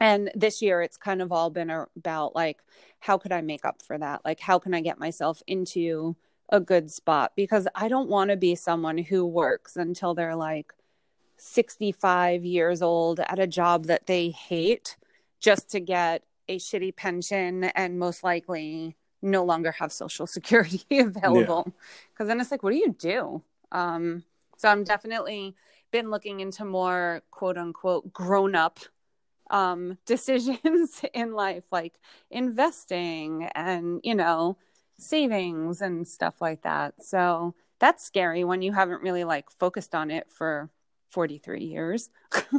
And 0.00 0.30
this 0.34 0.60
year, 0.60 0.82
it's 0.82 0.96
kind 0.96 1.22
of 1.22 1.30
all 1.30 1.50
been 1.50 1.70
about 1.96 2.34
like, 2.34 2.58
how 3.00 3.18
could 3.18 3.32
I 3.32 3.42
make 3.42 3.64
up 3.64 3.82
for 3.82 3.96
that? 3.98 4.24
Like, 4.24 4.40
how 4.40 4.58
can 4.58 4.74
I 4.74 4.80
get 4.80 4.98
myself 4.98 5.42
into 5.46 6.16
a 6.48 6.60
good 6.60 6.90
spot? 6.90 7.32
Because 7.36 7.68
I 7.74 7.88
don't 7.88 8.08
want 8.08 8.30
to 8.30 8.36
be 8.36 8.54
someone 8.54 8.98
who 8.98 9.24
works 9.24 9.76
until 9.76 10.14
they're 10.14 10.34
like 10.34 10.72
65 11.36 12.44
years 12.44 12.82
old 12.82 13.20
at 13.20 13.38
a 13.38 13.46
job 13.46 13.86
that 13.86 14.06
they 14.06 14.30
hate 14.30 14.96
just 15.38 15.70
to 15.70 15.80
get 15.80 16.22
a 16.48 16.58
shitty 16.58 16.96
pension 16.96 17.64
and 17.64 17.98
most 17.98 18.24
likely 18.24 18.96
no 19.24 19.44
longer 19.44 19.72
have 19.72 19.92
social 19.92 20.26
security 20.26 20.84
available. 20.98 21.64
Because 21.64 21.74
yeah. 22.20 22.26
then 22.26 22.40
it's 22.40 22.50
like 22.50 22.62
what 22.62 22.70
do 22.70 22.76
you 22.76 22.94
do? 22.98 23.42
Um, 23.72 24.24
so 24.56 24.68
i'm 24.68 24.84
definitely 24.84 25.54
been 25.90 26.10
looking 26.10 26.40
into 26.40 26.64
more 26.64 27.22
quote 27.30 27.58
unquote 27.58 28.12
grown 28.12 28.54
up 28.54 28.78
um, 29.50 29.98
decisions 30.06 31.02
in 31.12 31.32
life 31.32 31.64
like 31.70 31.94
investing 32.30 33.48
and 33.54 34.00
you 34.02 34.14
know 34.14 34.56
savings 34.98 35.80
and 35.80 36.06
stuff 36.06 36.40
like 36.40 36.62
that. 36.62 36.94
So 37.02 37.54
that's 37.78 38.04
scary 38.04 38.44
when 38.44 38.62
you 38.62 38.72
haven't 38.72 39.02
really 39.02 39.24
like 39.24 39.50
focused 39.50 39.94
on 39.94 40.10
it 40.10 40.30
for 40.30 40.70
43 41.08 41.64
years. 41.64 42.10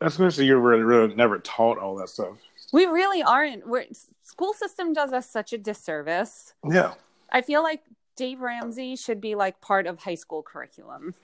That's 0.00 0.16
especially 0.16 0.46
you're 0.46 0.58
really, 0.58 0.82
really 0.82 1.14
never 1.14 1.38
taught 1.38 1.78
all 1.78 1.96
that 1.96 2.08
stuff 2.08 2.36
we 2.74 2.86
really 2.86 3.22
aren't. 3.22 3.68
We're, 3.68 3.84
school 4.22 4.52
system 4.52 4.92
does 4.92 5.12
us 5.12 5.30
such 5.30 5.52
a 5.52 5.58
disservice. 5.58 6.54
Yeah. 6.68 6.94
I 7.30 7.40
feel 7.40 7.62
like 7.62 7.84
Dave 8.16 8.40
Ramsey 8.40 8.96
should 8.96 9.20
be 9.20 9.36
like 9.36 9.60
part 9.60 9.86
of 9.86 10.00
high 10.00 10.16
school 10.16 10.42
curriculum. 10.42 11.14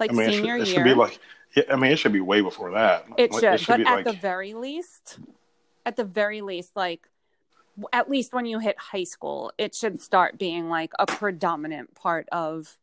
Like 0.00 0.10
I 0.10 0.14
mean, 0.14 0.30
senior 0.32 0.56
it 0.56 0.66
should, 0.66 0.68
it 0.68 0.72
year. 0.72 0.76
Should 0.78 0.84
be 0.84 0.94
like, 0.94 1.20
yeah, 1.54 1.62
I 1.70 1.76
mean, 1.76 1.92
it 1.92 2.00
should 2.00 2.12
be 2.12 2.20
way 2.20 2.40
before 2.40 2.72
that. 2.72 3.06
It 3.16 3.32
should, 3.32 3.44
it 3.44 3.60
should 3.60 3.68
but 3.68 3.80
at 3.86 3.94
like... 3.94 4.04
the 4.04 4.14
very 4.14 4.52
least, 4.52 5.20
at 5.86 5.94
the 5.94 6.02
very 6.02 6.40
least, 6.40 6.74
like 6.74 7.06
at 7.92 8.10
least 8.10 8.32
when 8.32 8.46
you 8.46 8.58
hit 8.58 8.76
high 8.76 9.04
school, 9.04 9.52
it 9.58 9.76
should 9.76 10.00
start 10.00 10.38
being 10.38 10.68
like 10.68 10.90
a 10.98 11.06
predominant 11.06 11.94
part 11.94 12.28
of 12.32 12.78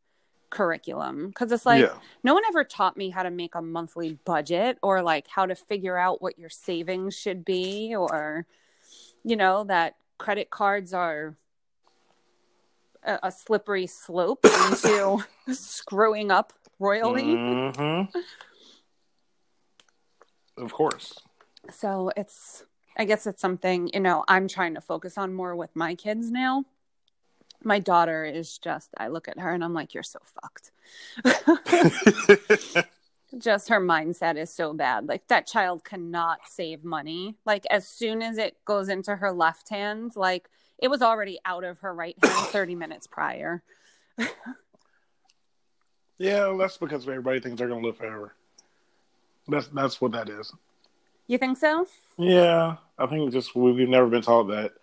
curriculum 0.50 1.28
because 1.28 1.52
it's 1.52 1.66
like 1.66 1.82
yeah. 1.82 1.94
no 2.24 2.34
one 2.34 2.44
ever 2.48 2.64
taught 2.64 2.96
me 2.96 3.10
how 3.10 3.24
to 3.24 3.30
make 3.30 3.56
a 3.56 3.62
monthly 3.62 4.18
budget 4.26 4.78
or 4.82 5.02
like 5.02 5.28
how 5.28 5.46
to 5.46 5.56
figure 5.56 5.98
out 5.98 6.22
what 6.22 6.40
your 6.40 6.50
savings 6.50 7.16
should 7.18 7.44
be 7.44 7.94
or 7.96 8.46
you 9.24 9.36
know 9.36 9.66
that 9.66 9.96
credit 10.18 10.50
cards 10.50 10.94
are 10.94 11.36
a, 13.04 13.20
a 13.24 13.32
slippery 13.32 13.88
slope 13.88 14.46
into 14.70 15.24
screwing 15.52 16.32
up 16.32 16.54
royally 16.80 17.24
mm-hmm. 17.24 18.18
of 20.62 20.72
course 20.72 21.20
so 21.70 22.10
it's 22.16 22.64
i 22.98 23.04
guess 23.04 23.28
it's 23.28 23.42
something 23.42 23.90
you 23.94 24.00
know 24.00 24.24
i'm 24.30 24.48
trying 24.48 24.76
to 24.76 24.82
focus 24.82 25.18
on 25.18 25.34
more 25.34 25.56
with 25.56 25.76
my 25.76 25.94
kids 25.94 26.32
now 26.32 26.64
my 27.64 27.80
daughter 27.80 28.26
is 28.26 28.58
just 28.58 28.90
i 28.98 29.08
look 29.08 29.28
at 29.28 29.40
her 29.40 29.52
and 29.54 29.64
i'm 29.64 29.74
like 29.74 29.94
you're 29.94 30.04
so 30.04 30.20
fucked 30.24 30.72
just 33.38 33.70
her 33.70 33.82
mindset 33.82 34.38
is 34.38 34.54
so 34.54 34.74
bad 34.74 35.08
like 35.08 35.28
that 35.28 35.46
child 35.46 35.84
cannot 35.84 36.40
save 36.48 36.84
money 36.84 37.36
like 37.46 37.66
as 37.70 37.88
soon 37.88 38.22
as 38.22 38.38
it 38.38 38.56
goes 38.66 38.90
into 38.90 39.16
her 39.16 39.32
left 39.32 39.70
hand 39.70 40.16
like 40.16 40.50
it 40.78 40.88
was 40.90 41.02
already 41.02 41.40
out 41.46 41.64
of 41.64 41.80
her 41.80 41.94
right 41.94 42.16
hand 42.24 42.48
30 42.48 42.76
minutes 42.76 43.08
prior 43.08 43.62
Yeah, 46.18 46.48
well, 46.48 46.58
that's 46.58 46.78
because 46.78 47.08
everybody 47.08 47.40
thinks 47.40 47.60
they're 47.60 47.68
gonna 47.68 47.86
live 47.86 47.98
forever. 47.98 48.34
That's 49.48 49.68
that's 49.68 50.02
what 50.02 50.14
that 50.14 50.30
is. 50.30 50.52
You 51.28 51.38
think 51.38 51.58
so? 51.58 51.88
Yeah, 52.18 52.78
I 52.98 53.06
think 53.06 53.32
just 53.32 53.56
we've 53.56 53.88
never 53.88 54.08
been 54.08 54.22
taught 54.22 54.46
that 54.46 54.74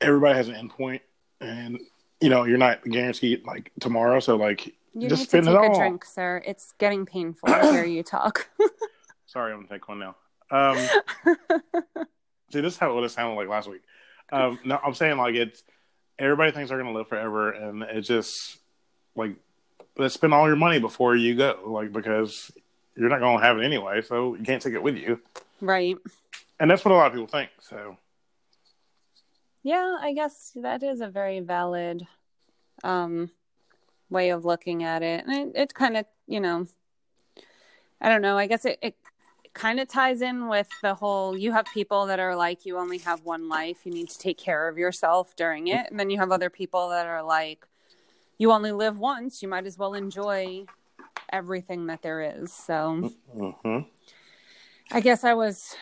everybody 0.00 0.34
has 0.34 0.48
an 0.48 0.54
endpoint, 0.54 1.00
and 1.44 1.80
you 2.20 2.28
know 2.28 2.44
you're 2.44 2.58
not 2.58 2.82
guaranteed 2.84 3.44
like 3.44 3.70
tomorrow. 3.80 4.20
So 4.20 4.36
like, 4.36 4.66
You 4.94 5.08
just 5.08 5.20
need 5.20 5.24
to 5.24 5.30
spend 5.30 5.46
take 5.46 5.54
it 5.54 5.58
a 5.58 5.60
all. 5.60 5.78
drink, 5.78 6.04
sir. 6.04 6.42
It's 6.46 6.72
getting 6.78 7.06
painful 7.06 7.48
to 7.52 7.72
hear 7.72 7.84
you 7.84 8.02
talk. 8.02 8.48
Sorry, 9.26 9.52
I'm 9.52 9.60
gonna 9.60 9.68
take 9.68 9.88
one 9.88 9.98
now. 9.98 10.16
Um, 10.50 10.76
see, 12.52 12.60
this 12.60 12.74
is 12.74 12.78
how 12.78 12.96
it 13.02 13.08
sounded 13.10 13.36
like 13.36 13.48
last 13.48 13.68
week. 13.68 13.82
Um, 14.32 14.58
no, 14.64 14.78
I'm 14.84 14.94
saying 14.94 15.18
like 15.18 15.34
it's 15.34 15.62
everybody 16.18 16.52
thinks 16.52 16.68
they're 16.70 16.78
gonna 16.78 16.92
live 16.92 17.08
forever, 17.08 17.50
and 17.50 17.82
it's 17.82 18.08
just 18.08 18.58
like 19.16 19.34
let's 19.98 20.14
spend 20.14 20.34
all 20.34 20.46
your 20.46 20.56
money 20.56 20.78
before 20.78 21.16
you 21.16 21.34
go, 21.34 21.58
like 21.66 21.92
because 21.92 22.50
you're 22.96 23.08
not 23.08 23.20
gonna 23.20 23.42
have 23.42 23.58
it 23.58 23.64
anyway, 23.64 24.02
so 24.02 24.34
you 24.34 24.44
can't 24.44 24.62
take 24.62 24.74
it 24.74 24.82
with 24.82 24.96
you, 24.96 25.20
right. 25.60 25.96
and 26.60 26.70
that's 26.70 26.84
what 26.84 26.92
a 26.92 26.94
lot 26.94 27.08
of 27.08 27.12
people 27.12 27.26
think. 27.26 27.50
So 27.60 27.96
Yeah, 29.64 29.96
I 29.98 30.12
guess 30.12 30.52
that 30.56 30.82
is 30.82 31.00
a 31.00 31.08
very 31.08 31.40
valid 31.40 32.06
um, 32.84 33.30
way 34.10 34.28
of 34.28 34.44
looking 34.44 34.84
at 34.84 35.02
it. 35.02 35.24
And 35.26 35.56
it, 35.56 35.58
it 35.58 35.74
kind 35.74 35.96
of, 35.96 36.04
you 36.26 36.38
know, 36.38 36.66
I 37.98 38.10
don't 38.10 38.20
know. 38.20 38.36
I 38.36 38.46
guess 38.46 38.66
it, 38.66 38.78
it 38.82 38.94
kind 39.54 39.80
of 39.80 39.88
ties 39.88 40.20
in 40.20 40.48
with 40.48 40.68
the 40.82 40.94
whole 40.94 41.34
you 41.34 41.52
have 41.52 41.64
people 41.72 42.04
that 42.06 42.20
are 42.20 42.36
like, 42.36 42.66
you 42.66 42.76
only 42.76 42.98
have 42.98 43.24
one 43.24 43.48
life. 43.48 43.86
You 43.86 43.92
need 43.92 44.10
to 44.10 44.18
take 44.18 44.36
care 44.36 44.68
of 44.68 44.76
yourself 44.76 45.34
during 45.34 45.68
it. 45.68 45.86
And 45.90 45.98
then 45.98 46.10
you 46.10 46.18
have 46.18 46.30
other 46.30 46.50
people 46.50 46.90
that 46.90 47.06
are 47.06 47.22
like, 47.22 47.66
you 48.36 48.52
only 48.52 48.72
live 48.72 48.98
once. 48.98 49.42
You 49.42 49.48
might 49.48 49.64
as 49.64 49.78
well 49.78 49.94
enjoy 49.94 50.66
everything 51.32 51.86
that 51.86 52.02
there 52.02 52.20
is. 52.20 52.52
So. 52.52 53.12
hmm 53.32 53.78
I 54.90 55.00
guess 55.00 55.24
I 55.24 55.32
was 55.32 55.74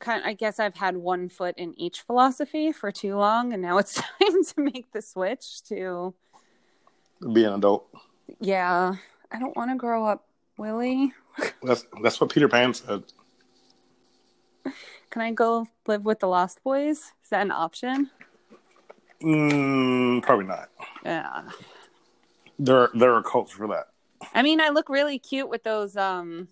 kind 0.00 0.22
I 0.24 0.32
guess 0.32 0.58
I've 0.58 0.76
had 0.76 0.96
one 0.96 1.28
foot 1.28 1.54
in 1.56 1.78
each 1.78 2.00
philosophy 2.00 2.72
for 2.72 2.90
too 2.90 3.16
long 3.16 3.52
and 3.52 3.62
now 3.62 3.78
it's 3.78 3.94
time 4.20 4.44
to 4.44 4.54
make 4.60 4.92
the 4.92 5.02
switch 5.02 5.62
to 5.68 6.14
be 7.32 7.44
an 7.44 7.52
adult. 7.52 7.86
yeah, 8.40 8.94
I 9.30 9.38
don't 9.38 9.56
want 9.56 9.70
to 9.70 9.76
grow 9.76 10.04
up, 10.06 10.26
Willie. 10.56 11.12
That's 11.62 11.84
that's 12.02 12.20
what 12.20 12.30
Peter 12.32 12.48
Pan 12.48 12.74
said. 12.74 13.04
Can 15.10 15.22
I 15.22 15.32
go 15.32 15.66
live 15.86 16.04
with 16.04 16.20
the 16.20 16.26
Lost 16.28 16.62
Boys? 16.64 16.98
Is 17.22 17.30
that 17.30 17.42
an 17.42 17.50
option? 17.50 18.10
Mm, 19.22 20.22
probably 20.22 20.46
not. 20.46 20.70
Yeah. 21.04 21.42
There 22.58 22.90
there 22.94 23.14
are 23.14 23.22
cults 23.22 23.52
for 23.52 23.68
that. 23.68 23.88
I 24.34 24.42
mean, 24.42 24.60
I 24.60 24.68
look 24.68 24.88
really 24.88 25.18
cute 25.18 25.48
with 25.48 25.62
those 25.62 25.96
um 25.96 26.48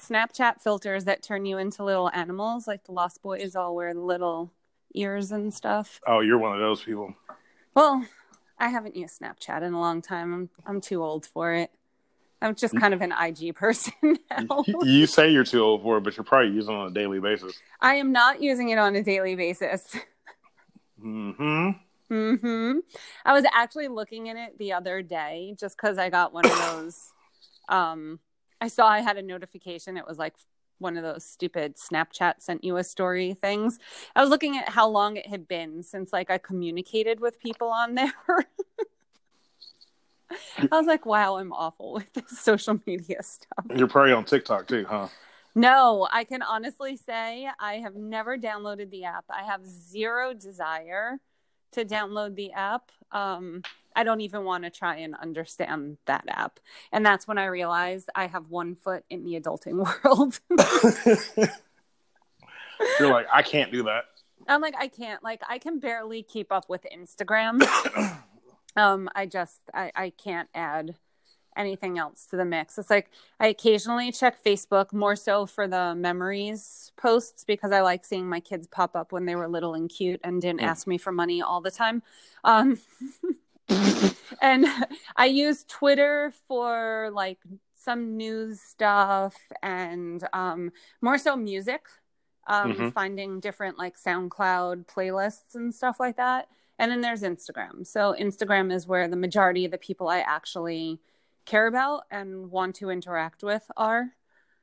Snapchat 0.00 0.60
filters 0.60 1.04
that 1.04 1.22
turn 1.22 1.44
you 1.46 1.58
into 1.58 1.84
little 1.84 2.10
animals 2.12 2.66
like 2.66 2.84
the 2.84 2.92
Lost 2.92 3.22
Boys 3.22 3.54
all 3.54 3.74
wear 3.74 3.94
little 3.94 4.52
ears 4.94 5.30
and 5.32 5.52
stuff. 5.52 6.00
Oh, 6.06 6.20
you're 6.20 6.38
one 6.38 6.52
of 6.54 6.60
those 6.60 6.82
people. 6.82 7.14
Well, 7.74 8.04
I 8.58 8.68
haven't 8.68 8.96
used 8.96 9.20
Snapchat 9.20 9.62
in 9.62 9.72
a 9.72 9.80
long 9.80 10.02
time. 10.02 10.32
I'm 10.34 10.50
I'm 10.66 10.80
too 10.80 11.02
old 11.02 11.26
for 11.26 11.52
it. 11.54 11.70
I'm 12.42 12.54
just 12.54 12.74
kind 12.78 12.94
of 12.94 13.02
an 13.02 13.12
IG 13.12 13.54
person 13.54 13.92
now. 14.30 14.64
You- 14.66 14.80
you 14.82 15.06
say 15.06 15.30
you're 15.30 15.44
too 15.44 15.60
old 15.62 15.82
for 15.82 15.98
it, 15.98 16.00
but 16.02 16.16
you're 16.16 16.24
probably 16.24 16.52
using 16.52 16.74
it 16.74 16.78
on 16.78 16.86
a 16.88 16.90
daily 16.90 17.20
basis. 17.20 17.60
I 17.80 17.96
am 17.96 18.12
not 18.12 18.42
using 18.42 18.70
it 18.70 18.78
on 18.78 18.96
a 18.96 19.02
daily 19.02 19.34
basis. 19.36 19.94
hmm 21.00 21.70
hmm 22.08 22.72
I 23.24 23.32
was 23.32 23.44
actually 23.54 23.86
looking 23.88 24.28
at 24.30 24.36
it 24.36 24.58
the 24.58 24.72
other 24.72 25.00
day 25.02 25.54
just 25.58 25.76
because 25.76 25.96
I 25.96 26.10
got 26.10 26.32
one 26.32 26.44
of 26.46 26.58
those. 26.58 27.12
Um, 27.68 28.18
I 28.60 28.68
saw 28.68 28.86
I 28.88 29.00
had 29.00 29.16
a 29.16 29.22
notification. 29.22 29.96
It 29.96 30.06
was 30.06 30.18
like 30.18 30.34
one 30.78 30.96
of 30.96 31.02
those 31.02 31.24
stupid 31.24 31.76
Snapchat 31.76 32.34
sent 32.40 32.64
you 32.64 32.76
a 32.76 32.84
story 32.84 33.34
things. 33.34 33.78
I 34.16 34.20
was 34.20 34.30
looking 34.30 34.56
at 34.56 34.68
how 34.68 34.88
long 34.88 35.16
it 35.16 35.26
had 35.26 35.46
been 35.46 35.82
since 35.82 36.12
like 36.12 36.30
I 36.30 36.38
communicated 36.38 37.20
with 37.20 37.38
people 37.38 37.68
on 37.68 37.94
there. 37.94 38.12
I 40.30 40.76
was 40.76 40.86
like, 40.86 41.06
wow, 41.06 41.36
I'm 41.36 41.52
awful 41.52 41.94
with 41.94 42.12
this 42.12 42.38
social 42.38 42.80
media 42.86 43.22
stuff. 43.22 43.66
You're 43.74 43.88
probably 43.88 44.12
on 44.12 44.24
TikTok 44.24 44.66
too, 44.68 44.86
huh? 44.88 45.08
No, 45.54 46.08
I 46.12 46.24
can 46.24 46.42
honestly 46.42 46.96
say 46.96 47.48
I 47.58 47.74
have 47.74 47.96
never 47.96 48.38
downloaded 48.38 48.90
the 48.90 49.04
app. 49.04 49.24
I 49.28 49.42
have 49.42 49.66
zero 49.66 50.32
desire 50.32 51.18
to 51.72 51.84
download 51.84 52.34
the 52.36 52.52
app. 52.52 52.90
Um, 53.12 53.62
I 53.94 54.04
don't 54.04 54.20
even 54.20 54.44
want 54.44 54.64
to 54.64 54.70
try 54.70 54.96
and 54.96 55.14
understand 55.16 55.98
that 56.06 56.24
app. 56.28 56.60
And 56.92 57.04
that's 57.04 57.26
when 57.26 57.38
I 57.38 57.46
realized 57.46 58.08
I 58.14 58.26
have 58.26 58.48
one 58.48 58.74
foot 58.74 59.04
in 59.10 59.24
the 59.24 59.40
adulting 59.40 59.84
world. 60.04 60.40
You're 62.98 63.12
like, 63.12 63.26
I 63.32 63.42
can't 63.42 63.72
do 63.72 63.82
that. 63.84 64.04
I'm 64.48 64.60
like, 64.60 64.74
I 64.78 64.88
can't. 64.88 65.22
Like, 65.22 65.42
I 65.48 65.58
can 65.58 65.80
barely 65.80 66.22
keep 66.22 66.50
up 66.50 66.68
with 66.68 66.86
Instagram. 66.94 67.62
um, 68.76 69.08
I 69.14 69.26
just, 69.26 69.60
I, 69.74 69.92
I 69.94 70.10
can't 70.10 70.48
add 70.54 70.94
anything 71.56 71.98
else 71.98 72.26
to 72.26 72.36
the 72.36 72.44
mix. 72.44 72.78
It's 72.78 72.90
like 72.90 73.10
I 73.38 73.48
occasionally 73.48 74.12
check 74.12 74.42
Facebook 74.42 74.92
more 74.92 75.16
so 75.16 75.46
for 75.46 75.66
the 75.66 75.94
memories 75.94 76.92
posts 76.96 77.44
because 77.44 77.72
I 77.72 77.80
like 77.80 78.04
seeing 78.04 78.28
my 78.28 78.40
kids 78.40 78.66
pop 78.66 78.94
up 78.96 79.12
when 79.12 79.26
they 79.26 79.34
were 79.34 79.48
little 79.48 79.74
and 79.74 79.88
cute 79.88 80.20
and 80.24 80.40
didn't 80.40 80.60
ask 80.60 80.86
me 80.86 80.98
for 80.98 81.12
money 81.12 81.42
all 81.42 81.60
the 81.60 81.70
time. 81.70 82.02
Um, 82.44 82.78
and 84.42 84.66
I 85.16 85.26
use 85.26 85.64
Twitter 85.68 86.32
for 86.48 87.10
like 87.12 87.38
some 87.74 88.16
news 88.16 88.60
stuff 88.60 89.36
and 89.62 90.26
um, 90.32 90.72
more 91.00 91.18
so 91.18 91.36
music, 91.36 91.82
um, 92.46 92.74
Mhm. 92.74 92.92
finding 92.92 93.40
different 93.40 93.78
like 93.78 93.96
SoundCloud 93.98 94.86
playlists 94.86 95.54
and 95.54 95.74
stuff 95.74 95.98
like 95.98 96.16
that. 96.16 96.48
And 96.78 96.90
then 96.90 97.00
there's 97.00 97.22
Instagram. 97.22 97.86
So 97.86 98.14
Instagram 98.18 98.72
is 98.72 98.86
where 98.86 99.08
the 99.08 99.16
majority 99.16 99.64
of 99.64 99.70
the 99.70 99.78
people 99.78 100.08
I 100.08 100.20
actually 100.20 100.98
care 101.50 101.66
about 101.66 102.04
and 102.10 102.50
want 102.50 102.76
to 102.76 102.90
interact 102.90 103.42
with 103.42 103.70
are. 103.76 104.12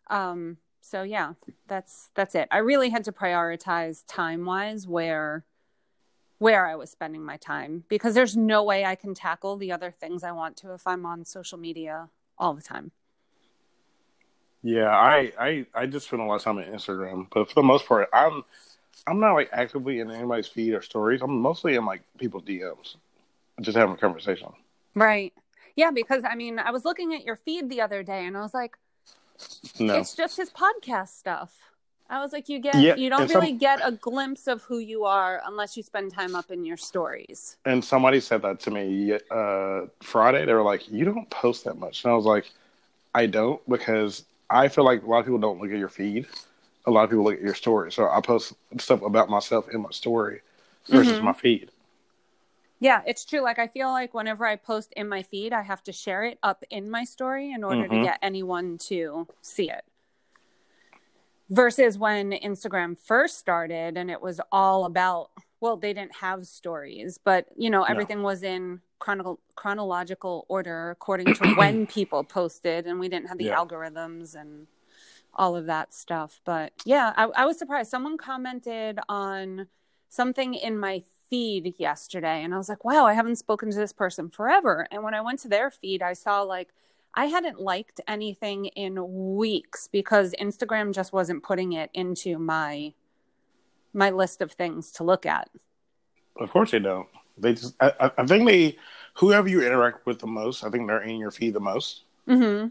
Um, 0.10 0.58
so 0.80 1.04
yeah, 1.04 1.34
that's 1.68 2.10
that's 2.16 2.34
it. 2.34 2.48
I 2.50 2.60
really 2.60 2.90
had 2.90 3.04
to 3.06 3.12
prioritize 3.12 4.04
time 4.08 4.46
wise 4.46 4.88
where 4.88 5.44
where 6.40 6.66
I 6.66 6.76
was 6.76 6.90
spending 6.90 7.24
my 7.24 7.36
time 7.38 7.84
because 7.90 8.14
there's 8.14 8.38
no 8.38 8.64
way 8.64 8.86
I 8.86 8.96
can 8.96 9.14
tackle 9.14 9.58
the 9.58 9.72
other 9.72 9.92
things 9.92 10.24
I 10.24 10.32
want 10.32 10.56
to 10.58 10.74
if 10.74 10.88
I'm 10.88 11.06
on 11.06 11.26
social 11.26 11.58
media 11.58 12.10
all 12.38 12.54
the 12.54 12.62
time. 12.62 12.92
Yeah, 14.64 14.90
I, 14.90 15.34
I 15.40 15.66
I 15.74 15.86
just 15.88 16.08
spend 16.08 16.22
a 16.22 16.26
lot 16.26 16.36
of 16.36 16.44
time 16.44 16.58
on 16.58 16.66
Instagram, 16.66 17.28
but 17.34 17.50
for 17.50 17.56
the 17.56 17.64
most 17.64 17.86
part, 17.86 18.08
I'm 18.14 18.44
I'm 19.06 19.20
not 19.20 19.34
like 19.34 19.50
actively 19.52 20.00
in 20.00 20.10
anybody's 20.10 20.48
feed 20.48 20.74
or 20.74 20.82
stories. 20.82 21.22
I'm 21.22 21.42
mostly 21.42 21.76
in 21.76 21.86
like 21.86 22.02
people's 22.18 22.44
DMs, 22.44 22.96
just 23.62 23.78
having 23.78 23.96
a 23.96 23.98
conversation. 23.98 24.50
Right. 24.96 25.34
Yeah, 25.78 25.92
because 25.92 26.24
I 26.30 26.36
mean, 26.36 26.60
I 26.60 26.72
was 26.72 26.84
looking 26.84 27.14
at 27.14 27.24
your 27.24 27.36
feed 27.38 27.70
the 27.70 27.80
other 27.82 28.04
day 28.04 28.26
and 28.26 28.36
I 28.36 28.42
was 28.42 28.54
like, 28.54 28.76
No, 29.80 29.96
it's 30.00 30.14
just 30.16 30.36
his 30.38 30.50
podcast 30.50 31.10
stuff. 31.10 31.56
I 32.10 32.22
was 32.22 32.32
like, 32.34 32.48
you 32.50 32.60
get 32.60 32.76
Yeah, 32.76 32.96
you 32.96 33.10
don't 33.10 33.22
and 33.24 33.32
some- 33.32 33.42
really 33.42 33.54
get 33.54 33.80
a 33.84 33.92
glimpse 33.92 34.48
of 34.48 34.64
who 34.64 34.80
you 34.80 35.06
are 35.06 35.42
unless 35.46 35.76
you 35.78 35.84
spend 35.84 36.14
time 36.14 36.36
up 36.36 36.50
in 36.52 36.66
your 36.66 36.78
stories. 36.78 37.58
and 37.66 37.84
somebody 37.84 38.20
said 38.20 38.42
that 38.42 38.60
to 38.62 38.72
me 38.72 39.14
uh, 39.30 39.82
Friday. 40.02 40.46
They 40.46 40.54
were 40.54 40.64
like, 40.64 40.90
"You 40.90 41.06
don't 41.06 41.30
post 41.30 41.66
that 41.66 41.78
much," 41.78 42.04
and 42.04 42.12
I 42.12 42.16
was 42.16 42.26
like, 42.26 42.50
"I 43.14 43.26
don't 43.28 43.62
because 43.70 44.24
I 44.50 44.70
feel 44.70 44.86
like 44.86 45.04
a 45.04 45.06
lot 45.06 45.20
of 45.20 45.26
people 45.26 45.40
don't 45.40 45.60
look 45.62 45.72
at 45.72 45.78
your 45.78 45.90
feed. 45.90 46.26
A 46.86 46.92
lot 46.92 47.04
of 47.04 47.10
people 47.10 47.26
look 47.26 47.36
at 47.36 47.42
your 47.42 47.54
story. 47.54 47.92
So 47.92 48.10
I 48.10 48.22
post 48.22 48.54
stuff 48.80 49.02
about 49.02 49.30
myself 49.30 49.68
in 49.74 49.82
my 49.82 49.92
story 49.92 50.40
versus 50.88 51.20
Mhm. 51.20 51.24
my 51.24 51.34
feed. 51.34 51.70
Yeah, 52.80 53.02
it's 53.08 53.26
true. 53.26 53.42
Like 53.42 53.58
I 53.60 53.68
feel 53.68 53.90
like 53.90 54.14
whenever 54.14 54.46
I 54.46 54.56
post 54.56 54.94
in 54.96 55.10
my 55.10 55.24
feed, 55.24 55.52
I 55.54 55.64
have 55.64 55.84
to 55.84 55.92
share 55.92 56.24
it 56.24 56.38
up 56.44 56.64
in 56.70 56.90
my 56.90 57.04
story 57.04 57.52
in 57.52 57.64
order 57.64 57.88
to 57.88 57.96
Mhm. 57.96 58.04
get 58.04 58.20
anyone 58.22 58.78
to 58.90 59.28
see 59.42 59.70
it. 59.70 59.84
Versus 61.50 61.98
when 61.98 62.32
Instagram 62.32 62.98
first 62.98 63.38
started 63.40 63.98
and 63.98 64.12
it 64.12 64.22
was 64.22 64.42
all 64.52 64.86
about 64.86 65.32
well, 65.60 65.76
they 65.76 65.92
didn't 65.92 66.18
have 66.18 66.46
stories, 66.46 67.18
but 67.18 67.48
you 67.56 67.72
know, 67.72 67.82
everything 67.82 68.22
was 68.22 68.44
in 68.44 68.80
chrono- 69.00 69.40
chronological 69.56 70.46
order 70.50 70.92
according 70.92 71.34
to 71.34 71.48
when 71.56 71.88
people 71.98 72.24
posted 72.24 72.86
and 72.86 73.00
we 73.00 73.10
didn't 73.10 73.28
have 73.28 73.40
the 73.40 73.46
Yeah. 73.46 73.56
algorithms 73.58 74.36
and 74.40 74.68
all 75.34 75.56
of 75.56 75.66
that 75.66 75.96
stuff. 75.96 76.42
But 76.46 76.74
yeah, 76.86 77.12
I, 77.18 77.24
I 77.24 77.46
was 77.48 77.58
surprised. 77.58 77.90
Someone 77.90 78.18
commented 78.18 79.00
on 79.10 79.68
something 80.10 80.54
in 80.54 80.78
my 80.78 81.02
feed 81.30 81.76
yesterday 81.78 82.44
and 82.44 82.54
I 82.54 82.58
was 82.58 82.70
like, 82.70 82.86
wow, 82.86 83.06
I 83.06 83.14
haven't 83.14 83.38
spoken 83.38 83.70
to 83.72 83.78
this 83.78 83.94
person 83.94 84.30
forever. 84.30 84.88
And 84.92 85.04
when 85.04 85.14
I 85.14 85.22
went 85.22 85.40
to 85.40 85.48
their 85.48 85.72
feed, 85.72 86.02
I 86.02 86.14
saw 86.14 86.42
like 86.42 86.70
I 87.14 87.26
hadn't 87.26 87.60
liked 87.60 88.00
anything 88.08 88.66
in 88.66 89.36
weeks 89.36 89.90
because 89.92 90.36
Instagram 90.40 90.94
just 90.94 91.14
wasn't 91.14 91.44
putting 91.44 91.74
it 91.74 91.90
into 91.94 92.38
my 92.38 92.94
my 93.94 94.12
list 94.12 94.42
of 94.42 94.52
things 94.52 94.92
to 94.92 95.04
look 95.04 95.26
at. 95.26 95.50
Of 96.40 96.52
course 96.52 96.72
they 96.72 96.80
don't. 96.80 97.08
They 97.38 97.54
just. 97.54 97.76
I, 97.80 98.12
I- 98.18 98.26
think 98.26 98.48
they 98.48 98.78
whoever 99.16 99.50
you 99.50 99.66
interact 99.66 100.06
with 100.06 100.20
the 100.20 100.28
most, 100.28 100.64
I 100.64 100.70
think 100.70 100.88
they're 100.88 101.02
in 101.02 101.18
your 101.18 101.32
feed 101.32 101.54
the 101.54 101.60
most. 101.60 102.04
Mm-hmm. 102.28 102.68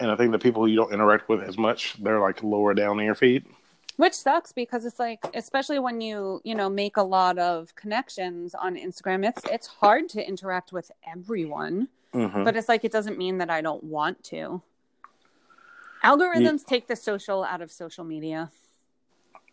And 0.00 0.10
I 0.10 0.16
think 0.16 0.32
the 0.32 0.38
people 0.38 0.68
you 0.68 0.76
don't 0.76 0.92
interact 0.92 1.28
with 1.28 1.42
as 1.42 1.56
much, 1.56 1.96
they're 2.02 2.20
like 2.20 2.42
lower 2.42 2.74
down 2.74 2.98
in 3.00 3.06
your 3.06 3.14
feed. 3.14 3.46
Which 4.00 4.14
sucks 4.14 4.50
because 4.50 4.86
it's 4.86 4.98
like, 4.98 5.22
especially 5.34 5.78
when 5.78 6.00
you, 6.00 6.40
you 6.42 6.54
know, 6.54 6.70
make 6.70 6.96
a 6.96 7.02
lot 7.02 7.36
of 7.36 7.74
connections 7.74 8.54
on 8.54 8.76
Instagram, 8.76 9.28
it's 9.28 9.42
it's 9.44 9.66
hard 9.66 10.08
to 10.10 10.26
interact 10.26 10.72
with 10.72 10.90
everyone. 11.06 11.88
Mhm. 12.14 12.42
But 12.42 12.56
it's 12.56 12.66
like 12.66 12.82
it 12.82 12.92
doesn't 12.92 13.18
mean 13.18 13.36
that 13.38 13.50
I 13.50 13.60
don't 13.60 13.84
want 13.84 14.24
to. 14.24 14.62
Algorithms 16.02 16.64
take 16.64 16.86
the 16.86 16.96
social 16.96 17.44
out 17.44 17.60
of 17.60 17.70
social 17.70 18.02
media. 18.02 18.50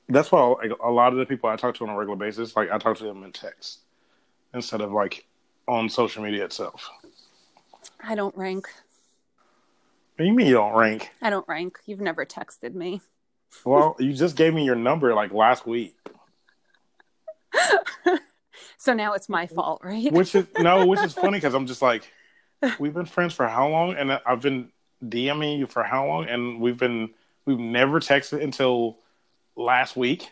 That's 0.07 0.31
why 0.31 0.55
a 0.81 0.91
lot 0.91 1.11
of 1.11 1.19
the 1.19 1.25
people 1.25 1.49
I 1.49 1.57
talk 1.57 1.75
to 1.75 1.83
on 1.83 1.89
a 1.89 1.97
regular 1.97 2.15
basis, 2.15 2.55
like 2.55 2.71
I 2.71 2.77
talk 2.77 2.95
to 2.99 3.03
them 3.03 3.25
in 3.25 3.33
text 3.33 3.79
instead 4.53 4.79
of 4.79 4.93
like 4.93 5.25
on 5.67 5.89
social 5.89 6.23
media 6.23 6.45
itself. 6.45 6.89
I 7.99 8.15
don't 8.15 8.35
rank. 8.37 8.69
What 10.15 10.19
do 10.19 10.23
you 10.23 10.33
mean 10.33 10.47
you 10.47 10.53
don't 10.53 10.73
rank? 10.73 11.11
I 11.21 11.29
don't 11.29 11.47
rank. 11.49 11.79
You've 11.85 11.99
never 11.99 12.25
texted 12.25 12.75
me. 12.75 13.01
Well, 13.65 13.95
you 13.99 14.13
just 14.13 14.35
gave 14.35 14.53
me 14.53 14.63
your 14.65 14.75
number 14.75 15.13
like 15.13 15.33
last 15.33 15.65
week, 15.65 15.95
So 18.77 18.93
now 18.93 19.13
it's 19.13 19.27
my 19.27 19.47
fault, 19.47 19.81
right? 19.83 20.11
which 20.11 20.35
is 20.35 20.45
no, 20.59 20.85
which 20.85 21.01
is 21.01 21.13
funny 21.13 21.37
because 21.37 21.53
I'm 21.53 21.65
just 21.65 21.81
like, 21.81 22.09
we've 22.79 22.93
been 22.93 23.05
friends 23.05 23.33
for 23.33 23.47
how 23.47 23.67
long, 23.67 23.95
and 23.95 24.19
I've 24.25 24.41
been 24.41 24.69
DMing 25.03 25.57
you 25.59 25.67
for 25.67 25.83
how 25.83 26.07
long, 26.07 26.27
and 26.27 26.61
we've 26.61 26.77
been 26.77 27.09
we've 27.45 27.59
never 27.59 27.99
texted 27.99 28.41
until 28.43 28.97
last 29.55 29.95
week. 29.97 30.29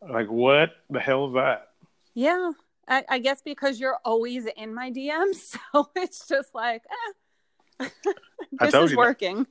Like, 0.00 0.28
what 0.28 0.70
the 0.90 1.00
hell 1.00 1.28
is 1.28 1.34
that? 1.34 1.68
Yeah. 2.14 2.52
I, 2.88 3.04
I 3.08 3.18
guess 3.18 3.42
because 3.42 3.80
you're 3.80 3.98
always 4.04 4.46
in 4.46 4.74
my 4.74 4.90
DMs. 4.90 5.56
So 5.72 5.88
it's 5.96 6.26
just 6.28 6.54
like, 6.54 6.82
eh. 7.80 7.88
This 8.60 8.74
is 8.74 8.96
working. 8.96 9.46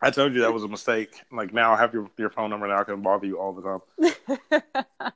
I 0.00 0.10
told 0.10 0.34
you 0.34 0.42
that 0.42 0.52
was 0.52 0.64
a 0.64 0.68
mistake. 0.68 1.22
Like 1.32 1.52
now 1.54 1.72
I 1.72 1.78
have 1.78 1.94
your 1.94 2.10
your 2.18 2.30
phone 2.30 2.50
number 2.50 2.68
now. 2.68 2.80
I 2.80 2.84
can 2.84 3.02
bother 3.02 3.26
you 3.26 3.38
all 3.38 3.52
the 3.52 3.62
time. 3.62 5.12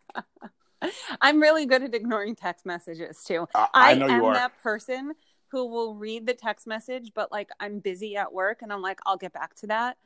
I'm 1.20 1.40
really 1.40 1.66
good 1.66 1.82
at 1.82 1.94
ignoring 1.94 2.34
text 2.34 2.64
messages 2.64 3.22
too. 3.24 3.46
I, 3.54 3.68
I, 3.74 3.90
I 3.90 3.94
know 3.94 4.08
am 4.08 4.20
you 4.20 4.26
are. 4.26 4.34
that 4.34 4.62
person 4.62 5.12
who 5.48 5.66
will 5.66 5.94
read 5.96 6.26
the 6.26 6.34
text 6.34 6.66
message, 6.66 7.12
but 7.14 7.30
like 7.30 7.50
I'm 7.58 7.80
busy 7.80 8.16
at 8.16 8.32
work 8.32 8.62
and 8.62 8.72
I'm 8.72 8.82
like, 8.82 9.00
I'll 9.04 9.16
get 9.16 9.32
back 9.32 9.54
to 9.56 9.66
that. 9.66 9.98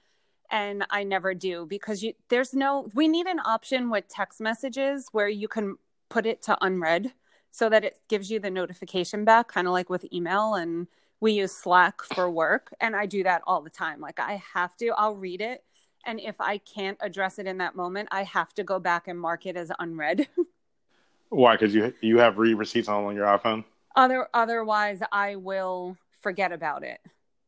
And 0.51 0.85
I 0.91 1.05
never 1.05 1.35
do 1.35 1.66
because 1.66 2.03
you 2.03 2.14
there's 2.29 2.53
no 2.53 2.89
we 2.95 3.09
need 3.09 3.27
an 3.27 3.41
option 3.41 3.91
with 3.91 4.09
text 4.09 4.41
messages 4.41 5.09
where 5.12 5.29
you 5.29 5.49
can 5.49 5.77
put 6.09 6.27
it 6.27 6.43
to 6.43 6.59
unread 6.61 7.12
so 7.51 7.68
that 7.68 7.85
it 7.85 8.01
gives 8.09 8.31
you 8.31 8.41
the 8.41 8.51
notification 8.51 9.25
back, 9.25 9.49
kind 9.49 9.68
of 9.68 9.72
like 9.72 9.89
with 9.89 10.12
email 10.12 10.55
and 10.55 10.89
we 11.20 11.32
use 11.32 11.52
Slack 11.52 12.02
for 12.02 12.30
work. 12.30 12.74
And 12.80 12.94
I 12.94 13.06
do 13.06 13.22
that 13.24 13.42
all 13.46 13.62
the 13.62 13.70
time. 13.70 14.00
Like 14.00 14.20
I 14.20 14.42
have 14.54 14.76
to, 14.78 14.88
I'll 14.96 15.16
read 15.16 15.40
it. 15.40 15.64
And 16.06 16.20
if 16.20 16.40
I 16.40 16.58
can't 16.58 16.98
address 17.00 17.38
it 17.38 17.46
in 17.46 17.58
that 17.58 17.74
moment, 17.74 18.08
I 18.12 18.24
have 18.24 18.52
to 18.54 18.64
go 18.64 18.78
back 18.78 19.08
and 19.08 19.18
mark 19.18 19.46
it 19.46 19.56
as 19.56 19.72
unread. 19.78 20.28
Why? 21.30 21.54
Because 21.54 21.74
you 21.74 21.94
you 22.00 22.18
have 22.18 22.36
read 22.38 22.54
receipts 22.54 22.88
on 22.88 23.16
your 23.16 23.26
iPhone. 23.26 23.64
Other 23.96 24.28
otherwise 24.34 25.00
I 25.10 25.36
will 25.36 25.96
forget 26.20 26.52
about 26.52 26.82
it. 26.84 27.00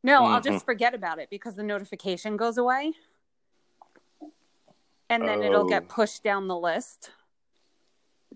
No, 0.03 0.25
I'll 0.25 0.41
Mhm. 0.41 0.45
just 0.45 0.65
forget 0.65 0.95
about 0.95 1.19
it 1.19 1.29
because 1.31 1.55
the 1.55 1.63
notification 1.63 2.37
goes 2.37 2.57
away. 2.59 2.95
And 5.09 5.23
then 5.29 5.43
it'll 5.43 5.65
Oh. 5.65 5.69
get 5.69 5.89
pushed 5.89 6.25
down 6.25 6.49
the 6.49 6.57
list. 6.59 7.11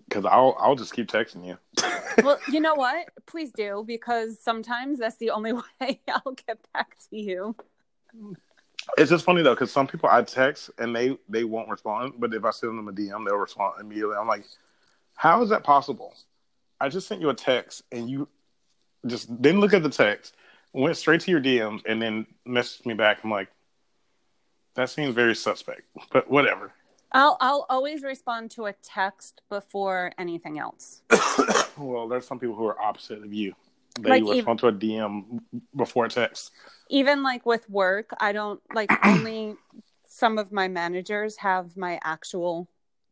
Because 0.07 0.25
I'll 0.25 0.55
I'll 0.59 0.75
just 0.75 0.93
keep 0.93 1.07
texting 1.07 1.45
you. 1.45 1.57
Well, 2.23 2.39
you 2.51 2.59
know 2.59 2.75
what? 2.75 3.07
Please 3.25 3.53
do 3.53 3.85
because 3.87 4.37
sometimes 4.37 4.99
that's 4.99 5.15
the 5.15 5.29
only 5.29 5.53
way 5.81 6.01
I'll 6.09 6.33
get 6.33 6.59
back 6.73 6.97
to 7.09 7.17
you. 7.17 7.55
It's 8.97 9.09
just 9.09 9.23
funny 9.23 9.41
though, 9.41 9.53
because 9.53 9.71
some 9.71 9.87
people 9.87 10.09
I 10.11 10.21
text 10.23 10.71
and 10.77 10.93
they 10.93 11.17
they 11.29 11.45
won't 11.45 11.69
respond, 11.69 12.15
but 12.19 12.33
if 12.33 12.43
I 12.43 12.51
send 12.51 12.77
them 12.77 12.89
a 12.89 12.91
DM, 12.91 13.25
they'll 13.25 13.35
respond 13.35 13.75
immediately. 13.79 14.17
I'm 14.19 14.27
like, 14.27 14.43
how 15.15 15.41
is 15.41 15.49
that 15.49 15.63
possible? 15.63 16.13
I 16.81 16.89
just 16.89 17.07
sent 17.07 17.21
you 17.21 17.29
a 17.29 17.33
text 17.33 17.83
and 17.91 18.09
you 18.09 18.27
just 19.05 19.41
didn't 19.41 19.61
look 19.61 19.73
at 19.73 19.83
the 19.83 19.89
text, 19.89 20.35
went 20.73 20.97
straight 20.97 21.21
to 21.21 21.31
your 21.31 21.41
DMs, 21.41 21.81
and 21.85 22.01
then 22.01 22.25
messaged 22.47 22.85
me 22.85 22.93
back. 22.93 23.19
I'm 23.23 23.31
like, 23.31 23.49
that 24.75 24.89
seems 24.89 25.13
very 25.13 25.35
suspect, 25.35 25.83
but 26.11 26.29
whatever. 26.29 26.73
I'll 27.11 27.37
I'll 27.41 27.65
always 27.69 28.03
respond 28.03 28.51
to 28.51 28.65
a 28.67 28.73
text 28.73 29.41
before 29.49 30.11
anything 30.17 30.59
else. 30.59 31.01
well, 31.77 32.07
there's 32.07 32.25
some 32.25 32.39
people 32.39 32.55
who 32.55 32.65
are 32.65 32.79
opposite 32.81 33.23
of 33.23 33.33
you. 33.33 33.53
They 33.99 34.21
Like 34.21 34.23
respond 34.35 34.59
to 34.59 34.67
a 34.67 34.71
DM 34.71 35.41
before 35.75 36.05
a 36.05 36.09
text. 36.09 36.51
Even 36.89 37.23
like 37.23 37.45
with 37.45 37.69
work, 37.69 38.11
I 38.19 38.31
don't 38.31 38.61
like 38.73 38.89
only 39.03 39.55
some 40.07 40.37
of 40.37 40.51
my 40.51 40.67
managers 40.67 41.37
have 41.37 41.75
my 41.75 41.99
actual 42.03 42.67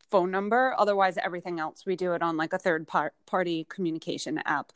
phone 0.09 0.31
number. 0.31 0.73
Otherwise, 0.77 1.17
everything 1.17 1.59
else 1.59 1.85
we 1.85 1.95
do 1.95 2.13
it 2.13 2.21
on 2.21 2.37
like 2.37 2.53
a 2.53 2.57
third 2.57 2.87
par- 2.87 3.13
party 3.25 3.65
communication 3.69 4.39
app. 4.45 4.71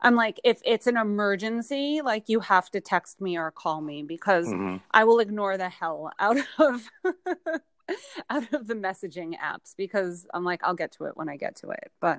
I'm 0.00 0.16
like, 0.16 0.40
if 0.42 0.60
it's 0.64 0.88
an 0.88 0.96
emergency, 0.96 2.00
like 2.02 2.28
you 2.28 2.40
have 2.40 2.70
to 2.70 2.80
text 2.80 3.20
me 3.20 3.36
or 3.38 3.50
call 3.50 3.80
me 3.80 4.02
because 4.02 4.48
Mhm. 4.48 4.80
I 4.90 5.04
will 5.04 5.20
ignore 5.20 5.56
the 5.56 5.68
hell 5.68 6.10
out 6.18 6.38
of 6.58 6.88
out 8.30 8.52
of 8.52 8.66
the 8.66 8.74
messaging 8.74 9.38
apps 9.38 9.74
because 9.76 10.26
I'm 10.32 10.44
like 10.44 10.62
I'll 10.64 10.74
get 10.74 10.92
to 10.92 11.04
it 11.04 11.16
when 11.16 11.28
I 11.28 11.36
get 11.36 11.56
to 11.56 11.70
it. 11.70 11.90
But 12.00 12.18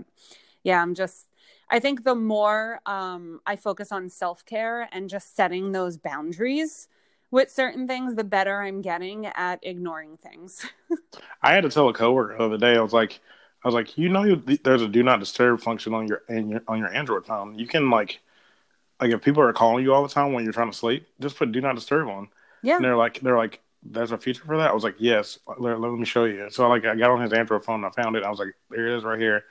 yeah, 0.64 0.82
I'm 0.82 0.96
just 0.96 1.28
I 1.70 1.80
think 1.80 2.04
the 2.04 2.16
more 2.16 2.80
um 2.86 3.40
I 3.46 3.56
focus 3.56 3.92
on 3.92 4.10
self-care 4.10 4.90
and 4.92 5.10
just 5.10 5.36
setting 5.36 5.72
those 5.72 5.98
boundaries 5.98 6.88
with 7.34 7.50
certain 7.50 7.88
things, 7.88 8.14
the 8.14 8.24
better 8.24 8.62
I'm 8.62 8.82
getting 8.82 9.26
at 9.26 9.60
ignoring 9.64 10.18
things. 10.18 10.68
I 11.42 11.54
had 11.54 11.64
to 11.64 11.70
tell 11.70 11.90
a 11.90 11.94
coworker 11.94 12.38
the 12.38 12.44
other 12.44 12.58
day. 12.60 12.78
I 12.78 12.82
was 12.82 12.94
like, 12.94 13.20
I 13.64 13.68
was 13.68 13.74
like, 13.74 13.98
you 13.98 14.08
know, 14.10 14.36
there's 14.36 14.84
a 14.84 14.88
do 14.88 15.02
not 15.02 15.20
disturb 15.20 15.60
function 15.60 15.96
on 15.96 16.08
your, 16.08 16.22
your 16.30 16.62
on 16.68 16.78
your 16.78 16.94
Android 16.94 17.26
phone. 17.26 17.58
You 17.58 17.66
can 17.66 17.90
like, 17.90 18.20
like 19.02 19.12
if 19.12 19.24
people 19.24 19.42
are 19.42 19.52
calling 19.52 19.84
you 19.84 19.96
all 19.96 20.04
the 20.04 20.14
time 20.14 20.34
when 20.34 20.44
you're 20.44 20.54
trying 20.54 20.70
to 20.70 20.78
sleep, 20.78 21.08
just 21.20 21.36
put 21.36 21.52
do 21.52 21.60
not 21.60 21.74
disturb 21.74 22.08
on. 22.08 22.30
Yeah. 22.62 22.76
And 22.76 22.86
they're 22.86 22.98
like, 22.98 23.20
they're 23.22 23.38
like, 23.38 23.62
there's 23.86 24.12
a 24.12 24.18
feature 24.18 24.44
for 24.46 24.58
that. 24.58 24.72
I 24.72 24.74
was 24.74 24.84
like, 24.84 24.96
yes. 24.98 25.40
Let, 25.58 25.80
let 25.80 25.92
me 25.92 26.06
show 26.06 26.26
you. 26.26 26.48
So 26.50 26.68
like, 26.68 26.86
I 26.86 26.96
got 26.96 27.12
on 27.12 27.22
his 27.22 27.34
Android 27.34 27.64
phone. 27.64 27.84
And 27.84 27.86
I 27.86 28.02
found 28.02 28.16
it. 28.16 28.24
I 28.24 28.30
was 28.30 28.40
like, 28.40 28.56
there 28.70 28.88
it 28.88 28.98
is 28.98 29.04
right 29.04 29.20
here. 29.20 29.44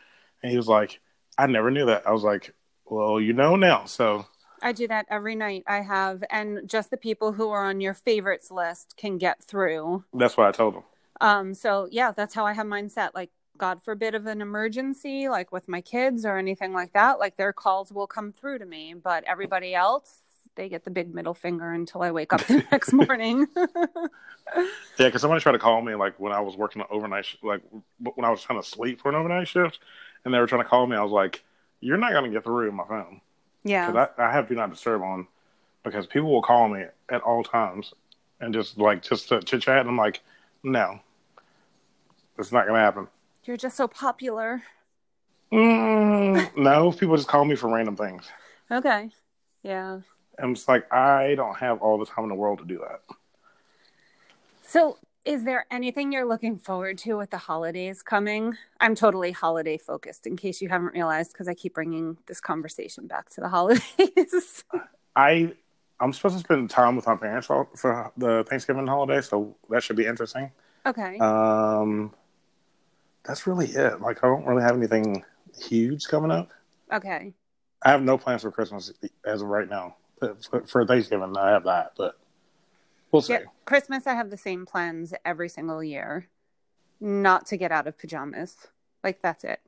And 0.42 0.50
he 0.50 0.56
was 0.56 0.68
like, 0.68 1.00
I 1.38 1.46
never 1.46 1.70
knew 1.70 1.86
that. 1.86 2.06
I 2.06 2.12
was 2.12 2.22
like, 2.22 2.54
well, 2.86 3.20
you 3.20 3.32
know 3.32 3.56
now. 3.56 3.84
So 3.84 4.26
I 4.62 4.72
do 4.72 4.86
that 4.88 5.06
every 5.10 5.34
night. 5.34 5.64
I 5.66 5.80
have 5.80 6.22
and 6.30 6.68
just 6.68 6.90
the 6.90 6.96
people 6.96 7.32
who 7.32 7.50
are 7.50 7.64
on 7.64 7.80
your 7.80 7.94
favorites 7.94 8.50
list 8.50 8.94
can 8.96 9.18
get 9.18 9.42
through. 9.42 10.04
that's 10.14 10.36
what 10.36 10.46
I 10.46 10.52
told 10.52 10.74
him. 10.74 10.82
Um, 11.20 11.54
so 11.54 11.88
yeah, 11.90 12.12
that's 12.12 12.34
how 12.34 12.46
I 12.46 12.52
have 12.52 12.66
mine 12.66 12.88
set. 12.88 13.14
Like, 13.14 13.30
God 13.58 13.82
forbid 13.84 14.14
of 14.14 14.26
an 14.26 14.40
emergency, 14.40 15.28
like 15.28 15.52
with 15.52 15.68
my 15.68 15.80
kids 15.80 16.24
or 16.24 16.36
anything 16.36 16.72
like 16.72 16.92
that, 16.94 17.18
like 17.18 17.36
their 17.36 17.52
calls 17.52 17.92
will 17.92 18.06
come 18.06 18.32
through 18.32 18.58
to 18.58 18.66
me. 18.66 18.94
But 18.94 19.24
everybody 19.24 19.74
else, 19.74 20.21
they 20.54 20.68
get 20.68 20.84
the 20.84 20.90
big 20.90 21.14
middle 21.14 21.34
finger 21.34 21.72
until 21.72 22.02
I 22.02 22.10
wake 22.10 22.32
up 22.32 22.46
the 22.46 22.64
next 22.72 22.92
morning. 22.92 23.46
Yeah, 24.98 25.06
because 25.06 25.22
somebody 25.22 25.40
tried 25.40 25.52
to 25.52 25.58
call 25.58 25.80
me 25.80 25.94
like 25.94 26.18
when 26.20 26.32
I 26.32 26.40
was 26.40 26.56
working 26.56 26.82
an 26.82 26.88
overnight, 26.90 27.24
sh- 27.24 27.36
like 27.42 27.62
when 27.98 28.24
I 28.24 28.30
was 28.30 28.42
trying 28.42 28.60
to 28.60 28.68
sleep 28.68 29.00
for 29.00 29.08
an 29.08 29.14
overnight 29.14 29.48
shift, 29.48 29.78
and 30.24 30.34
they 30.34 30.38
were 30.38 30.46
trying 30.46 30.62
to 30.62 30.68
call 30.68 30.86
me. 30.86 30.96
I 30.96 31.02
was 31.02 31.12
like, 31.12 31.42
"You're 31.80 31.96
not 31.96 32.12
gonna 32.12 32.28
get 32.28 32.44
through 32.44 32.70
my 32.72 32.84
phone 32.84 33.20
yeah. 33.64 33.90
because 33.90 34.08
I, 34.18 34.22
I 34.22 34.32
have 34.32 34.48
do 34.48 34.54
not 34.54 34.70
disturb 34.70 35.02
on 35.02 35.26
because 35.84 36.06
people 36.06 36.30
will 36.30 36.42
call 36.42 36.68
me 36.68 36.84
at 37.08 37.22
all 37.22 37.42
times 37.42 37.94
and 38.40 38.52
just 38.52 38.78
like 38.78 39.02
just 39.02 39.28
to 39.28 39.40
chit 39.40 39.62
chat. 39.62 39.78
And 39.78 39.88
I'm 39.88 39.96
like, 39.96 40.20
no, 40.62 41.00
it's 42.38 42.52
not 42.52 42.66
gonna 42.66 42.78
happen. 42.78 43.08
You're 43.44 43.56
just 43.56 43.76
so 43.76 43.88
popular. 43.88 44.62
Mm, 45.52 46.56
no, 46.56 46.92
people 46.92 47.16
just 47.16 47.28
call 47.28 47.44
me 47.44 47.56
for 47.56 47.72
random 47.72 47.96
things. 47.96 48.24
Okay. 48.70 49.10
Yeah. 49.62 50.00
And 50.38 50.56
it's 50.56 50.68
like 50.68 50.92
I 50.92 51.34
don't 51.34 51.56
have 51.58 51.80
all 51.80 51.98
the 51.98 52.06
time 52.06 52.24
in 52.24 52.28
the 52.28 52.34
world 52.34 52.58
to 52.58 52.64
do 52.64 52.78
that. 52.78 53.00
So, 54.64 54.98
is 55.24 55.44
there 55.44 55.66
anything 55.70 56.12
you're 56.12 56.26
looking 56.26 56.58
forward 56.58 56.98
to 56.98 57.16
with 57.16 57.30
the 57.30 57.38
holidays 57.38 58.02
coming? 58.02 58.56
I'm 58.80 58.94
totally 58.94 59.30
holiday 59.30 59.76
focused, 59.76 60.26
in 60.26 60.36
case 60.36 60.60
you 60.60 60.68
haven't 60.68 60.94
realized, 60.94 61.32
because 61.32 61.46
I 61.46 61.54
keep 61.54 61.74
bringing 61.74 62.16
this 62.26 62.40
conversation 62.40 63.06
back 63.06 63.28
to 63.30 63.40
the 63.40 63.48
holidays. 63.48 64.64
I 65.16 65.52
I'm 66.02 66.12
supposed 66.12 66.34
to 66.34 66.40
spend 66.40 66.68
time 66.68 66.96
with 66.96 67.06
my 67.06 67.14
parents 67.14 67.46
for, 67.46 67.68
for 67.76 68.10
the 68.16 68.44
Thanksgiving 68.48 68.88
holiday, 68.88 69.20
so 69.20 69.54
that 69.70 69.84
should 69.84 69.94
be 69.94 70.06
interesting. 70.06 70.50
okay. 70.84 71.16
Um, 71.18 72.12
that's 73.24 73.46
really 73.46 73.68
it. 73.68 74.00
Like, 74.00 74.24
I 74.24 74.26
don't 74.26 74.44
really 74.44 74.62
have 74.62 74.76
anything 74.76 75.24
huge 75.56 76.08
coming 76.08 76.32
up. 76.32 76.50
okay. 76.92 77.32
I 77.84 77.90
have 77.90 78.02
no 78.02 78.18
plans 78.18 78.42
for 78.42 78.50
Christmas 78.50 78.92
as 79.24 79.42
of 79.42 79.48
right 79.48 79.68
now. 79.68 79.96
For, 80.50 80.62
for 80.66 80.86
Thanksgiving, 80.86 81.36
I 81.36 81.50
have 81.50 81.64
that, 81.64 81.92
but 81.96 82.18
we'll 83.10 83.22
see. 83.22 83.34
Yeah, 83.34 83.40
Christmas, 83.64 84.06
I 84.06 84.14
have 84.14 84.30
the 84.30 84.36
same 84.36 84.66
plans 84.66 85.14
every 85.24 85.48
single 85.48 85.82
year. 85.82 86.28
Not 87.00 87.46
to 87.46 87.56
get 87.56 87.72
out 87.72 87.86
of 87.86 87.98
pajamas. 87.98 88.56
Like, 89.02 89.20
that's 89.20 89.44
it. 89.44 89.60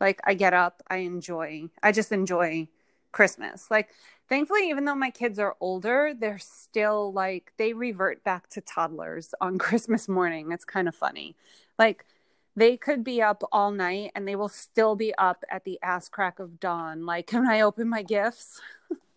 Like, 0.00 0.20
I 0.24 0.34
get 0.34 0.54
up, 0.54 0.82
I 0.88 0.98
enjoy, 0.98 1.70
I 1.82 1.90
just 1.92 2.12
enjoy 2.12 2.68
Christmas. 3.10 3.70
Like, 3.70 3.88
thankfully, 4.28 4.68
even 4.68 4.84
though 4.84 4.94
my 4.94 5.10
kids 5.10 5.38
are 5.38 5.56
older, 5.60 6.12
they're 6.16 6.38
still 6.38 7.12
like, 7.12 7.52
they 7.56 7.72
revert 7.72 8.22
back 8.22 8.48
to 8.50 8.60
toddlers 8.60 9.34
on 9.40 9.58
Christmas 9.58 10.08
morning. 10.08 10.52
It's 10.52 10.64
kind 10.64 10.86
of 10.86 10.94
funny. 10.94 11.34
Like, 11.78 12.04
they 12.54 12.76
could 12.76 13.04
be 13.04 13.22
up 13.22 13.42
all 13.52 13.70
night 13.70 14.12
and 14.14 14.26
they 14.26 14.34
will 14.34 14.48
still 14.48 14.96
be 14.96 15.14
up 15.16 15.44
at 15.48 15.64
the 15.64 15.78
ass 15.82 16.08
crack 16.08 16.38
of 16.38 16.58
dawn. 16.58 17.06
Like, 17.06 17.28
can 17.28 17.46
I 17.46 17.60
open 17.60 17.88
my 17.88 18.02
gifts? 18.02 18.60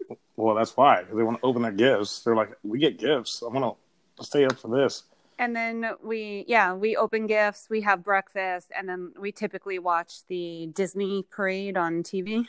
Well, 0.42 0.56
that's 0.56 0.76
why 0.76 1.04
they 1.04 1.22
want 1.22 1.40
to 1.40 1.46
open 1.46 1.62
their 1.62 1.72
gifts. 1.72 2.24
They're 2.24 2.36
like, 2.36 2.58
we 2.64 2.80
get 2.80 2.98
gifts. 2.98 3.44
I'm 3.44 3.54
gonna 3.54 3.74
stay 4.22 4.44
up 4.46 4.58
for 4.58 4.76
this. 4.76 5.04
And 5.38 5.56
then 5.56 5.92
we, 6.04 6.46
yeah, 6.48 6.74
we 6.74 6.96
open 6.96 7.28
gifts, 7.28 7.68
we 7.70 7.82
have 7.82 8.04
breakfast, 8.04 8.72
and 8.76 8.90
then 8.90 9.14
we 9.20 9.32
typically 9.32 9.78
watch 9.78 10.26
the 10.28 10.70
Disney 10.74 11.24
parade 11.30 11.78
on 11.78 12.02
TV. 12.02 12.48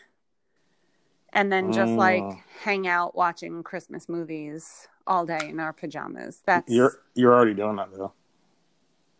And 1.34 1.52
then 1.52 1.70
just 1.70 1.92
like 1.92 2.22
Mm. 2.22 2.40
hang 2.62 2.88
out 2.88 3.14
watching 3.14 3.62
Christmas 3.62 4.08
movies 4.08 4.88
all 5.06 5.26
day 5.26 5.50
in 5.50 5.60
our 5.60 5.74
pajamas. 5.74 6.42
That's 6.46 6.72
You're 6.72 6.98
you're 7.14 7.34
already 7.34 7.54
doing 7.54 7.76
that 7.76 7.92
though. 7.92 8.12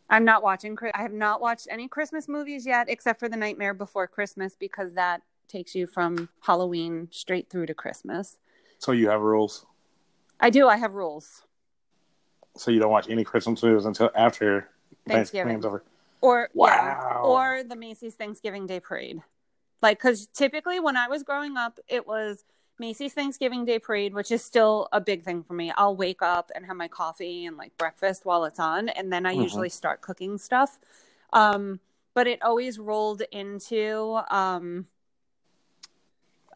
I'm 0.08 0.24
not 0.24 0.42
watching. 0.42 0.78
I 0.94 1.02
have 1.02 1.12
not 1.12 1.42
watched 1.42 1.68
any 1.70 1.88
Christmas 1.88 2.26
movies 2.26 2.64
yet, 2.64 2.88
except 2.88 3.20
for 3.20 3.28
The 3.28 3.36
Nightmare 3.36 3.74
Before 3.74 4.06
Christmas, 4.06 4.56
because 4.58 4.94
that 4.94 5.20
takes 5.46 5.74
you 5.74 5.86
from 5.86 6.30
Halloween 6.40 7.08
straight 7.10 7.50
through 7.50 7.66
to 7.66 7.74
Christmas. 7.74 8.38
So 8.82 8.90
you 8.90 9.08
have 9.10 9.20
rules. 9.20 9.64
I 10.40 10.50
do. 10.50 10.66
I 10.66 10.76
have 10.76 10.94
rules. 10.94 11.42
So 12.56 12.72
you 12.72 12.80
don't 12.80 12.90
watch 12.90 13.08
any 13.08 13.22
Christmas 13.22 13.62
movies 13.62 13.84
until 13.84 14.10
after 14.16 14.70
Thanksgiving. 15.06 15.62
Thanksgiving's 15.62 15.64
over. 15.64 15.84
Or 16.20 16.48
yeah, 16.52 16.98
Wow. 16.98 17.22
or 17.24 17.62
the 17.62 17.76
Macy's 17.76 18.16
Thanksgiving 18.16 18.66
Day 18.66 18.80
Parade. 18.80 19.22
Like, 19.82 19.98
because 19.98 20.26
typically 20.26 20.80
when 20.80 20.96
I 20.96 21.06
was 21.06 21.22
growing 21.22 21.56
up, 21.56 21.78
it 21.86 22.08
was 22.08 22.44
Macy's 22.80 23.12
Thanksgiving 23.14 23.64
Day 23.64 23.78
Parade, 23.78 24.14
which 24.14 24.32
is 24.32 24.42
still 24.42 24.88
a 24.90 25.00
big 25.00 25.22
thing 25.22 25.44
for 25.44 25.54
me. 25.54 25.72
I'll 25.76 25.94
wake 25.94 26.20
up 26.20 26.50
and 26.52 26.66
have 26.66 26.76
my 26.76 26.88
coffee 26.88 27.46
and 27.46 27.56
like 27.56 27.76
breakfast 27.78 28.24
while 28.24 28.44
it's 28.46 28.58
on, 28.58 28.88
and 28.88 29.12
then 29.12 29.26
I 29.26 29.34
Mhm. 29.36 29.42
usually 29.44 29.68
start 29.68 30.00
cooking 30.00 30.38
stuff. 30.38 30.80
Um, 31.32 31.78
but 32.14 32.26
it 32.26 32.42
always 32.42 32.80
rolled 32.80 33.22
into 33.30 34.20
um, 34.28 34.88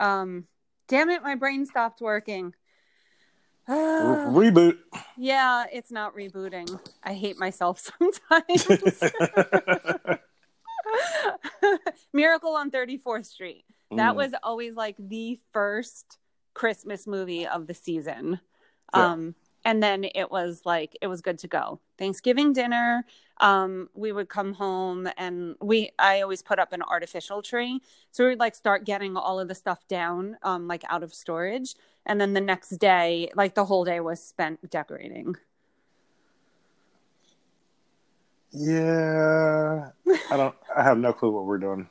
um, 0.00 0.48
damn 0.88 1.10
it, 1.10 1.22
my 1.22 1.34
brain 1.34 1.66
stopped 1.66 2.00
working. 2.00 2.54
Re- 3.68 3.74
Reboot. 4.50 4.78
yeah, 5.16 5.64
it's 5.72 5.90
not 5.90 6.14
rebooting. 6.14 6.78
I 7.02 7.14
hate 7.14 7.38
myself 7.38 7.80
sometimes. 7.98 8.66
Miracle 12.12 12.54
on 12.54 12.70
34th 12.70 13.26
Street. 13.26 13.64
That 13.90 14.12
Mm. 14.14 14.16
was 14.16 14.32
always 14.42 14.74
like 14.74 14.96
the 14.98 15.38
first 15.52 16.18
Christmas 16.54 17.06
movie 17.06 17.46
of 17.46 17.66
the 17.66 17.74
season. 17.74 18.40
Yeah. 18.94 19.12
Um 19.12 19.34
and 19.66 19.82
then 19.82 20.04
it 20.14 20.30
was 20.30 20.62
like 20.64 20.96
it 21.02 21.08
was 21.08 21.20
good 21.20 21.38
to 21.40 21.48
go. 21.48 21.80
Thanksgiving 21.98 22.52
dinner, 22.52 23.04
um 23.40 23.88
we 23.94 24.12
would 24.12 24.28
come 24.28 24.54
home 24.54 25.08
and 25.18 25.56
we 25.60 25.90
I 25.98 26.20
always 26.22 26.40
put 26.40 26.60
up 26.60 26.72
an 26.72 26.82
artificial 26.82 27.42
tree. 27.42 27.82
So 28.12 28.28
we'd 28.28 28.38
like 28.38 28.54
start 28.54 28.86
getting 28.86 29.16
all 29.16 29.40
of 29.40 29.48
the 29.48 29.54
stuff 29.56 29.86
down 29.88 30.36
um 30.44 30.68
like 30.68 30.84
out 30.88 31.02
of 31.02 31.12
storage 31.12 31.74
and 32.06 32.20
then 32.20 32.32
the 32.32 32.40
next 32.40 32.70
day 32.78 33.30
like 33.34 33.54
the 33.56 33.64
whole 33.64 33.84
day 33.84 33.98
was 34.00 34.22
spent 34.22 34.70
decorating. 34.70 35.34
Yeah, 38.52 39.90
I 40.30 40.36
don't. 40.36 40.54
I 40.74 40.82
have 40.84 40.96
no 40.96 41.12
clue 41.12 41.30
what 41.32 41.44
we're 41.44 41.58
doing 41.58 41.90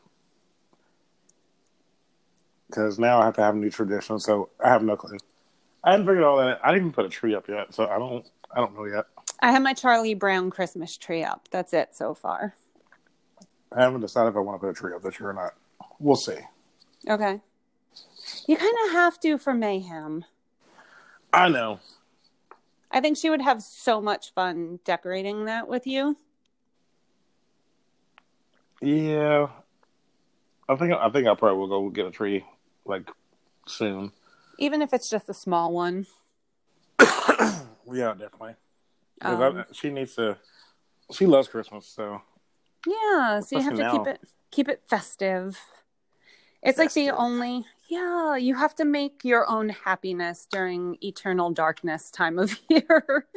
because 2.67 2.97
now 2.97 3.19
I 3.19 3.25
have 3.25 3.35
to 3.35 3.41
have 3.43 3.55
a 3.55 3.57
new 3.57 3.69
tradition. 3.69 4.17
So 4.19 4.49
I 4.63 4.69
have 4.69 4.81
no 4.81 4.95
clue. 4.95 5.17
I 5.85 5.91
haven't 5.91 6.07
figured 6.07 6.23
all 6.23 6.37
that. 6.37 6.59
I 6.63 6.71
didn't 6.71 6.87
even 6.87 6.93
put 6.93 7.05
a 7.05 7.09
tree 7.09 7.35
up 7.35 7.47
yet, 7.47 7.73
so 7.73 7.85
I 7.85 7.99
don't. 7.99 8.25
I 8.51 8.59
don't 8.59 8.75
know 8.75 8.85
yet. 8.85 9.05
I 9.39 9.51
have 9.51 9.61
my 9.61 9.73
Charlie 9.73 10.15
Brown 10.15 10.49
Christmas 10.49 10.97
tree 10.97 11.23
up. 11.23 11.47
That's 11.51 11.73
it 11.73 11.95
so 11.95 12.15
far. 12.15 12.55
I 13.71 13.83
haven't 13.83 14.01
decided 14.01 14.29
if 14.29 14.35
I 14.35 14.39
want 14.39 14.59
to 14.59 14.65
put 14.65 14.71
a 14.71 14.73
tree 14.73 14.93
up 14.95 15.03
this 15.03 15.19
year 15.19 15.29
or 15.29 15.33
not. 15.33 15.53
We'll 15.99 16.15
see. 16.15 16.37
Okay. 17.07 17.39
You 18.47 18.57
kind 18.57 18.75
of 18.85 18.91
have 18.93 19.19
to 19.19 19.37
for 19.37 19.53
mayhem. 19.53 20.25
I 21.31 21.49
know. 21.49 21.79
I 22.89 23.01
think 23.01 23.17
she 23.17 23.29
would 23.29 23.41
have 23.41 23.61
so 23.61 24.01
much 24.01 24.33
fun 24.33 24.79
decorating 24.85 25.45
that 25.45 25.67
with 25.67 25.85
you. 25.85 26.17
Yeah, 28.81 29.47
I 30.67 30.75
think. 30.75 30.93
I 30.93 31.09
think 31.09 31.27
I 31.27 31.35
probably 31.35 31.59
will 31.59 31.67
go 31.67 31.89
get 31.89 32.07
a 32.07 32.11
tree 32.11 32.43
like 32.85 33.07
soon. 33.67 34.11
Even 34.57 34.81
if 34.81 34.93
it's 34.93 35.09
just 35.09 35.29
a 35.29 35.33
small 35.33 35.71
one. 35.73 36.07
Yeah, 37.87 38.13
definitely. 38.17 38.55
'Cause 39.21 39.39
I- 39.39 39.47
Um, 39.47 39.65
she 39.71 39.89
needs 39.91 40.15
to. 40.15 40.37
She 41.13 41.27
loves 41.27 41.47
Christmas, 41.47 41.85
so 41.87 42.21
yeah, 42.87 43.39
so 43.41 43.57
you 43.57 43.61
have 43.63 43.75
to 43.75 43.81
Especially 43.81 43.99
keep 43.99 44.07
it 44.07 44.21
keep 44.51 44.69
it 44.69 44.83
festive. 44.89 45.59
It's 46.63 46.79
like 46.79 46.91
the 46.93 47.11
only 47.11 47.65
yeah, 47.89 48.35
you 48.37 48.55
have 48.55 48.73
to 48.75 48.85
make 48.85 49.23
your 49.23 49.47
own 49.47 49.69
happiness 49.69 50.47
during 50.49 50.97
eternal 51.01 51.51
darkness 51.51 52.09
time 52.09 52.39
of 52.39 52.59
year. 52.69 53.27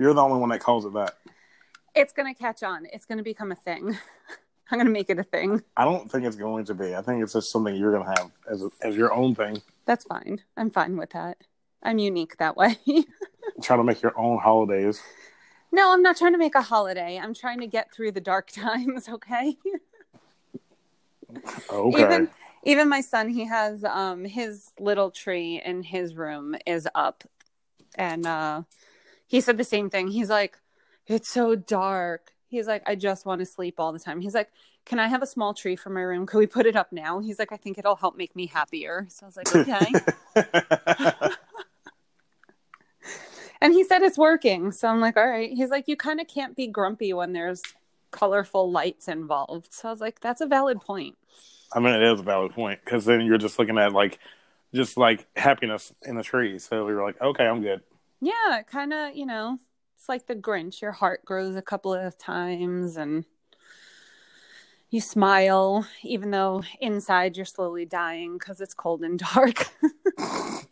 you're 0.00 0.14
the 0.14 0.22
only 0.22 0.38
one 0.40 0.48
that 0.48 0.60
calls 0.60 0.86
it 0.86 0.94
that. 0.94 1.18
it's 1.94 2.14
going 2.14 2.32
to 2.34 2.38
catch 2.38 2.62
on. 2.62 2.86
It's 2.90 3.04
going 3.04 3.18
to 3.18 3.24
become 3.24 3.52
a 3.52 3.56
thing. 3.56 3.98
I'm 4.70 4.78
going 4.78 4.86
to 4.86 4.92
make 4.92 5.08
it 5.08 5.18
a 5.18 5.24
thing. 5.24 5.62
I 5.76 5.84
don't 5.84 6.10
think 6.10 6.24
it's 6.24 6.36
going 6.36 6.64
to 6.66 6.74
be. 6.74 6.94
I 6.94 7.02
think 7.02 7.22
it's 7.22 7.32
just 7.32 7.50
something 7.50 7.74
you're 7.74 7.92
going 7.92 8.04
to 8.04 8.20
have 8.20 8.30
as 8.50 8.62
a, 8.62 8.70
as 8.82 8.96
your 8.96 9.12
own 9.12 9.34
thing. 9.34 9.62
That's 9.86 10.04
fine. 10.04 10.42
I'm 10.56 10.70
fine 10.70 10.96
with 10.96 11.10
that. 11.10 11.38
I'm 11.82 11.98
unique 11.98 12.36
that 12.38 12.56
way. 12.56 12.76
trying 13.62 13.78
to 13.78 13.84
make 13.84 14.02
your 14.02 14.18
own 14.18 14.38
holidays. 14.38 15.00
no, 15.72 15.92
I'm 15.92 16.02
not 16.02 16.16
trying 16.16 16.32
to 16.32 16.38
make 16.38 16.54
a 16.54 16.62
holiday. 16.62 17.18
I'm 17.22 17.34
trying 17.34 17.60
to 17.60 17.66
get 17.66 17.92
through 17.92 18.12
the 18.12 18.20
dark 18.20 18.50
times, 18.52 19.08
okay? 19.08 19.56
Okay. 21.70 22.00
Even 22.00 22.30
even 22.64 22.88
my 22.88 23.00
son, 23.00 23.28
he 23.28 23.46
has 23.46 23.84
um 23.84 24.24
his 24.24 24.70
little 24.78 25.10
tree 25.10 25.62
in 25.64 25.82
his 25.82 26.14
room 26.14 26.56
is 26.66 26.88
up. 26.94 27.24
And 27.94 28.26
uh 28.26 28.62
he 29.26 29.40
said 29.40 29.58
the 29.58 29.64
same 29.64 29.90
thing. 29.90 30.08
He's 30.08 30.30
like, 30.30 30.58
"It's 31.06 31.28
so 31.28 31.54
dark." 31.54 32.32
He's 32.48 32.66
like, 32.66 32.82
"I 32.86 32.94
just 32.94 33.26
want 33.26 33.40
to 33.40 33.46
sleep 33.46 33.78
all 33.78 33.92
the 33.92 33.98
time." 33.98 34.20
He's 34.20 34.34
like, 34.34 34.50
"Can 34.84 34.98
I 34.98 35.08
have 35.08 35.22
a 35.22 35.26
small 35.26 35.54
tree 35.54 35.76
for 35.76 35.90
my 35.90 36.00
room? 36.00 36.26
Can 36.26 36.38
we 36.38 36.46
put 36.46 36.66
it 36.66 36.76
up 36.76 36.92
now?" 36.92 37.20
He's 37.20 37.38
like, 37.38 37.52
"I 37.52 37.56
think 37.56 37.78
it'll 37.78 37.96
help 37.96 38.16
make 38.16 38.34
me 38.34 38.46
happier." 38.46 39.06
So 39.10 39.26
I 39.26 39.28
was 39.28 39.36
like, 39.36 39.54
"Okay." 39.54 41.30
And 43.60 43.72
he 43.72 43.84
said 43.84 44.02
it's 44.02 44.18
working. 44.18 44.72
So 44.72 44.88
I'm 44.88 45.00
like, 45.00 45.16
all 45.16 45.26
right. 45.26 45.50
He's 45.50 45.70
like, 45.70 45.88
you 45.88 45.96
kind 45.96 46.20
of 46.20 46.28
can't 46.28 46.54
be 46.54 46.66
grumpy 46.66 47.12
when 47.12 47.32
there's 47.32 47.62
colorful 48.10 48.70
lights 48.70 49.08
involved. 49.08 49.72
So 49.72 49.88
I 49.88 49.90
was 49.90 50.00
like, 50.00 50.20
that's 50.20 50.40
a 50.40 50.46
valid 50.46 50.80
point. 50.80 51.16
I 51.72 51.80
mean, 51.80 51.94
it 51.94 52.02
is 52.02 52.20
a 52.20 52.22
valid 52.22 52.52
point 52.52 52.80
because 52.84 53.04
then 53.04 53.20
you're 53.22 53.38
just 53.38 53.58
looking 53.58 53.78
at 53.78 53.92
like, 53.92 54.18
just 54.74 54.96
like 54.96 55.26
happiness 55.36 55.92
in 56.02 56.16
the 56.16 56.22
tree. 56.22 56.58
So 56.58 56.84
we 56.84 56.94
were 56.94 57.02
like, 57.02 57.20
okay, 57.20 57.46
I'm 57.46 57.62
good. 57.62 57.82
Yeah, 58.20 58.62
kind 58.70 58.92
of, 58.92 59.16
you 59.16 59.26
know, 59.26 59.58
it's 59.98 60.08
like 60.08 60.26
the 60.28 60.36
Grinch. 60.36 60.80
Your 60.80 60.92
heart 60.92 61.24
grows 61.24 61.56
a 61.56 61.62
couple 61.62 61.92
of 61.92 62.16
times 62.16 62.96
and 62.96 63.24
you 64.90 65.00
smile, 65.00 65.88
even 66.04 66.30
though 66.30 66.62
inside 66.80 67.36
you're 67.36 67.44
slowly 67.44 67.84
dying 67.84 68.38
because 68.38 68.60
it's 68.60 68.74
cold 68.74 69.02
and 69.02 69.18
dark. 69.18 69.66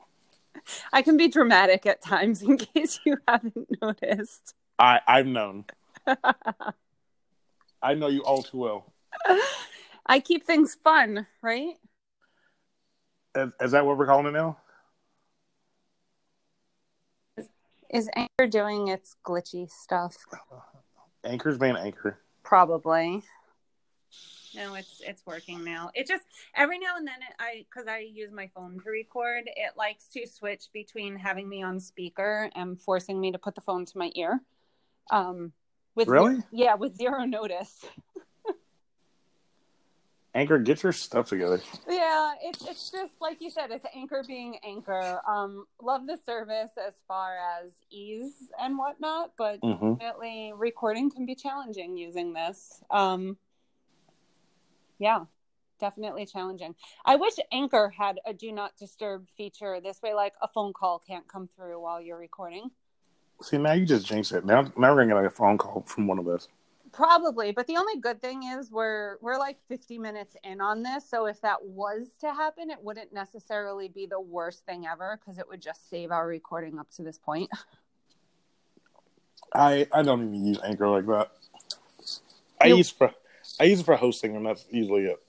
I 0.93 1.03
can 1.03 1.17
be 1.17 1.27
dramatic 1.27 1.87
at 1.87 2.03
times 2.03 2.41
in 2.41 2.57
case 2.75 3.01
you 3.05 3.17
haven't 3.27 3.69
noticed. 3.83 4.55
I 4.79 5.01
I've 5.09 5.27
known. 5.27 5.65
I 7.83 7.95
know 7.95 8.07
you 8.07 8.23
all 8.23 8.45
too 8.45 8.59
well. 8.59 8.93
I 10.07 10.21
keep 10.21 10.47
things 10.47 10.77
fun, 10.85 11.27
right? 11.43 11.75
Is, 13.35 13.51
is 13.61 13.73
that 13.73 13.85
what 13.85 13.99
we're 13.99 14.07
calling 14.07 14.27
it 14.27 14.33
now? 14.33 14.59
Is 17.91 18.11
Anchor 18.17 18.47
doing 18.49 18.89
its 18.89 19.17
glitchy 19.25 19.71
stuff? 19.71 20.17
Anchor's 21.25 21.59
being 21.59 21.77
anchor. 21.77 22.19
Probably. 22.43 23.23
No, 24.55 24.75
it's 24.75 25.03
it's 25.05 25.23
working 25.27 25.65
now. 25.65 25.91
It 25.95 26.07
just 26.07 26.25
every 26.55 26.79
now 26.79 26.97
and 26.97 27.07
then 27.07 27.17
it, 27.17 27.35
I 27.39 27.67
because 27.71 27.87
I 27.89 27.99
use 27.99 28.33
my 28.33 28.49
phone 28.55 28.81
to 28.83 28.91
record, 28.91 29.45
it 29.47 29.77
likes 29.77 30.09
to 30.15 30.27
switch 30.27 30.65
between 30.73 31.17
having 31.17 31.49
me 31.49 31.63
on 31.63 31.79
speaker 31.79 32.51
and 32.55 32.81
forcing 32.81 33.21
me 33.21 33.33
to 33.33 33.39
put 33.39 33.55
the 33.55 33.61
phone 33.61 33.85
to 33.85 33.99
my 33.99 34.11
ear. 34.15 34.41
Um, 35.11 35.53
with 35.95 36.09
Really? 36.09 36.39
yeah, 36.53 36.75
with 36.75 36.97
zero 36.97 37.25
notice. 37.25 37.85
Anchor, 40.37 40.59
get 40.59 40.83
your 40.83 40.93
stuff 40.93 41.31
together. 41.31 41.61
Yeah, 41.89 42.35
it's 42.43 42.65
it's 42.67 42.91
just 42.91 43.15
like 43.21 43.41
you 43.41 43.51
said, 43.51 43.71
it's 43.71 43.87
Anchor 43.95 44.23
being 44.27 44.59
Anchor. 44.63 45.21
Um, 45.27 45.67
love 45.83 46.07
the 46.07 46.19
service 46.27 46.73
as 46.87 46.95
far 47.09 47.37
as 47.59 47.73
ease 47.91 48.35
and 48.61 48.77
whatnot, 48.77 49.33
but 49.39 49.61
hmm 49.63 49.95
definitely 49.95 50.53
recording 50.55 51.11
can 51.11 51.25
be 51.25 51.35
challenging 51.35 51.97
using 51.97 52.35
this. 52.35 52.83
Um, 52.91 53.39
yeah. 54.99 55.25
definitely 55.81 56.27
challenging. 56.27 56.75
I 57.05 57.17
wish 57.17 57.35
Anchor 57.51 57.89
had 57.97 58.21
a 58.27 58.35
do 58.35 58.53
not 58.53 58.77
disturb 58.77 59.29
feature. 59.37 59.81
This 59.81 60.03
way, 60.03 60.13
like 60.15 60.35
a 60.43 60.49
phone 60.49 60.75
call 60.75 60.99
can't 60.99 61.27
come 61.29 61.49
through 61.57 61.81
while 61.81 62.01
you're 62.01 62.19
recording. 62.19 62.71
See, 63.43 63.59
now 63.59 63.73
you 63.73 63.87
just 63.87 64.07
jinxed 64.07 64.33
it. 64.33 64.45
Now, 64.45 64.63
now 64.77 64.95
we're 64.95 65.07
gonna 65.07 65.23
get 65.23 65.27
a 65.27 65.31
phone 65.31 65.59
call 65.59 65.83
from 65.87 66.07
one 66.07 66.19
of 66.19 66.29
us. 66.29 66.49
Probably, 66.97 67.53
but 67.53 67.67
the 67.67 67.77
only 67.77 67.99
good 68.01 68.23
thing 68.23 68.45
is 68.45 68.71
we're 68.71 69.19
we're 69.21 69.37
like 69.39 69.59
50 69.69 69.99
minutes 69.99 70.35
in 70.43 70.63
on 70.63 70.83
this, 70.83 71.07
so 71.07 71.27
if 71.27 71.39
that 71.43 71.63
was 71.63 72.07
to 72.23 72.33
happen, 72.33 72.71
it 72.71 72.79
wouldn't 72.83 73.13
necessarily 73.13 73.89
be 73.89 74.07
the 74.07 74.19
worst 74.19 74.65
thing 74.65 74.87
ever 74.91 75.21
because 75.21 75.39
it 75.39 75.47
would 75.47 75.61
just 75.61 75.91
save 75.91 76.11
our 76.11 76.27
recording 76.27 76.79
up 76.79 76.91
to 76.93 77.03
this 77.03 77.19
point. 77.19 77.51
I 79.55 79.87
I 79.93 80.03
don't 80.03 80.23
even 80.23 80.47
use 80.47 80.59
Anchor 80.65 80.89
like 80.89 81.05
that. 81.07 81.33
I 82.63 82.69
You- 82.69 82.79
use 82.79 82.89
for 82.91 83.13
I 83.61 83.65
use 83.65 83.81
it 83.81 83.85
for 83.85 83.97
hosting, 83.97 84.35
and 84.35 84.47
that's 84.47 84.65
usually 84.71 85.05
it. 85.05 85.23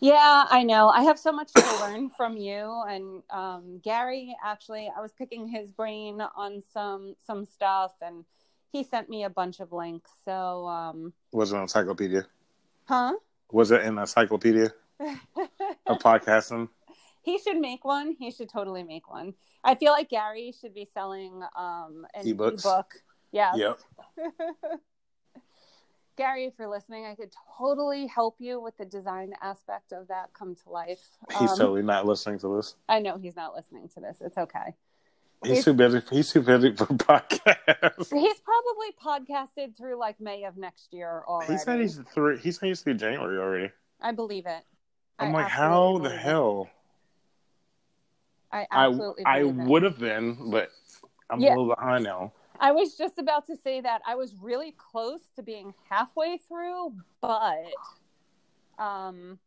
Yeah, 0.00 0.44
I 0.50 0.64
know. 0.64 0.88
I 0.88 1.02
have 1.04 1.18
so 1.18 1.32
much 1.32 1.50
to 1.54 1.62
learn 1.80 2.10
from 2.10 2.36
you 2.36 2.82
and 2.86 3.22
um, 3.30 3.80
Gary. 3.82 4.36
Actually, 4.44 4.92
I 4.94 5.00
was 5.00 5.12
picking 5.12 5.48
his 5.48 5.72
brain 5.72 6.20
on 6.36 6.62
some 6.74 7.14
some 7.26 7.46
stuff, 7.46 7.92
and 8.02 8.26
he 8.74 8.82
sent 8.82 9.08
me 9.08 9.22
a 9.22 9.30
bunch 9.30 9.60
of 9.60 9.70
links. 9.72 10.10
So, 10.24 10.66
um, 10.66 11.12
Was 11.32 11.52
it 11.52 11.56
an 11.56 11.62
encyclopedia? 11.62 12.26
huh? 12.86 13.12
Was 13.52 13.70
it 13.70 13.82
an 13.82 13.98
encyclopedia 13.98 14.72
of 15.86 15.98
podcasting? 16.00 16.68
he 17.22 17.38
should 17.38 17.58
make 17.58 17.84
one. 17.84 18.16
He 18.18 18.30
should 18.32 18.48
totally 18.48 18.82
make 18.82 19.08
one. 19.08 19.34
I 19.62 19.76
feel 19.76 19.92
like 19.92 20.10
Gary 20.10 20.52
should 20.60 20.74
be 20.74 20.84
selling 20.92 21.40
um, 21.56 22.04
an 22.14 22.26
Ebooks? 22.26 22.64
ebook. 22.66 22.94
Yeah. 23.30 23.54
Yep. 23.54 23.78
Gary, 26.16 26.44
if 26.46 26.54
you're 26.58 26.68
listening, 26.68 27.06
I 27.06 27.14
could 27.14 27.32
totally 27.58 28.06
help 28.06 28.36
you 28.40 28.60
with 28.60 28.76
the 28.76 28.84
design 28.84 29.34
aspect 29.40 29.92
of 29.92 30.08
that 30.08 30.30
come 30.32 30.54
to 30.56 30.68
life. 30.70 31.00
He's 31.40 31.50
Um, 31.52 31.58
totally 31.58 31.82
not 31.82 32.06
listening 32.06 32.38
to 32.40 32.56
this. 32.56 32.74
I 32.88 32.98
know 33.00 33.18
he's 33.18 33.34
not 33.36 33.54
listening 33.54 33.88
to 33.94 34.00
this. 34.00 34.18
It's 34.20 34.38
okay. 34.38 34.74
He's 35.44 35.64
too 35.64 35.74
busy. 35.74 36.00
He's 36.10 36.32
too 36.32 36.42
busy 36.42 36.74
for 36.74 36.86
podcasts. 36.86 38.12
He's 38.12 38.40
probably 38.40 38.92
podcasted 39.02 39.76
through 39.76 39.98
like 39.98 40.20
May 40.20 40.44
of 40.44 40.56
next 40.56 40.92
year 40.92 41.22
already. 41.26 41.52
He 41.52 41.58
said 41.58 41.80
he's 41.80 41.96
through. 41.96 42.38
He 42.38 42.52
said 42.52 42.66
he's 42.68 42.80
through 42.80 42.94
January 42.94 43.38
already. 43.38 43.72
I 44.00 44.12
believe 44.12 44.46
it. 44.46 44.62
I'm 45.18 45.34
I 45.34 45.42
like, 45.42 45.48
how 45.48 45.98
the 45.98 46.10
hell? 46.10 46.68
I 48.52 48.66
I 48.70 48.86
absolutely 48.86 49.24
I 49.26 49.38
it. 49.40 49.54
would 49.54 49.82
have 49.82 49.98
been, 49.98 50.50
but 50.50 50.70
I'm 51.30 51.40
Yeah. 51.40 51.50
a 51.50 51.56
little 51.58 51.74
behind 51.74 52.04
now. 52.04 52.32
I 52.60 52.70
was 52.72 52.96
just 52.96 53.18
about 53.18 53.46
to 53.46 53.56
say 53.56 53.80
that 53.80 54.00
I 54.06 54.14
was 54.14 54.34
really 54.40 54.72
close 54.72 55.20
to 55.36 55.42
being 55.42 55.74
halfway 55.90 56.38
through, 56.38 56.94
but 57.20 57.64
um 58.78 59.38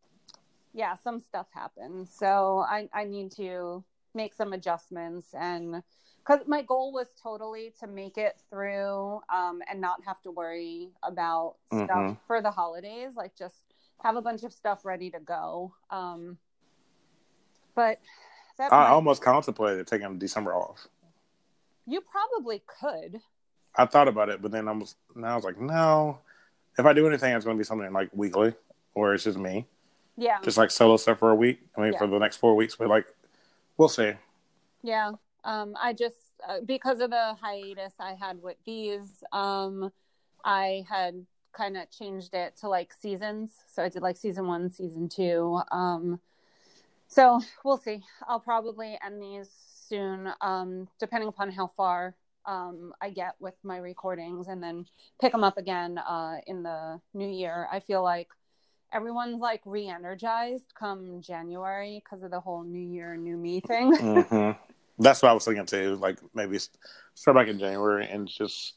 yeah, 0.73 0.95
some 0.95 1.19
stuff 1.19 1.47
happened. 1.51 2.07
So 2.07 2.59
I 2.67 2.89
I 2.93 3.05
need 3.05 3.31
to 3.33 3.83
make 4.17 4.33
some 4.33 4.51
adjustments 4.51 5.27
and 5.33 5.81
cuz 6.25 6.39
my 6.47 6.61
goal 6.61 6.91
was 6.91 7.07
totally 7.21 7.73
to 7.79 7.87
make 7.87 8.17
it 8.17 8.35
through 8.49 9.21
um 9.33 9.61
and 9.69 9.79
not 9.79 10.03
have 10.03 10.21
to 10.23 10.31
worry 10.31 10.91
about 11.03 11.55
stuff 11.67 11.87
Mhm. 11.89 12.17
for 12.27 12.41
the 12.41 12.51
holidays, 12.51 13.15
like 13.15 13.33
just 13.35 13.63
have 14.03 14.15
a 14.17 14.21
bunch 14.21 14.43
of 14.43 14.51
stuff 14.51 14.83
ready 14.83 15.09
to 15.11 15.19
go. 15.21 15.73
Um 15.89 16.37
but 17.75 17.99
that 18.57 18.73
I 18.73 18.77
might- 18.83 18.89
almost 18.89 19.21
contemplated 19.21 19.87
taking 19.87 20.17
December 20.19 20.53
off. 20.53 20.87
you 21.89 22.01
probably 22.01 22.61
could. 22.67 23.21
I 23.75 23.85
thought 23.85 24.09
about 24.09 24.27
it, 24.29 24.41
but 24.41 24.51
then 24.51 24.67
I 24.67 24.71
was 24.73 24.95
now 25.15 25.31
I 25.33 25.35
was 25.35 25.45
like, 25.45 25.57
no. 25.57 26.19
If 26.77 26.85
I 26.85 26.91
do 26.93 27.07
anything, 27.07 27.33
it's 27.33 27.45
going 27.45 27.55
to 27.57 27.59
be 27.59 27.63
something 27.63 27.91
like 27.93 28.09
weekly, 28.13 28.53
or 28.93 29.13
it's 29.13 29.23
just 29.23 29.37
me, 29.37 29.67
Yeah. 30.17 30.39
just 30.41 30.57
like 30.57 30.69
solo 30.69 30.97
stuff 30.97 31.17
for 31.19 31.29
a 31.31 31.35
week. 31.35 31.59
I 31.77 31.81
mean, 31.81 31.93
Yeah. 31.93 31.99
for 31.99 32.07
the 32.07 32.19
next 32.19 32.37
four 32.37 32.55
weeks, 32.55 32.75
but 32.75 32.87
like, 32.89 33.05
we'll 33.77 33.89
see. 33.89 34.13
Yeah. 34.83 35.11
Um, 35.43 35.75
I 35.81 35.93
just 35.93 36.15
uh, 36.47 36.59
because 36.65 36.99
of 36.99 37.09
the 37.09 37.35
hiatus 37.41 37.93
I 37.99 38.13
had 38.13 38.41
with 38.41 38.57
these, 38.65 39.23
um, 39.31 39.91
I 40.43 40.85
had 40.89 41.25
kind 41.53 41.77
of 41.77 41.89
changed 41.89 42.33
it 42.33 42.55
to 42.57 42.69
like 42.69 42.93
seasons. 42.93 43.51
So 43.67 43.83
I 43.83 43.89
did 43.89 44.01
like 44.01 44.17
season 44.17 44.47
one, 44.47 44.69
season 44.69 45.09
two. 45.09 45.59
Um, 45.71 46.19
so 47.07 47.41
we'll 47.63 47.77
see. 47.77 48.03
I'll 48.27 48.39
probably 48.39 48.97
end 49.03 49.21
these 49.21 49.49
soon, 49.87 50.29
um, 50.41 50.87
depending 50.99 51.29
upon 51.29 51.51
how 51.51 51.67
far 51.67 52.15
um, 52.45 52.93
I 53.01 53.09
get 53.09 53.35
with 53.39 53.55
my 53.63 53.77
recordings, 53.77 54.47
and 54.47 54.61
then 54.61 54.85
pick 55.19 55.31
them 55.31 55.43
up 55.43 55.57
again 55.57 55.97
uh, 55.97 56.37
in 56.45 56.63
the 56.63 57.01
new 57.13 57.27
year. 57.27 57.67
I 57.71 57.79
feel 57.79 58.03
like 58.03 58.29
everyone's 58.91 59.39
like 59.39 59.61
re-energized 59.65 60.73
come 60.77 61.21
January 61.21 62.01
because 62.03 62.23
of 62.23 62.31
the 62.31 62.39
whole 62.39 62.63
New 62.63 62.79
Year, 62.79 63.15
New 63.15 63.37
Me 63.37 63.59
thing. 63.61 63.93
hmm 63.95 64.51
That's 64.99 65.21
what 65.21 65.29
I 65.29 65.33
was 65.33 65.45
thinking 65.45 65.65
too. 65.65 65.95
Like 65.95 66.19
maybe 66.33 66.59
start 67.13 67.37
back 67.37 67.47
in 67.47 67.59
January 67.59 68.07
and 68.09 68.27
just 68.27 68.75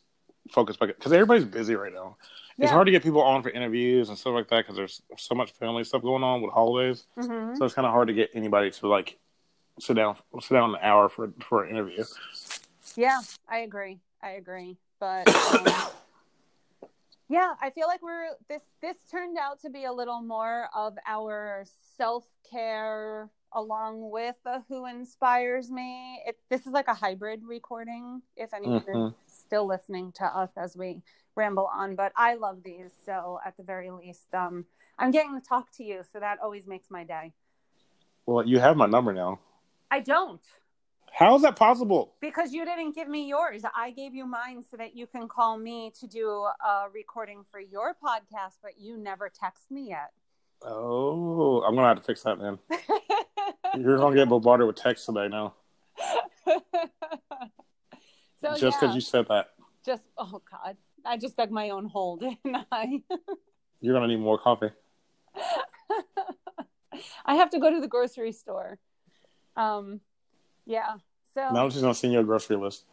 focus 0.51 0.77
back 0.77 0.89
because 0.89 1.13
everybody's 1.13 1.45
busy 1.45 1.75
right 1.75 1.93
now. 1.93 2.17
It's 2.59 2.71
hard 2.73 2.87
to 2.87 2.91
get 2.91 3.03
people 3.03 3.23
on 3.23 3.43
for 3.43 3.49
interviews 3.49 4.11
and 4.11 4.19
stuff 4.19 4.35
like 4.35 4.49
that 4.49 4.59
because 4.67 4.77
there's 4.77 5.01
so 5.17 5.35
much 5.35 5.53
family 5.53 5.83
stuff 5.83 6.03
going 6.03 6.23
on 6.23 6.43
with 6.43 6.53
holidays. 6.53 7.05
Mhm. 7.17 7.57
So 7.57 7.65
it's 7.65 7.75
kind 7.75 7.87
of 7.87 7.93
hard 7.93 8.09
to 8.09 8.15
get 8.15 8.31
anybody 8.35 8.71
to 8.71 8.89
like 8.89 9.19
sit 9.79 9.95
down 9.95 10.17
sit 10.41 10.55
down 10.55 10.75
an 10.75 10.81
hour 10.83 11.09
for 11.09 11.33
for 11.41 11.65
an 11.65 11.71
interview. 11.71 12.05
Yeah, 12.97 13.23
I 13.49 13.59
agree. 13.61 14.01
I 14.23 14.33
agree. 14.33 14.77
But 14.99 15.29
um, 15.29 15.67
yeah, 17.31 17.55
I 17.62 17.70
feel 17.70 17.87
like 17.87 18.03
we're 18.03 18.31
this 18.49 18.62
this 18.83 18.97
turned 19.09 19.39
out 19.39 19.61
to 19.61 19.70
be 19.70 19.85
a 19.85 19.93
little 19.93 20.20
more 20.20 20.68
of 20.74 20.99
our 21.07 21.64
self 21.97 22.26
care 22.51 23.31
along 23.53 24.11
with 24.11 24.35
the 24.45 24.64
Who 24.68 24.87
Inspires 24.87 25.70
Me. 25.70 26.20
It 26.26 26.41
this 26.51 26.66
is 26.66 26.72
like 26.72 26.89
a 26.89 26.95
hybrid 26.95 27.43
recording. 27.45 28.22
If 28.37 28.53
anyone 28.53 28.83
is 28.83 28.87
Mhm. 28.89 29.14
still 29.26 29.64
listening 29.64 30.11
to 30.12 30.24
us 30.24 30.51
as 30.57 30.76
we 30.76 31.03
ramble 31.37 31.66
on, 31.72 31.95
but 31.95 32.12
I 32.16 32.35
love 32.35 32.64
these. 32.64 32.93
So 33.07 33.39
at 33.45 33.57
the 33.57 33.62
very 33.62 33.93
least, 33.93 34.35
um, 34.35 34.66
I'm 34.99 35.12
getting 35.12 35.41
to 35.41 35.47
talk 35.47 35.70
to 35.76 35.85
you, 35.85 36.03
so 36.03 36.18
that 36.18 36.41
always 36.41 36.66
makes 36.66 36.91
my 36.91 37.05
day. 37.05 37.33
Well, 38.26 38.45
you 38.45 38.59
have 38.59 38.76
my 38.76 38.87
number 38.87 39.12
now. 39.12 39.39
I 39.89 40.01
don't. 40.01 40.45
How 41.13 41.35
is 41.37 41.43
that 41.43 41.57
possible? 41.57 42.15
Because 42.21 42.53
you 42.53 42.65
didn't 42.65 42.95
give 42.95 43.09
me 43.09 43.29
yours. 43.29 43.63
I 43.77 43.91
gave 43.91 44.15
you 44.15 44.27
mine 44.27 44.63
so 44.69 44.77
that 44.77 44.97
you 44.97 45.07
can 45.07 45.29
call 45.29 45.59
me 45.59 45.93
to 46.01 46.07
do 46.07 46.29
a 46.65 46.87
recording 46.93 47.45
for 47.51 47.61
your 47.61 47.95
podcast, 48.03 48.55
but 48.63 48.79
you 48.79 48.97
never 48.97 49.29
text 49.29 49.71
me 49.71 49.89
yet. 49.89 50.13
Oh, 50.63 51.63
I'm 51.63 51.75
gonna 51.75 51.89
have 51.89 51.99
to 51.99 52.03
fix 52.03 52.23
that 52.23 52.39
man. 52.39 52.59
You're 53.79 53.99
gonna 53.99 54.17
get 54.17 54.29
bombarded 54.29 54.67
with 54.67 54.77
texts 54.77 55.07
today 55.07 55.29
now, 55.29 55.55
so 56.45 56.61
just 58.43 58.63
yeah, 58.63 58.71
because 58.81 58.95
you 58.95 59.01
said 59.01 59.27
that. 59.29 59.51
just 59.85 60.03
oh 60.19 60.43
god, 60.51 60.77
I 61.05 61.17
just 61.17 61.37
dug 61.37 61.51
my 61.51 61.71
own 61.71 61.87
hole, 61.87 62.17
didn't 62.45 62.67
I? 62.71 63.03
You're 63.81 63.95
gonna 63.95 64.09
need 64.09 64.21
more 64.21 64.39
coffee. 64.39 64.71
I 67.25 67.37
have 67.37 67.51
to 67.51 67.59
go 67.59 67.71
to 67.71 67.81
the 67.81 67.89
grocery 67.89 68.33
store. 68.33 68.79
Um, 69.57 70.01
yeah. 70.67 70.97
So 71.35 71.41
Now 71.53 71.65
I'm 71.65 71.71
just 71.71 71.83
gonna 71.83 71.95
send 71.95 72.13
you 72.13 72.21
a 72.21 72.25
grocery 72.25 72.57
list. 72.57 72.85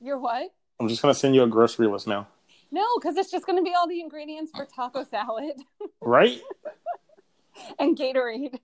you're 0.00 0.18
what? 0.18 0.52
I'm 0.80 0.88
just 0.88 1.02
gonna 1.02 1.14
send 1.14 1.34
you 1.34 1.42
a 1.42 1.46
grocery 1.46 1.86
list 1.86 2.06
now. 2.06 2.28
No, 2.70 2.84
because 3.00 3.16
it's 3.16 3.30
just 3.30 3.46
going 3.46 3.56
to 3.56 3.62
be 3.62 3.74
all 3.74 3.88
the 3.88 4.00
ingredients 4.00 4.52
for 4.54 4.66
taco 4.66 5.02
salad 5.02 5.54
Right? 6.02 6.38
and 7.78 7.96
Gatorade. 7.96 8.58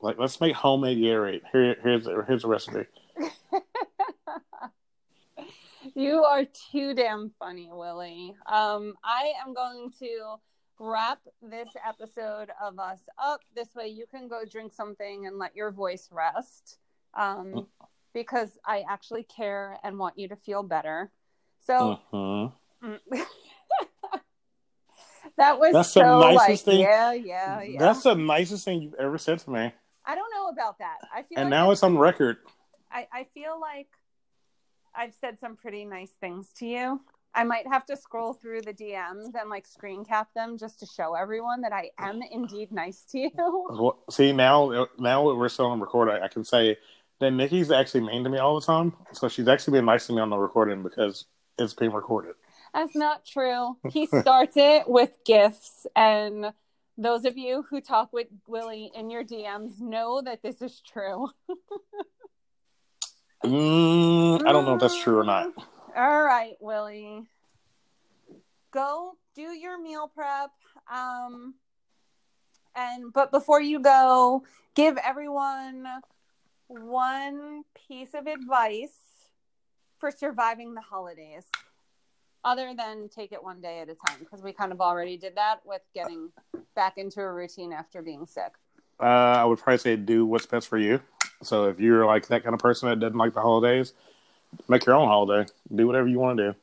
Like, 0.00 0.18
let's 0.18 0.40
make 0.40 0.56
homemade 0.56 0.98
Gatorade. 0.98 1.42
Here, 1.52 1.76
here's 1.82 2.08
here's 2.26 2.44
a 2.44 2.48
recipe. 2.48 2.86
You 5.94 6.22
are 6.22 6.44
too 6.44 6.94
damn 6.94 7.32
funny, 7.38 7.70
Willie. 7.72 8.34
Um, 8.46 8.94
I 9.02 9.32
am 9.44 9.54
going 9.54 9.90
to 9.98 10.34
wrap 10.78 11.18
this 11.42 11.68
episode 11.84 12.50
of 12.62 12.78
us 12.78 13.00
up. 13.20 13.40
This 13.56 13.74
way, 13.74 13.88
you 13.88 14.06
can 14.08 14.28
go 14.28 14.42
drink 14.48 14.72
something 14.72 15.26
and 15.26 15.38
let 15.38 15.56
your 15.56 15.72
voice 15.72 16.08
rest. 16.12 16.78
Um, 17.14 17.66
because 18.14 18.58
I 18.64 18.84
actually 18.88 19.24
care 19.24 19.78
and 19.84 19.98
want 19.98 20.18
you 20.18 20.28
to 20.28 20.36
feel 20.36 20.62
better. 20.62 21.10
So 21.66 22.00
mm. 22.12 22.52
that 25.36 25.58
was 25.58 25.72
That's 25.72 25.94
the 25.94 26.02
nicest 26.02 26.48
like, 26.48 26.60
thing- 26.60 26.80
yeah, 26.80 27.12
yeah, 27.12 27.62
yeah. 27.62 27.78
That's 27.78 28.02
the 28.02 28.14
nicest 28.14 28.64
thing 28.64 28.82
you've 28.82 28.94
ever 28.94 29.18
said 29.18 29.38
to 29.40 29.50
me, 29.50 29.72
I 30.08 30.14
don't 30.14 30.30
know 30.34 30.48
about 30.48 30.78
that. 30.78 30.98
I 31.14 31.22
feel 31.22 31.38
and 31.38 31.50
like 31.50 31.50
now 31.50 31.70
it's 31.70 31.82
on 31.82 31.98
record. 31.98 32.38
I, 32.90 33.06
I 33.12 33.26
feel 33.34 33.60
like 33.60 33.88
I've 34.94 35.12
said 35.20 35.38
some 35.38 35.54
pretty 35.56 35.84
nice 35.84 36.12
things 36.20 36.50
to 36.58 36.66
you. 36.66 37.00
I 37.34 37.44
might 37.44 37.66
have 37.66 37.84
to 37.86 37.96
scroll 37.96 38.32
through 38.32 38.62
the 38.62 38.72
DMs 38.72 39.34
and 39.38 39.50
like 39.50 39.66
screen 39.66 40.04
cap 40.04 40.28
them 40.34 40.56
just 40.56 40.80
to 40.80 40.86
show 40.86 41.14
everyone 41.14 41.60
that 41.60 41.72
I 41.72 41.90
am 41.98 42.22
indeed 42.32 42.72
nice 42.72 43.02
to 43.12 43.18
you. 43.18 43.30
Well, 43.36 43.98
See 44.10 44.32
now, 44.32 44.88
now 44.98 45.22
we're 45.34 45.50
still 45.50 45.66
on 45.66 45.80
record, 45.80 46.08
I, 46.08 46.24
I 46.24 46.28
can 46.28 46.42
say 46.42 46.78
that 47.20 47.30
Nikki's 47.32 47.70
actually 47.70 48.02
mean 48.02 48.24
to 48.24 48.30
me 48.30 48.38
all 48.38 48.58
the 48.58 48.64
time. 48.66 48.92
So 49.12 49.28
she's 49.28 49.48
actually 49.48 49.78
been 49.78 49.84
nice 49.86 50.06
to 50.06 50.12
me 50.12 50.20
on 50.20 50.30
the 50.30 50.36
recording 50.38 50.82
because 50.82 51.24
it's 51.58 51.74
being 51.74 51.92
recorded. 51.92 52.34
That's 52.74 52.94
not 52.94 53.24
true. 53.26 53.76
He 53.90 54.06
starts 54.06 54.56
it 54.56 54.88
with 54.88 55.18
gifts 55.24 55.86
and 55.96 56.52
Those 57.00 57.24
of 57.24 57.38
you 57.38 57.64
who 57.70 57.80
talk 57.80 58.12
with 58.12 58.26
Willie 58.48 58.90
in 58.92 59.08
your 59.08 59.24
DMs 59.24 59.80
know 59.80 60.20
that 60.20 60.42
this 60.42 60.60
is 60.60 60.80
true. 60.80 61.28
Mm, 63.44 64.44
I 64.46 64.52
don't 64.52 64.64
know 64.64 64.74
if 64.74 64.80
that's 64.80 65.00
true 65.00 65.16
or 65.20 65.24
not. 65.24 65.52
All 65.96 66.24
right, 66.24 66.56
Willie. 66.60 67.22
Go 68.72 69.12
do 69.36 69.42
your 69.42 69.80
meal 69.80 70.10
prep. 70.12 70.50
Um, 70.92 71.54
and 72.74 73.12
but 73.12 73.30
before 73.30 73.60
you 73.62 73.78
go, 73.80 74.42
give 74.74 74.98
everyone 74.98 75.86
one 76.68 77.64
piece 77.88 78.14
of 78.14 78.26
advice 78.26 78.98
for 79.98 80.10
surviving 80.10 80.74
the 80.74 80.80
holidays 80.80 81.44
other 82.44 82.72
than 82.76 83.08
take 83.08 83.32
it 83.32 83.42
one 83.42 83.60
day 83.60 83.80
at 83.80 83.88
a 83.88 83.94
time 83.94 84.18
because 84.20 84.42
we 84.42 84.52
kind 84.52 84.70
of 84.70 84.80
already 84.80 85.16
did 85.16 85.34
that 85.34 85.60
with 85.64 85.82
getting 85.92 86.30
back 86.76 86.96
into 86.96 87.20
a 87.20 87.32
routine 87.32 87.72
after 87.72 88.00
being 88.00 88.24
sick. 88.24 88.52
Uh, 89.00 89.04
i 89.04 89.44
would 89.44 89.58
probably 89.58 89.78
say 89.78 89.96
do 89.96 90.24
what's 90.24 90.46
best 90.46 90.68
for 90.68 90.78
you. 90.78 91.00
So 91.42 91.64
if 91.64 91.80
you're 91.80 92.06
like 92.06 92.28
that 92.28 92.42
kind 92.44 92.54
of 92.54 92.60
person 92.60 92.88
that 92.88 93.00
doesn't 93.00 93.18
like 93.18 93.34
the 93.34 93.40
holidays 93.40 93.92
make 94.68 94.86
your 94.86 94.94
own 94.94 95.08
holiday. 95.08 95.50
Do 95.74 95.86
whatever 95.86 96.08
you 96.08 96.18
want 96.18 96.38
to 96.38 96.52
do. 96.52 96.58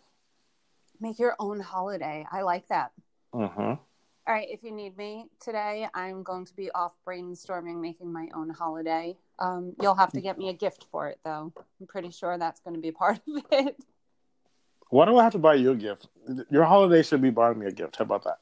Make 0.99 1.19
your 1.19 1.35
own 1.39 1.59
holiday. 1.59 2.25
I 2.31 2.41
like 2.41 2.67
that. 2.69 2.91
Mm-hmm. 3.33 3.73
All 4.27 4.33
right, 4.33 4.47
if 4.49 4.63
you 4.63 4.71
need 4.71 4.97
me 4.97 5.27
today, 5.39 5.87
I'm 5.93 6.23
going 6.23 6.45
to 6.45 6.53
be 6.55 6.71
off 6.71 6.93
brainstorming 7.07 7.79
making 7.79 8.11
my 8.11 8.27
own 8.33 8.49
holiday. 8.49 9.15
Um, 9.37 9.73
you'll 9.79 9.93
have 9.93 10.11
to 10.13 10.21
get 10.21 10.39
me 10.39 10.49
a 10.49 10.53
gift 10.53 10.87
for 10.89 11.07
it, 11.07 11.19
though. 11.23 11.53
I'm 11.79 11.85
pretty 11.85 12.09
sure 12.09 12.35
that's 12.35 12.59
going 12.59 12.73
to 12.73 12.81
be 12.81 12.91
part 12.91 13.19
of 13.27 13.43
it. 13.51 13.77
Why 14.89 15.05
do 15.05 15.15
I 15.19 15.23
have 15.23 15.33
to 15.33 15.37
buy 15.37 15.55
you 15.55 15.71
a 15.71 15.75
gift? 15.75 16.07
Your 16.49 16.63
holiday 16.63 17.03
should 17.03 17.21
be 17.21 17.29
buying 17.29 17.59
me 17.59 17.67
a 17.67 17.71
gift. 17.71 17.97
How 17.97 18.03
about 18.03 18.23
that? 18.23 18.39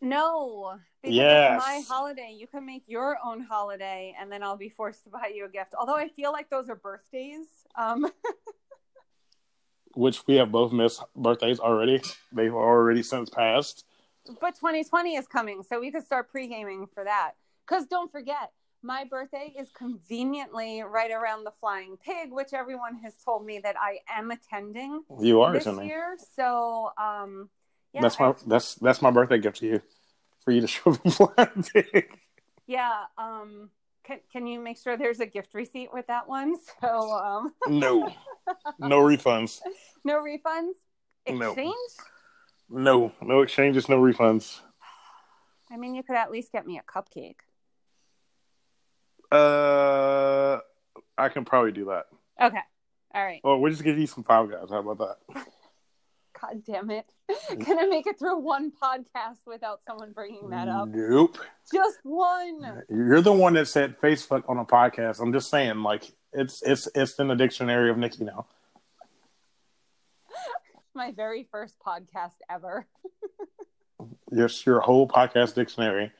No, 0.00 0.78
because 1.02 1.16
yes. 1.16 1.56
it's 1.56 1.66
my 1.66 1.94
holiday. 1.94 2.34
You 2.34 2.46
can 2.46 2.64
make 2.64 2.84
your 2.86 3.18
own 3.22 3.42
holiday, 3.42 4.14
and 4.18 4.32
then 4.32 4.42
I'll 4.42 4.56
be 4.56 4.70
forced 4.70 5.04
to 5.04 5.10
buy 5.10 5.32
you 5.34 5.44
a 5.44 5.50
gift. 5.50 5.74
Although 5.78 5.96
I 5.96 6.08
feel 6.08 6.32
like 6.32 6.48
those 6.48 6.70
are 6.70 6.76
birthdays. 6.76 7.46
Um, 7.74 8.10
Which 9.94 10.26
we 10.26 10.36
have 10.36 10.50
both 10.50 10.72
missed 10.72 11.02
birthdays 11.14 11.60
already. 11.60 12.00
They've 12.32 12.54
already 12.54 13.02
since 13.02 13.28
passed 13.28 13.84
but 14.40 14.54
2020 14.54 15.16
is 15.16 15.26
coming, 15.26 15.62
so 15.62 15.80
we 15.80 15.90
could 15.90 16.04
start 16.04 16.30
pre 16.30 16.46
gaming 16.46 16.86
for 16.92 17.04
that. 17.04 17.32
Because 17.66 17.86
don't 17.86 18.10
forget, 18.10 18.52
my 18.82 19.04
birthday 19.04 19.52
is 19.58 19.68
conveniently 19.72 20.82
right 20.82 21.10
around 21.10 21.44
the 21.44 21.50
Flying 21.50 21.96
Pig, 21.96 22.30
which 22.30 22.52
everyone 22.52 22.96
has 23.02 23.14
told 23.24 23.44
me 23.44 23.58
that 23.58 23.76
I 23.78 23.98
am 24.08 24.30
attending. 24.30 25.02
You 25.20 25.40
are 25.42 25.52
this 25.52 25.62
attending 25.62 25.88
year, 25.88 26.16
so 26.34 26.90
um, 26.96 27.48
yeah, 27.92 28.02
that's 28.02 28.20
my 28.20 28.28
I, 28.28 28.34
that's 28.46 28.74
that's 28.76 29.02
my 29.02 29.10
birthday 29.10 29.38
gift 29.38 29.58
to 29.58 29.66
you, 29.66 29.82
for 30.44 30.52
you 30.52 30.60
to 30.60 30.66
show 30.66 30.92
the 30.92 31.10
Flying 31.36 31.64
Pig. 31.72 32.18
Yeah. 32.66 33.04
Um. 33.18 33.70
Can, 34.04 34.20
can 34.30 34.46
you 34.46 34.60
make 34.60 34.78
sure 34.78 34.96
there's 34.96 35.18
a 35.18 35.26
gift 35.26 35.52
receipt 35.52 35.92
with 35.92 36.06
that 36.06 36.28
one? 36.28 36.54
So 36.80 37.10
um. 37.10 37.54
no, 37.66 38.12
no 38.78 39.00
refunds. 39.00 39.60
No 40.04 40.22
refunds. 40.22 40.74
Exchange. 41.26 41.58
No. 41.58 41.74
No, 42.68 43.12
no 43.22 43.42
exchanges, 43.42 43.88
no 43.88 44.00
refunds. 44.00 44.60
I 45.70 45.76
mean, 45.76 45.94
you 45.94 46.02
could 46.02 46.16
at 46.16 46.30
least 46.30 46.52
get 46.52 46.66
me 46.66 46.78
a 46.78 46.82
cupcake. 46.82 47.36
Uh, 49.30 50.60
I 51.18 51.28
can 51.28 51.44
probably 51.44 51.72
do 51.72 51.86
that. 51.86 52.06
Okay. 52.40 52.60
All 53.14 53.24
right. 53.24 53.40
Well, 53.42 53.58
we'll 53.58 53.72
just 53.72 53.84
give 53.84 53.98
you 53.98 54.06
some 54.06 54.24
Five 54.24 54.50
Guys. 54.50 54.70
How 54.70 54.78
about 54.78 54.98
that? 54.98 55.46
God 56.40 56.62
damn 56.64 56.90
it. 56.90 57.06
Can 57.60 57.78
I 57.78 57.86
make 57.86 58.06
it 58.06 58.18
through 58.18 58.38
one 58.38 58.70
podcast 58.70 59.38
without 59.46 59.80
someone 59.86 60.12
bringing 60.12 60.50
that 60.50 60.68
up? 60.68 60.88
Nope. 60.88 61.38
Just 61.72 61.98
one. 62.02 62.82
You're 62.88 63.22
the 63.22 63.32
one 63.32 63.54
that 63.54 63.66
said 63.66 63.98
Facebook 64.00 64.44
on 64.48 64.58
a 64.58 64.64
podcast. 64.64 65.20
I'm 65.20 65.32
just 65.32 65.50
saying, 65.50 65.82
like, 65.82 66.04
it's 66.32 66.62
it's 66.62 66.88
it's 66.94 67.18
in 67.18 67.28
the 67.28 67.34
dictionary 67.34 67.90
of 67.90 67.96
Nikki 67.96 68.24
now 68.24 68.46
my 70.96 71.12
very 71.12 71.46
first 71.52 71.76
podcast 71.78 72.34
ever. 72.50 72.86
yes, 74.32 74.66
your 74.66 74.80
whole 74.80 75.06
podcast 75.06 75.54
dictionary. 75.54 76.10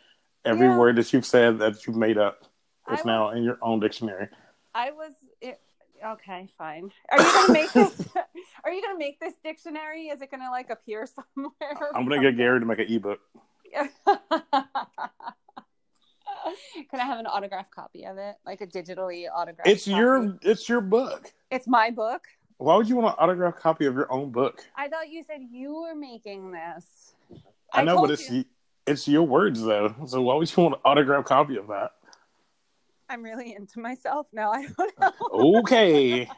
Every 0.45 0.69
yeah. 0.69 0.79
word 0.79 0.97
that 0.97 1.13
you've 1.13 1.27
said 1.27 1.59
that 1.59 1.87
you've 1.87 1.97
made 1.97 2.19
up 2.19 2.43
is 2.93 2.99
was, 2.99 3.05
now 3.05 3.31
in 3.31 3.43
your 3.43 3.59
own 3.63 3.81
dictionary. 3.81 4.29
I 4.75 4.93
was 4.93 5.13
it, 5.41 5.59
okay, 6.05 6.49
fine. 6.57 6.93
Are 7.11 7.19
you 7.19 7.25
gonna 7.25 7.53
make 7.53 7.73
this? 7.73 8.09
are 8.65 8.71
you 8.71 8.83
gonna 8.83 8.99
make 8.99 9.19
this 9.19 9.35
dictionary? 9.43 10.09
Is 10.09 10.21
it 10.21 10.31
gonna 10.31 10.51
like 10.51 10.71
appear 10.71 11.09
somewhere? 11.35 11.91
I'm 11.95 12.07
gonna 12.07 12.23
get 12.23 12.37
Gary 12.37 12.61
to 12.61 12.67
make 12.67 12.79
an 12.79 12.87
ebook. 12.93 13.19
Can 16.91 17.01
I 17.01 17.05
have 17.05 17.19
an 17.19 17.27
autograph 17.27 17.71
copy 17.71 18.05
of 18.07 18.19
it, 18.19 18.37
like 18.45 18.61
a 18.61 18.67
digitally 18.67 19.25
autographed? 19.35 19.69
It's 19.69 19.85
copy? 19.85 19.97
your, 19.97 20.39
it's 20.43 20.69
your 20.69 20.81
book. 20.81 21.33
It's 21.51 21.67
my 21.67 21.91
book. 21.91 22.23
Why 22.59 22.77
would 22.77 22.89
you 22.89 22.97
want 22.97 23.09
an 23.09 23.15
autograph 23.19 23.57
copy 23.57 23.87
of 23.87 23.95
your 23.95 24.11
own 24.11 24.31
book? 24.31 24.65
I 24.75 24.89
thought 24.89 25.11
you 25.11 25.23
said 25.23 25.41
you 25.51 25.83
were 25.83 25.95
making 25.95 26.53
this. 26.53 27.15
I, 27.73 27.81
I 27.81 27.85
know, 27.85 28.01
but 28.01 28.11
it's 28.11 28.31
you. 28.31 28.45
it's 28.87 29.07
your 29.07 29.25
words 29.25 29.63
though. 29.63 29.95
So 30.07 30.23
why 30.23 30.35
would 30.37 30.55
you 30.57 30.63
want 30.63 30.77
an 30.77 30.81
autograph 30.85 31.27
copy 31.27 31.57
of 31.57 31.69
that? 31.69 31.93
I'm 33.09 33.23
really 33.23 33.55
into 33.55 33.79
myself 33.79 34.27
now. 34.33 34.53
I 34.53 34.67
don't 34.67 35.01
know. 35.01 35.13
okay. 35.33 36.23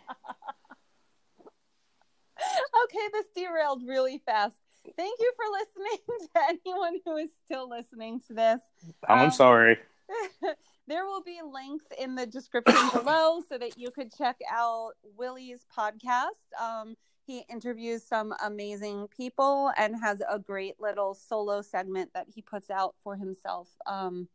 okay, 2.85 3.09
this 3.13 3.27
derailed 3.35 3.83
really 3.87 4.21
fast. 4.27 4.57
Thank 4.97 5.21
you 5.21 5.33
for 5.37 5.45
listening 5.53 5.99
to 6.35 6.41
anyone 6.49 7.01
who 7.05 7.17
is 7.17 7.31
still 7.45 7.69
listening 7.69 8.21
to 8.29 8.35
this. 8.35 8.61
I'm 9.09 9.27
um, 9.27 9.31
sorry. 9.31 9.79
There 10.89 11.05
will 11.05 11.23
be 11.23 11.41
links 11.45 11.85
in 12.01 12.15
the 12.15 12.25
description 12.25 12.89
below 12.95 13.43
so 13.47 13.59
that 13.59 13.77
you 13.77 13.91
could 13.91 14.11
check 14.17 14.39
out 14.51 14.93
Willie's 15.19 15.67
podcast. 15.77 16.49
Um, 16.59 16.97
he 17.27 17.45
interviews 17.51 18.03
some 18.03 18.33
amazing 18.43 19.09
people 19.15 19.71
and 19.77 19.95
has 20.01 20.23
a 20.27 20.39
great 20.39 20.81
little 20.81 21.13
solo 21.13 21.61
segment 21.61 22.15
that 22.15 22.27
he 22.35 22.41
puts 22.41 22.71
out 22.71 22.95
for 23.03 23.17
himself 23.17 23.69
um, 23.87 24.29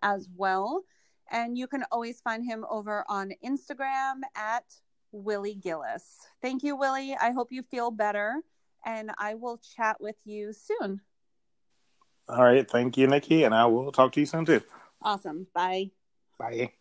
as 0.00 0.28
well. 0.36 0.84
And 1.32 1.58
you 1.58 1.66
can 1.66 1.82
always 1.90 2.20
find 2.20 2.44
him 2.44 2.64
over 2.70 3.04
on 3.08 3.32
Instagram 3.44 4.20
at 4.36 4.62
Willie 5.10 5.56
Gillis. 5.56 6.18
Thank 6.40 6.62
you, 6.62 6.76
Willie. 6.76 7.16
I 7.20 7.32
hope 7.32 7.50
you 7.50 7.64
feel 7.64 7.90
better, 7.90 8.42
and 8.84 9.10
I 9.18 9.34
will 9.34 9.58
chat 9.58 9.96
with 10.00 10.16
you 10.24 10.52
soon. 10.52 11.00
All 12.28 12.44
right. 12.44 12.68
Thank 12.70 12.96
you, 12.96 13.08
Nikki, 13.08 13.42
and 13.42 13.52
I 13.52 13.66
will 13.66 13.90
talk 13.90 14.12
to 14.12 14.20
you 14.20 14.26
soon 14.26 14.44
too. 14.44 14.62
Awesome. 15.02 15.46
Bye. 15.54 15.90
Bye. 16.38 16.72